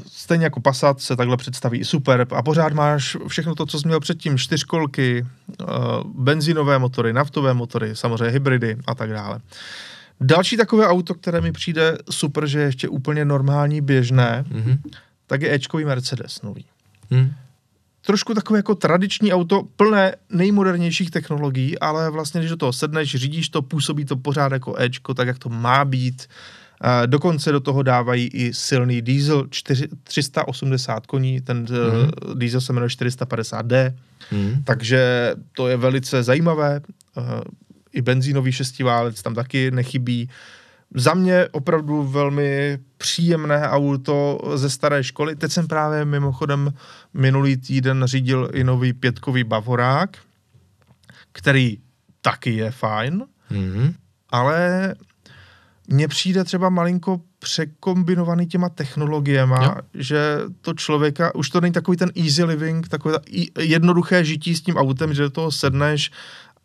stejně 0.06 0.44
jako 0.44 0.60
Passat 0.60 1.00
se 1.00 1.16
takhle 1.16 1.36
představí 1.36 1.84
super 1.84 2.26
a 2.30 2.42
pořád 2.42 2.72
máš 2.72 3.16
všechno 3.28 3.54
to, 3.54 3.66
co 3.66 3.80
jsi 3.80 3.86
měl 3.86 4.00
předtím, 4.00 4.38
čtyřkolky, 4.38 5.26
uh, 5.60 5.68
benzínové 6.04 6.78
motory, 6.78 7.12
naftové 7.12 7.54
motory, 7.54 7.96
samozřejmě 7.96 8.28
hybridy 8.28 8.76
a 8.86 8.94
tak 8.94 9.10
dále. 9.10 9.40
Další 10.20 10.56
takové 10.56 10.86
auto, 10.86 11.14
které 11.14 11.40
mi 11.40 11.52
přijde 11.52 11.98
super, 12.10 12.46
že 12.46 12.58
je 12.58 12.64
ještě 12.64 12.88
úplně 12.88 13.24
normální, 13.24 13.80
běžné, 13.80 14.44
mm-hmm. 14.48 14.78
tak 15.26 15.42
je 15.42 15.54
Ečkový 15.54 15.84
Mercedes 15.84 16.42
nový. 16.42 16.64
Mm 17.10 17.32
trošku 18.06 18.34
takové 18.34 18.58
jako 18.58 18.74
tradiční 18.74 19.32
auto, 19.32 19.62
plné 19.76 20.14
nejmodernějších 20.30 21.10
technologií, 21.10 21.78
ale 21.78 22.10
vlastně, 22.10 22.40
když 22.40 22.50
do 22.50 22.56
toho 22.56 22.72
sedneš, 22.72 23.14
řídíš 23.14 23.48
to, 23.48 23.62
působí 23.62 24.04
to 24.04 24.16
pořád 24.16 24.52
jako 24.52 24.74
Ečko, 24.78 25.14
tak 25.14 25.28
jak 25.28 25.38
to 25.38 25.48
má 25.48 25.84
být. 25.84 26.26
Uh, 26.84 27.06
dokonce 27.06 27.52
do 27.52 27.60
toho 27.60 27.82
dávají 27.82 28.28
i 28.28 28.54
silný 28.54 29.02
diesel, 29.02 29.46
4, 29.50 29.88
380 30.04 31.06
koní, 31.06 31.40
ten 31.40 31.58
mm. 31.58 32.38
diesel 32.38 32.60
se 32.60 32.72
jmenuje 32.72 32.88
450D, 32.88 33.94
mm. 34.32 34.62
takže 34.64 35.32
to 35.52 35.68
je 35.68 35.76
velice 35.76 36.22
zajímavé. 36.22 36.80
Uh, 37.16 37.24
I 37.92 38.02
benzínový 38.02 38.52
šestiválec 38.52 39.22
tam 39.22 39.34
taky 39.34 39.70
nechybí. 39.70 40.28
Za 40.94 41.14
mě 41.14 41.48
opravdu 41.52 42.02
velmi 42.02 42.78
příjemné 42.98 43.68
auto 43.68 44.38
ze 44.54 44.70
staré 44.70 45.04
školy. 45.04 45.36
Teď 45.36 45.52
jsem 45.52 45.68
právě 45.68 46.04
mimochodem 46.04 46.72
minulý 47.14 47.56
týden 47.56 48.02
řídil 48.06 48.50
i 48.52 48.64
nový 48.64 48.92
pětkový 48.92 49.44
Bavorák, 49.44 50.16
který 51.32 51.78
taky 52.20 52.50
je 52.50 52.70
fajn, 52.70 53.24
mm-hmm. 53.50 53.94
ale 54.30 54.94
mně 55.88 56.08
přijde 56.08 56.44
třeba 56.44 56.68
malinko 56.68 57.20
překombinovaný 57.38 58.46
těma 58.46 58.68
technologiemi, 58.68 59.54
že 59.94 60.38
to 60.60 60.74
člověka, 60.74 61.34
už 61.34 61.50
to 61.50 61.60
není 61.60 61.72
takový 61.72 61.96
ten 61.96 62.10
easy 62.16 62.44
living, 62.44 62.88
takové 62.88 63.18
jednoduché 63.58 64.24
žití 64.24 64.56
s 64.56 64.62
tím 64.62 64.76
autem, 64.76 65.14
že 65.14 65.22
do 65.22 65.30
toho 65.30 65.50
sedneš 65.50 66.10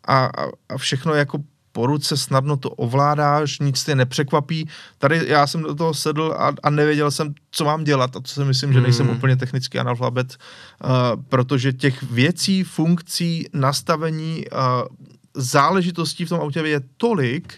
a, 0.08 0.30
a 0.68 0.78
všechno 0.78 1.14
jako 1.14 1.38
po 1.74 1.86
ruce 1.86 2.16
snadno 2.16 2.56
to 2.56 2.70
ovládáš, 2.70 3.58
nic 3.58 3.84
tě 3.84 3.94
nepřekvapí. 3.94 4.68
Tady 4.98 5.20
já 5.26 5.46
jsem 5.46 5.62
do 5.62 5.74
toho 5.74 5.94
sedl 5.94 6.34
a, 6.38 6.52
a 6.62 6.70
nevěděl 6.70 7.10
jsem, 7.10 7.34
co 7.50 7.64
mám 7.64 7.84
dělat 7.84 8.16
a 8.16 8.20
to 8.20 8.28
si 8.28 8.44
myslím, 8.44 8.72
že 8.72 8.80
nejsem 8.80 9.06
hmm. 9.06 9.16
úplně 9.16 9.36
technický 9.36 9.78
analfabet, 9.78 10.36
uh, 10.84 10.90
protože 11.28 11.72
těch 11.72 12.02
věcí, 12.02 12.62
funkcí, 12.62 13.48
nastavení, 13.52 14.44
uh, 14.46 14.86
záležitostí 15.34 16.24
v 16.24 16.28
tom 16.28 16.40
autě 16.40 16.60
je 16.60 16.80
tolik, 16.96 17.54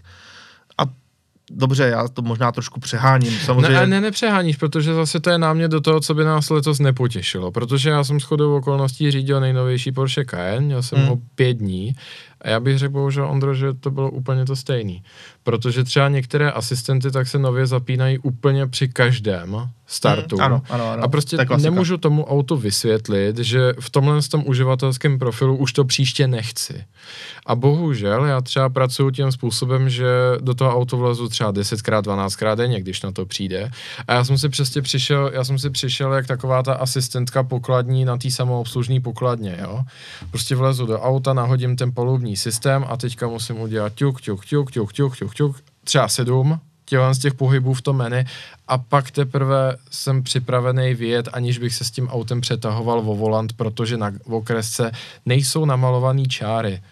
Dobře, 1.51 1.85
já 1.85 2.09
to 2.09 2.23
možná 2.23 2.53
trošku 2.53 2.81
přeháním, 2.81 3.33
samozřejmě. 3.33 3.79
Ne, 3.79 3.87
ne, 3.87 4.01
nepřeháníš, 4.01 4.57
protože 4.57 4.95
zase 4.95 5.21
to 5.21 5.31
je 5.31 5.39
námě 5.39 5.69
do 5.69 5.81
toho, 5.81 6.01
co 6.01 6.15
by 6.15 6.25
nás 6.25 6.51
letos 6.51 6.79
nepotěšilo, 6.79 7.53
protože 7.53 7.91
já 7.91 8.05
jsem 8.05 8.21
shodou 8.21 8.57
okolností 8.57 9.11
řídil 9.11 9.41
nejnovější 9.41 9.93
Porsche 9.93 10.25
Cayenne, 10.25 10.67
měl 10.67 10.83
jsem 10.83 10.99
hmm. 10.99 11.09
ho 11.09 11.19
pět 11.35 11.53
dní 11.53 11.95
a 12.41 12.49
já 12.49 12.61
bych 12.61 12.79
řekl 12.79 12.93
bohužel, 12.93 13.27
Ondro, 13.31 13.55
že 13.55 13.73
to 13.73 13.91
bylo 13.91 14.11
úplně 14.11 14.45
to 14.45 14.57
stejný. 14.57 15.03
Protože 15.43 15.85
třeba 15.85 16.09
některé 16.09 16.51
asistenty 16.51 17.11
tak 17.11 17.29
se 17.29 17.39
nově 17.39 17.67
zapínají 17.67 18.19
úplně 18.19 18.67
při 18.67 18.89
každém 18.89 19.69
startu. 19.87 20.37
Mm, 20.37 20.43
ano, 20.43 20.63
ano, 20.71 20.91
ano. 20.91 21.05
A 21.05 21.09
prostě 21.09 21.37
nemůžu 21.61 21.97
tomu 21.97 22.25
autu 22.25 22.57
vysvětlit, 22.57 23.39
že 23.39 23.73
v 23.81 23.91
tomhle 23.91 24.23
tom 24.23 24.43
uživatelském 24.47 25.19
profilu 25.19 25.57
už 25.57 25.73
to 25.73 25.85
příště 25.85 26.27
nechci. 26.27 26.85
A 27.47 27.55
bohužel 27.55 28.25
já 28.25 28.41
třeba 28.41 28.69
pracuji 28.69 29.11
tím 29.11 29.33
způsobem, 29.33 29.91
že 29.91 30.07
do 30.41 30.55
toho 30.55 30.77
auto 30.77 30.97
vlezu 30.97 31.29
třeba 31.29 31.53
10x, 31.53 32.03
12x 32.03 32.57
denně, 32.57 32.81
když 32.81 33.03
na 33.03 33.13
to 33.13 33.27
přijde. 33.27 33.71
A 34.09 34.15
já 34.15 34.25
jsem 34.25 34.39
si 34.39 34.49
přesně 34.49 34.83
přišel, 34.83 35.31
já 35.35 35.45
jsem 35.45 35.59
si 35.59 35.71
přišel 35.71 36.13
jak 36.13 36.27
taková 36.27 36.63
ta 36.63 36.75
asistentka 36.75 37.43
pokladní 37.43 38.05
na 38.05 38.17
té 38.17 38.31
samoobslužné 38.31 39.01
pokladně, 39.01 39.59
jo. 39.63 39.83
Prostě 40.31 40.57
vlezu 40.57 40.87
do 40.87 41.01
auta, 41.01 41.33
nahodím 41.33 41.77
ten 41.77 41.93
polubní 41.95 42.26
systém 42.35 42.85
a 42.89 42.97
teďka 42.97 43.29
musím 43.29 43.61
udělat 43.61 43.95
ťuk, 43.95 44.21
ťuk, 44.21 44.47
ťuk, 44.47 44.71
ťuk, 44.71 44.93
ťuk, 44.93 45.17
ťuk, 45.17 45.35
ťuk, 45.35 45.57
třeba 45.85 46.09
sedm, 46.09 46.61
tělen 46.85 47.15
z 47.15 47.19
těch 47.19 47.35
pohybů 47.35 47.75
v 47.75 47.83
tom 47.83 47.97
menu 47.97 48.25
a 48.69 48.79
pak 48.79 49.11
teprve 49.11 49.77
jsem 49.91 50.23
připravený 50.23 50.95
vyjet, 50.95 51.29
aniž 51.33 51.59
bych 51.59 51.75
se 51.75 51.85
s 51.85 51.91
tím 51.91 52.09
autem 52.09 52.41
přetahoval 52.41 53.03
vo 53.03 53.15
volant, 53.15 53.53
protože 53.53 53.97
na 53.97 54.13
okresce 54.25 54.93
nejsou 55.27 55.65
namalované 55.65 56.23
čáry. 56.23 56.83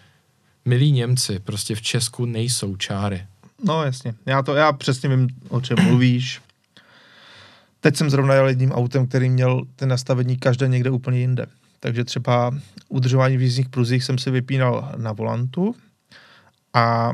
Milí 0.65 0.91
Němci, 0.91 1.39
prostě 1.39 1.75
v 1.75 1.81
Česku 1.81 2.25
nejsou 2.25 2.75
čáry. 2.75 3.25
No 3.63 3.83
jasně, 3.83 4.13
já 4.25 4.41
to, 4.41 4.55
já 4.55 4.71
přesně 4.71 5.09
vím, 5.09 5.27
o 5.49 5.61
čem 5.61 5.77
mluvíš. 5.83 6.41
Teď 7.81 7.95
jsem 7.95 8.09
zrovna 8.09 8.33
jel 8.33 8.47
jedním 8.47 8.71
autem, 8.71 9.07
který 9.07 9.29
měl 9.29 9.61
ty 9.75 9.85
nastavení 9.85 10.37
každé 10.37 10.67
někde 10.67 10.89
úplně 10.89 11.19
jinde. 11.19 11.45
Takže 11.85 12.03
třeba 12.03 12.51
udržování 12.89 13.37
v 13.37 13.41
jízdních 13.41 13.69
pruzích 13.69 14.03
jsem 14.03 14.17
si 14.17 14.31
vypínal 14.31 14.91
na 14.97 15.11
volantu 15.11 15.75
a 16.73 17.13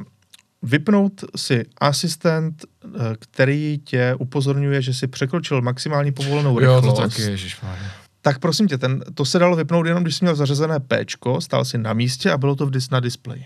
vypnout 0.62 1.24
si 1.36 1.66
asistent, 1.78 2.66
eh, 2.86 2.90
který 3.20 3.80
tě 3.84 4.16
upozorňuje, 4.20 4.82
že 4.82 4.94
si 4.94 5.08
překročil 5.08 5.62
maximální 5.62 6.12
povolenou 6.12 6.60
rychlost. 6.60 6.86
Jo, 6.86 6.92
to 6.92 7.02
taky, 7.02 7.22
ježišmarja. 7.22 7.92
Tak 8.22 8.40
prosím 8.40 8.68
tě, 8.68 8.78
ten, 8.78 9.04
to 9.14 9.26
se 9.26 9.40
dalo 9.40 9.56
vypnout 9.56 9.86
jenom, 9.86 10.04
když 10.04 10.16
jsi 10.16 10.26
měl 10.26 10.36
zařazené 10.36 10.80
Pčko, 10.80 11.42
stál 11.42 11.66
si 11.66 11.78
na 11.78 11.94
místě 11.94 12.32
a 12.32 12.38
bylo 12.38 12.56
to 12.56 12.66
v 12.66 12.72
dis, 12.72 12.90
na 12.90 13.00
displeji. 13.00 13.46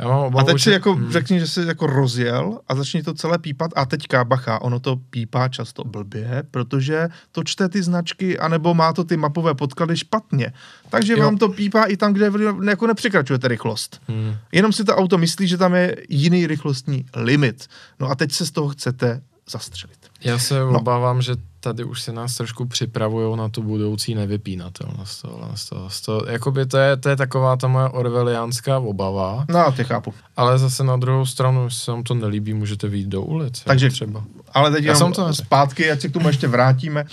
Já 0.00 0.08
mám 0.08 0.18
obavu, 0.18 0.38
a 0.38 0.44
teď 0.44 0.62
si 0.62 0.70
jako 0.70 0.94
hmm. 0.94 1.12
řekni, 1.12 1.40
že 1.40 1.46
jsi 1.46 1.60
jako 1.66 1.86
rozjel 1.86 2.58
a 2.68 2.74
začni 2.74 3.02
to 3.02 3.14
celé 3.14 3.38
pípat 3.38 3.70
a 3.76 3.86
teďka 3.86 4.24
bacha, 4.24 4.62
ono 4.62 4.80
to 4.80 4.96
pípá 4.96 5.48
často 5.48 5.84
blbě, 5.84 6.42
protože 6.50 7.08
to 7.32 7.44
čte 7.44 7.68
ty 7.68 7.82
značky, 7.82 8.38
anebo 8.38 8.74
má 8.74 8.92
to 8.92 9.04
ty 9.04 9.16
mapové 9.16 9.54
podklady 9.54 9.96
špatně. 9.96 10.52
Takže 10.90 11.12
jo. 11.12 11.18
vám 11.18 11.36
to 11.36 11.48
pípá 11.48 11.84
i 11.84 11.96
tam, 11.96 12.12
kde 12.12 12.30
jako 12.68 12.86
nepřekračujete 12.86 13.48
rychlost. 13.48 14.00
Hmm. 14.08 14.36
Jenom 14.52 14.72
si 14.72 14.84
to 14.84 14.96
auto 14.96 15.18
myslí, 15.18 15.48
že 15.48 15.58
tam 15.58 15.74
je 15.74 15.96
jiný 16.08 16.46
rychlostní 16.46 17.06
limit. 17.16 17.66
No 18.00 18.10
a 18.10 18.14
teď 18.14 18.32
se 18.32 18.46
z 18.46 18.50
toho 18.50 18.68
chcete 18.68 19.20
zastřelit. 19.50 19.98
Já 20.24 20.38
se 20.38 20.60
no. 20.60 20.78
obávám, 20.78 21.22
že 21.22 21.36
tady 21.60 21.84
už 21.84 22.02
se 22.02 22.12
nás 22.12 22.36
trošku 22.36 22.66
připravují 22.66 23.36
na 23.36 23.48
tu 23.48 23.62
budoucí 23.62 24.14
nevypínatelnost. 24.14 25.22
To, 25.68 25.88
to, 26.04 26.24
jakoby 26.30 26.66
to 26.66 26.78
je, 26.78 26.96
to 26.96 27.08
je 27.08 27.16
taková 27.16 27.56
ta 27.56 27.68
moje 27.68 27.88
orwelliánská 27.88 28.78
obava. 28.78 29.44
No, 29.48 29.72
ty 29.72 29.84
chápu. 29.84 30.14
Ale 30.36 30.58
zase 30.58 30.84
na 30.84 30.96
druhou 30.96 31.26
stranu, 31.26 31.70
se 31.70 31.90
vám 31.90 32.02
to 32.02 32.14
nelíbí, 32.14 32.54
můžete 32.54 32.88
vyjít 32.88 33.08
do 33.08 33.22
ulic. 33.22 33.60
Takže 33.64 33.90
třeba. 33.90 34.24
Ale 34.52 34.70
teď 34.70 34.84
jenom 34.84 35.12
to 35.12 35.34
zpátky, 35.34 35.90
ať 35.90 36.00
se 36.00 36.08
k 36.08 36.12
tomu 36.12 36.28
ještě 36.28 36.48
vrátíme. 36.48 37.04
Uh, 37.04 37.08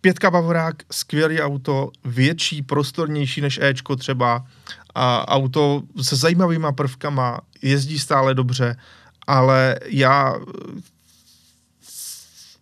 pětka 0.00 0.30
Bavorák, 0.30 0.74
skvělý 0.90 1.40
auto, 1.40 1.90
větší, 2.04 2.62
prostornější 2.62 3.40
než 3.40 3.58
Ečko 3.62 3.96
třeba. 3.96 4.44
A 4.94 5.28
auto 5.28 5.82
se 6.02 6.16
zajímavýma 6.16 6.72
prvkama, 6.72 7.40
jezdí 7.62 7.98
stále 7.98 8.34
dobře, 8.34 8.76
ale 9.26 9.76
já 9.86 10.34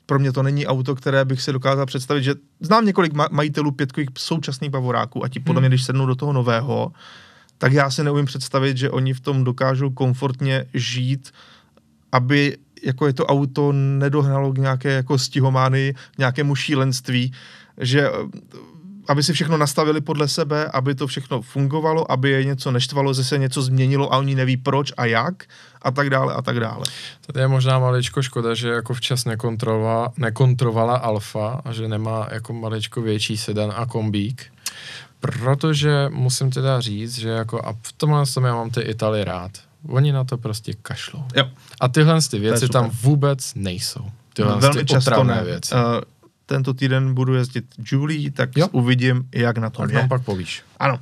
pro 0.08 0.18
mě 0.18 0.32
to 0.32 0.42
není 0.42 0.66
auto, 0.66 0.94
které 0.94 1.24
bych 1.24 1.42
si 1.42 1.52
dokázal 1.52 1.86
představit, 1.86 2.22
že 2.22 2.34
znám 2.60 2.86
několik 2.86 3.12
majitelů 3.30 3.70
pětkových 3.70 4.08
současných 4.18 4.70
bavoráků 4.70 5.24
a 5.24 5.28
ti 5.28 5.40
podle 5.40 5.60
hmm. 5.60 5.62
mě, 5.62 5.68
když 5.68 5.84
sednou 5.84 6.06
do 6.06 6.14
toho 6.14 6.32
nového, 6.32 6.92
tak 7.58 7.72
já 7.72 7.90
si 7.90 8.04
neumím 8.04 8.24
představit, 8.24 8.76
že 8.76 8.90
oni 8.90 9.14
v 9.14 9.20
tom 9.20 9.44
dokážou 9.44 9.90
komfortně 9.90 10.64
žít, 10.74 11.30
aby 12.12 12.56
jako 12.84 13.06
je 13.06 13.12
to 13.12 13.26
auto 13.26 13.72
nedohnalo 13.72 14.52
k 14.52 14.58
nějaké 14.58 14.92
jako 14.92 15.18
stihomány, 15.18 15.94
nějakému 16.18 16.54
šílenství, 16.54 17.32
že 17.80 18.10
aby 19.08 19.22
si 19.22 19.32
všechno 19.32 19.56
nastavili 19.56 20.00
podle 20.00 20.28
sebe, 20.28 20.70
aby 20.72 20.94
to 20.94 21.06
všechno 21.06 21.42
fungovalo, 21.42 22.12
aby 22.12 22.30
je 22.30 22.44
něco 22.44 22.70
neštvalo, 22.70 23.14
zase 23.14 23.38
něco 23.38 23.62
změnilo 23.62 24.12
a 24.12 24.18
oni 24.18 24.34
neví 24.34 24.56
proč 24.56 24.92
a 24.96 25.04
jak 25.04 25.44
a 25.82 25.90
tak 25.90 26.10
dále 26.10 26.34
a 26.34 26.42
tak 26.42 26.60
dále. 26.60 26.84
Tady 27.26 27.40
je 27.40 27.48
možná 27.48 27.78
maličko 27.78 28.22
škoda, 28.22 28.54
že 28.54 28.68
jako 28.68 28.94
včas 28.94 29.24
nekontrolovala, 29.24 30.12
nekontrovala 30.16 30.96
Alfa 30.96 31.60
a 31.64 31.72
že 31.72 31.88
nemá 31.88 32.28
jako 32.32 32.52
maličko 32.52 33.02
větší 33.02 33.36
sedan 33.36 33.72
a 33.76 33.86
kombík, 33.86 34.46
Protože 35.20 36.08
musím 36.12 36.50
teda 36.50 36.80
říct, 36.80 37.18
že 37.18 37.28
jako 37.28 37.66
a 37.66 37.72
v 37.82 37.92
tomhle 37.92 38.26
tom 38.26 38.44
já 38.44 38.54
mám 38.54 38.70
ty 38.70 38.80
Italy 38.80 39.24
rád. 39.24 39.50
Oni 39.88 40.12
na 40.12 40.24
to 40.24 40.38
prostě 40.38 40.72
kašlou. 40.82 41.24
Jo. 41.36 41.44
A 41.80 41.88
tyhle 41.88 42.20
ty 42.30 42.38
věci 42.38 42.68
tam 42.68 42.90
vůbec 43.02 43.54
nejsou. 43.54 44.04
Tyhle 44.32 44.56
Velmi 44.56 44.80
ty 44.80 44.86
často 44.86 45.24
ne. 45.24 45.44
věci. 45.44 45.74
Uh, 45.74 45.80
tento 46.48 46.74
týden 46.74 47.14
budu 47.14 47.34
jezdit 47.34 47.64
Julie, 47.92 48.30
tak 48.30 48.50
Jo. 48.56 48.68
uvidím, 48.72 49.28
jak 49.34 49.58
na 49.58 49.70
tom 49.70 49.82
tak 49.84 49.92
je. 49.92 49.98
nám 50.00 50.08
pak 50.08 50.24
povíš. 50.24 50.62
Ano. 50.78 50.98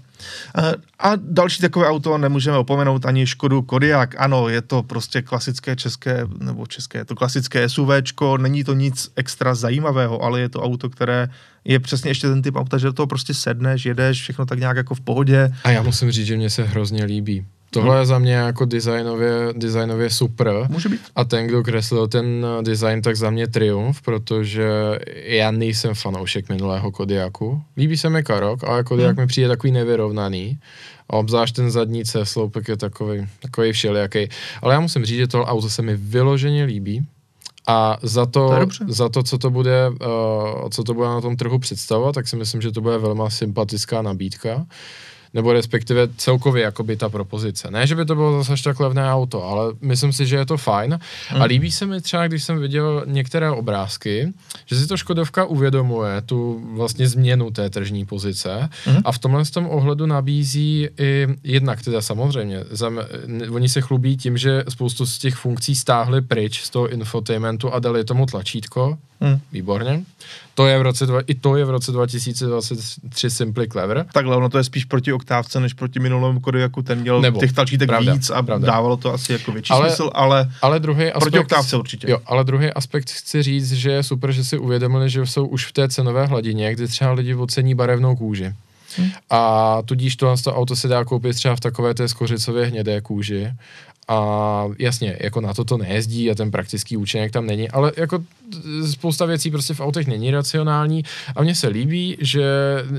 Eh, 0.59 0.75
A 0.99 1.13
další 1.17 1.61
takové 1.63 1.89
auto 1.89 2.19
nemůžeme 2.19 2.57
opomenout 2.59 3.07
ani 3.07 3.27
Škodu 3.27 3.63
Kodiaq. 3.63 4.15
Ano, 4.19 4.49
je 4.49 4.63
to 4.63 4.83
prostě 4.83 5.23
klasické 5.23 5.77
české, 5.77 6.27
nebo 6.41 6.67
české, 6.67 6.99
je 6.99 7.05
to 7.05 7.15
klasické 7.15 7.69
SUVčko, 7.69 8.39
není 8.39 8.65
to 8.65 8.73
nic 8.75 9.11
extra 9.17 9.55
zajímavého, 9.55 10.23
ale 10.23 10.41
je 10.41 10.49
to 10.49 10.63
auto, 10.63 10.91
které 10.91 11.29
je 11.67 11.81
přesně 11.81 12.11
ještě 12.11 12.29
ten 12.29 12.43
typ 12.43 12.57
auta, 12.57 12.79
že 12.79 12.87
do 12.87 12.93
toho 12.93 13.07
prostě 13.07 13.35
sedneš, 13.35 13.87
jedeš, 13.87 14.21
všechno 14.23 14.47
tak 14.47 14.59
nějak 14.59 14.77
jako 14.77 14.95
v 14.95 15.01
pohodě. 15.01 15.53
A 15.65 15.71
já 15.71 15.83
musím 15.83 16.11
říct, 16.11 16.27
že 16.27 16.37
mně 16.37 16.51
se 16.51 16.65
hrozně 16.65 17.05
líbí. 17.05 17.45
Tohle 17.71 17.99
je 17.99 18.07
za 18.07 18.19
mě 18.19 18.33
jako 18.35 18.65
designově, 18.65 19.31
designově 19.57 20.11
super. 20.11 20.53
Může 20.69 20.89
být. 20.89 21.01
A 21.17 21.25
ten, 21.25 21.47
kdo 21.47 21.63
kreslil 21.63 22.09
ten 22.09 22.47
eh, 22.59 22.63
design, 22.63 23.03
tak 23.03 23.17
za 23.17 23.31
mě 23.31 23.47
triumf, 23.47 24.03
protože 24.03 24.69
já 25.15 25.51
nejsem 25.51 25.95
fanoušek 25.95 26.49
minulého 26.49 26.91
Kodiaku. 26.91 27.63
Líbí 27.77 27.97
se 27.97 28.11
mi 28.11 28.23
Karok, 28.23 28.65
ale 28.65 28.85
Kodiak 28.85 29.17
Hmm. 29.17 29.23
mi 29.23 29.27
přijde 29.27 29.49
takový 29.49 29.73
nevyrovnaný. 29.73 30.59
A 31.11 31.13
obzvlášť 31.13 31.57
ten 31.57 31.71
zadní 31.71 32.05
C-sloupek 32.05 32.69
je 32.69 32.77
takový, 32.77 33.27
takový 33.43 33.73
všelijaký. 33.73 34.29
Ale 34.63 34.75
já 34.75 34.81
musím 34.81 35.05
říct, 35.05 35.17
že 35.19 35.27
tohle 35.27 35.47
auto 35.47 35.71
se 35.71 35.83
mi 35.83 35.97
vyloženě 35.97 36.65
líbí. 36.65 37.07
A 37.67 37.99
za 38.03 38.27
To 38.27 38.49
to, 38.49 38.67
za 38.89 39.09
to, 39.09 39.23
co 39.23 39.39
to, 39.39 39.51
bude, 39.51 39.89
uh, 39.89 40.69
co 40.69 40.85
to 40.85 40.95
bude 40.95 41.09
na 41.09 41.21
tom 41.21 41.37
trhu 41.37 41.59
představovat, 41.59 42.15
tak 42.15 42.29
si 42.29 42.37
myslím, 42.37 42.61
že 42.61 42.73
to 42.73 42.81
bude 42.81 42.99
velmi 42.99 43.23
sympatická 43.29 44.03
nabídka 44.03 44.67
nebo 45.35 45.53
respektive 45.53 46.09
celkově 46.17 46.63
jakoby 46.63 46.97
ta 46.97 47.09
propozice. 47.09 47.71
Ne, 47.71 47.87
že 47.87 47.95
by 47.95 48.05
to 48.05 48.15
bylo 48.15 48.39
zase 48.39 48.53
až 48.53 48.63
tak 48.63 48.81
levné 48.81 49.13
auto, 49.13 49.45
ale 49.45 49.73
myslím 49.81 50.13
si, 50.13 50.27
že 50.27 50.37
je 50.37 50.47
to 50.47 50.57
fajn. 50.57 50.99
A 51.41 51.45
líbí 51.45 51.71
se 51.71 51.87
mi 51.87 52.01
třeba, 52.01 52.27
když 52.29 52.45
jsem 52.45 52.59
viděl 52.59 53.03
některé 53.07 53.51
obrázky, 53.51 54.33
že 54.67 54.77
si 54.77 54.87
to 54.87 54.97
Škodovka 54.97 55.45
uvědomuje 55.45 56.21
tu 56.23 56.63
vlastně 56.75 57.09
změnu 57.09 57.51
té 57.51 57.71
tržní 57.71 58.07
pozice 58.07 58.69
Mhm. 58.87 59.01
a 59.05 59.13
v 59.13 59.19
tomhle 59.19 59.45
z 59.45 59.51
tom 59.51 59.67
ohledu 59.71 60.07
nabízí 60.07 60.89
i 60.99 61.27
jednak 61.45 61.83
teda 61.83 62.03
samozřejmě, 62.03 62.65
zam, 62.71 62.99
n- 63.25 63.43
oni 63.51 63.69
se 63.69 63.81
chlubí 63.81 64.17
tím, 64.17 64.39
že 64.39 64.65
spoustu 64.69 65.07
z 65.07 65.19
těch 65.19 65.35
funkcí 65.35 65.75
stáhli 65.77 66.23
pryč 66.23 66.63
z 66.63 66.71
toho 66.71 66.89
infotainmentu 66.89 67.73
a 67.73 67.79
dali 67.79 68.05
tomu 68.05 68.27
tlačítko, 68.27 68.99
Hm. 69.21 69.39
výborně. 69.53 70.03
To 70.55 70.67
je 70.67 70.79
v 70.79 70.83
roce, 70.83 71.07
dva, 71.07 71.21
I 71.27 71.35
to 71.35 71.57
je 71.57 71.65
v 71.65 71.71
roce 71.71 71.93
2023 71.93 73.31
Simply 73.31 73.69
Clever. 73.69 74.07
Takhle, 74.13 74.37
ono 74.37 74.49
to 74.49 74.59
je 74.59 74.65
spíš 74.65 74.85
proti 74.85 75.13
oktávce, 75.13 75.61
než 75.61 75.73
proti 75.73 75.99
minulému 75.99 76.41
Kodiaku, 76.41 76.83
ten 76.83 77.01
měl 77.01 77.21
Nebo, 77.21 77.41
těch 77.41 77.53
tlačítek 77.53 77.89
pravda, 77.89 78.13
víc 78.15 78.31
a 78.31 78.43
pravda. 78.43 78.67
dávalo 78.67 78.97
to 78.97 79.13
asi 79.15 79.33
jako 79.33 79.53
větší 79.53 79.71
Ale- 79.71 79.89
smysl, 79.91 80.11
ale 80.15 80.51
Ale 80.63 80.81
druhý 80.81 81.05
aspekt... 81.05 81.21
proti 81.21 81.39
oktávce 81.39 81.77
určitě. 81.77 82.11
Jo, 82.11 82.19
ale 82.27 82.45
druhý 82.45 82.71
aspekt 82.73 83.11
chci 83.11 83.43
říct, 83.43 83.73
že 83.73 83.91
je 83.91 84.03
super, 84.03 84.33
že 84.33 84.45
si 84.45 84.59
uvědomili, 84.59 85.11
že 85.11 85.27
jsou 85.27 85.47
už 85.47 85.67
v 85.67 85.73
té 85.73 85.89
cenové 85.89 86.27
hladině, 86.27 86.73
kdy 86.75 86.89
třeba 86.89 87.13
lidi 87.13 87.35
ocení 87.35 87.75
barevnou 87.75 88.17
kůži. 88.17 88.53
Hm. 88.99 89.11
A 89.31 89.83
tudíž 89.85 90.17
tohle 90.17 90.37
to 90.37 90.55
auto 90.57 90.77
se 90.77 90.89
dá 90.89 91.05
koupit 91.05 91.37
třeba 91.37 91.57
v 91.57 91.61
takové 91.61 91.95
té 91.95 92.09
skořicově 92.09 92.67
hnědé 92.67 93.01
kůži. 93.01 93.53
A 94.09 94.65
jasně, 94.79 95.17
jako 95.21 95.41
na 95.41 95.55
to 95.55 95.65
to 95.65 95.79
nejezdí 95.79 96.31
a 96.31 96.35
ten 96.35 96.51
praktický 96.51 96.97
účinek 96.97 97.33
tam 97.33 97.47
není, 97.47 97.71
ale 97.71 97.93
jako 97.97 98.25
spousta 98.91 99.27
věcí 99.27 99.51
prostě 99.51 99.75
v 99.75 99.81
autech 99.81 100.07
není 100.07 100.31
racionální 100.31 101.05
a 101.37 101.43
mně 101.43 101.55
se 101.55 101.69
líbí, 101.69 102.17
že 102.21 102.45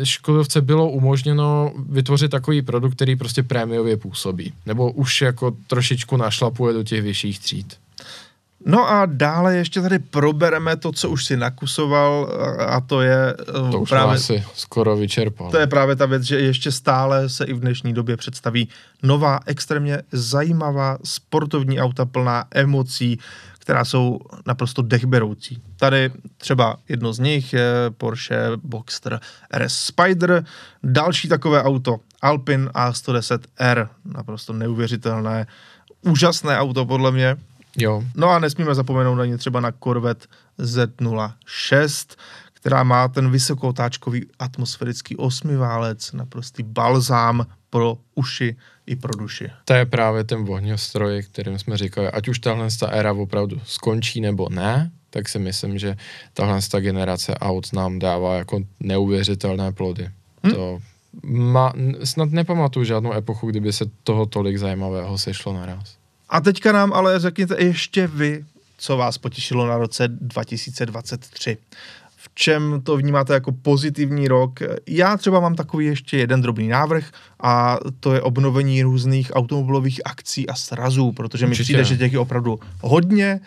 Škodovce 0.03 0.61
bylo 0.61 0.89
umožněno 0.89 1.73
vytvořit 1.89 2.31
takový 2.31 2.61
produkt, 2.61 2.95
který 2.95 3.15
prostě 3.15 3.43
prémiově 3.43 3.97
působí. 3.97 4.53
Nebo 4.65 4.91
už 4.91 5.21
jako 5.21 5.55
trošičku 5.67 6.17
našlapuje 6.17 6.73
do 6.73 6.83
těch 6.83 7.01
vyšších 7.01 7.39
tříd. 7.39 7.77
No 8.69 8.89
a 8.89 9.05
dále 9.05 9.55
ještě 9.55 9.81
tady 9.81 9.99
probereme 9.99 10.75
to, 10.75 10.91
co 10.91 11.09
už 11.09 11.25
si 11.25 11.37
nakusoval 11.37 12.29
a- 12.67 12.81
to 12.81 13.01
je 13.01 13.35
eh, 13.39 13.71
To 13.71 13.79
už 13.79 13.89
právě... 13.89 14.15
asi 14.15 14.43
skoro 14.53 14.95
vyčerpal. 14.95 15.51
To 15.51 15.57
je 15.57 15.67
právě 15.67 15.95
ta 15.95 16.05
věc, 16.05 16.23
že 16.23 16.39
ještě 16.39 16.71
stále 16.71 17.29
se 17.29 17.45
i 17.45 17.53
v 17.53 17.59
dnešní 17.59 17.93
době 17.93 18.17
představí 18.17 18.69
nová, 19.03 19.39
extrémně 19.45 20.01
zajímavá 20.11 20.97
sportovní 21.03 21.79
auta 21.79 22.05
plná 22.05 22.45
emocí, 22.51 23.19
která 23.59 23.85
jsou 23.85 24.19
naprosto 24.45 24.81
dechberoucí. 24.81 25.61
Tady 25.79 26.11
třeba 26.37 26.77
jedno 26.89 27.13
z 27.13 27.19
nich 27.19 27.53
je 27.53 27.71
Porsche 27.97 28.51
Boxster 28.63 29.19
RS 29.53 29.73
Spider, 29.73 30.45
další 30.83 31.27
takové 31.27 31.63
auto 31.63 31.97
Alpine 32.21 32.65
A110R, 32.69 33.87
naprosto 34.05 34.53
neuvěřitelné, 34.53 35.47
úžasné 36.01 36.59
auto 36.59 36.85
podle 36.85 37.11
mě. 37.11 37.37
Jo, 37.77 38.03
No 38.15 38.29
a 38.29 38.39
nesmíme 38.39 38.75
zapomenout 38.75 39.19
ani 39.19 39.37
třeba 39.37 39.59
na 39.59 39.71
Corvette 39.71 40.27
Z06, 40.59 42.17
která 42.53 42.83
má 42.83 43.07
ten 43.07 43.31
vysokotáčkový 43.31 44.25
atmosférický 44.39 45.15
osmiválec, 45.15 46.11
naprostý 46.13 46.63
balzám 46.63 47.45
pro 47.69 47.97
uši 48.15 48.55
i 48.85 48.95
pro 48.95 49.17
duši. 49.17 49.51
to 49.65 49.73
je 49.73 49.85
právě 49.85 50.23
ten 50.23 50.45
ohňostroj, 50.49 51.23
kterým 51.23 51.59
jsme 51.59 51.77
říkali, 51.77 52.07
ať 52.07 52.27
už 52.27 52.39
tahle 52.39 52.67
ta 52.79 52.87
éra 52.87 53.13
opravdu 53.13 53.61
skončí 53.65 54.21
nebo 54.21 54.47
ne, 54.49 54.91
tak 55.09 55.29
si 55.29 55.39
myslím, 55.39 55.77
že 55.77 55.95
tahle 56.33 56.59
ta 56.71 56.79
generace 56.79 57.35
aut 57.35 57.73
nám 57.73 57.99
dává 57.99 58.35
jako 58.35 58.59
neuvěřitelné 58.79 59.71
plody. 59.71 60.09
Hm? 60.47 60.51
To 60.51 60.79
má, 61.23 61.73
snad 62.03 62.29
nepamatuju 62.31 62.85
žádnou 62.85 63.13
epochu, 63.13 63.47
kdyby 63.47 63.73
se 63.73 63.85
toho 64.03 64.25
tolik 64.25 64.57
zajímavého 64.57 65.17
sešlo 65.17 65.53
naraz. 65.53 65.97
A 66.29 66.41
teďka 66.41 66.71
nám 66.71 66.93
ale 66.93 67.19
řekněte 67.19 67.55
ještě 67.59 68.07
vy, 68.07 68.45
co 68.77 68.97
vás 68.97 69.17
potěšilo 69.17 69.67
na 69.67 69.77
roce 69.77 70.07
2023. 70.07 71.57
V 72.15 72.29
čem 72.35 72.81
to 72.83 72.97
vnímáte 72.97 73.33
jako 73.33 73.51
pozitivní 73.51 74.27
rok? 74.27 74.59
Já 74.87 75.17
třeba 75.17 75.39
mám 75.39 75.55
takový 75.55 75.85
ještě 75.85 76.17
jeden 76.17 76.41
drobný 76.41 76.67
návrh 76.67 77.11
a 77.43 77.77
to 77.99 78.13
je 78.13 78.21
obnovení 78.21 78.83
různých 78.83 79.31
automobilových 79.33 80.01
akcí 80.05 80.49
a 80.49 80.55
srazů, 80.55 81.11
protože 81.11 81.45
mi 81.45 81.49
Určitě. 81.49 81.63
přijde, 81.63 81.83
že 81.83 81.97
těch 81.97 82.13
je 82.13 82.19
opravdu 82.19 82.59
hodně, 82.81 83.39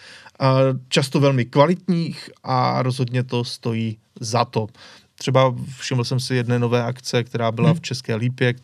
často 0.89 1.20
velmi 1.20 1.45
kvalitních 1.45 2.31
a 2.45 2.83
rozhodně 2.83 3.22
to 3.22 3.45
stojí 3.45 3.99
za 4.20 4.45
to. 4.45 4.66
Třeba 5.14 5.55
všiml 5.78 6.05
jsem 6.05 6.20
si 6.20 6.35
jedné 6.35 6.59
nové 6.59 6.85
akce, 6.85 7.24
která 7.24 7.53
byla 7.53 7.74
v 7.74 7.81
České 7.81 8.14
Lípě, 8.14 8.55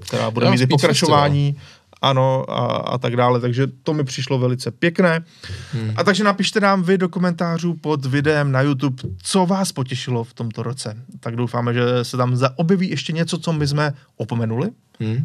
která 0.00 0.30
bude 0.30 0.46
Jo, 0.46 0.52
mít 0.52 0.60
i 0.60 0.66
pokračování 0.66 1.56
ano 2.02 2.50
a, 2.50 2.66
a 2.76 2.98
tak 2.98 3.16
dále, 3.16 3.40
takže 3.40 3.66
to 3.82 3.94
mi 3.94 4.04
přišlo 4.04 4.38
velice 4.38 4.70
pěkné. 4.70 5.24
Hmm. 5.72 5.94
A 5.96 6.04
takže 6.04 6.24
napište 6.24 6.60
nám 6.60 6.82
vy 6.82 6.98
do 6.98 7.08
komentářů 7.08 7.74
pod 7.74 8.06
videem 8.06 8.52
na 8.52 8.60
YouTube, 8.60 9.02
co 9.22 9.46
vás 9.46 9.72
potěšilo 9.72 10.24
v 10.24 10.34
tomto 10.34 10.62
roce. 10.62 10.96
Tak 11.20 11.36
doufáme, 11.36 11.74
že 11.74 11.82
se 12.02 12.16
tam 12.16 12.38
objeví 12.56 12.90
ještě 12.90 13.12
něco, 13.12 13.38
co 13.38 13.52
my 13.52 13.66
jsme 13.66 13.92
opomenuli. 14.16 14.70
Hm? 15.00 15.24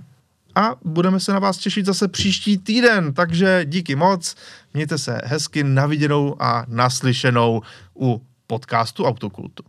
A 0.55 0.75
budeme 0.85 1.19
se 1.19 1.33
na 1.33 1.39
vás 1.39 1.57
těšit 1.57 1.85
zase 1.85 2.07
příští 2.07 2.57
týden, 2.57 3.13
takže 3.13 3.61
díky 3.65 3.95
moc, 3.95 4.35
mějte 4.73 4.97
se 4.97 5.21
hezky 5.23 5.63
naviděnou 5.63 6.35
a 6.39 6.65
naslyšenou 6.67 7.61
u 7.99 8.21
podcastu 8.47 9.05
Autokultu. 9.05 9.63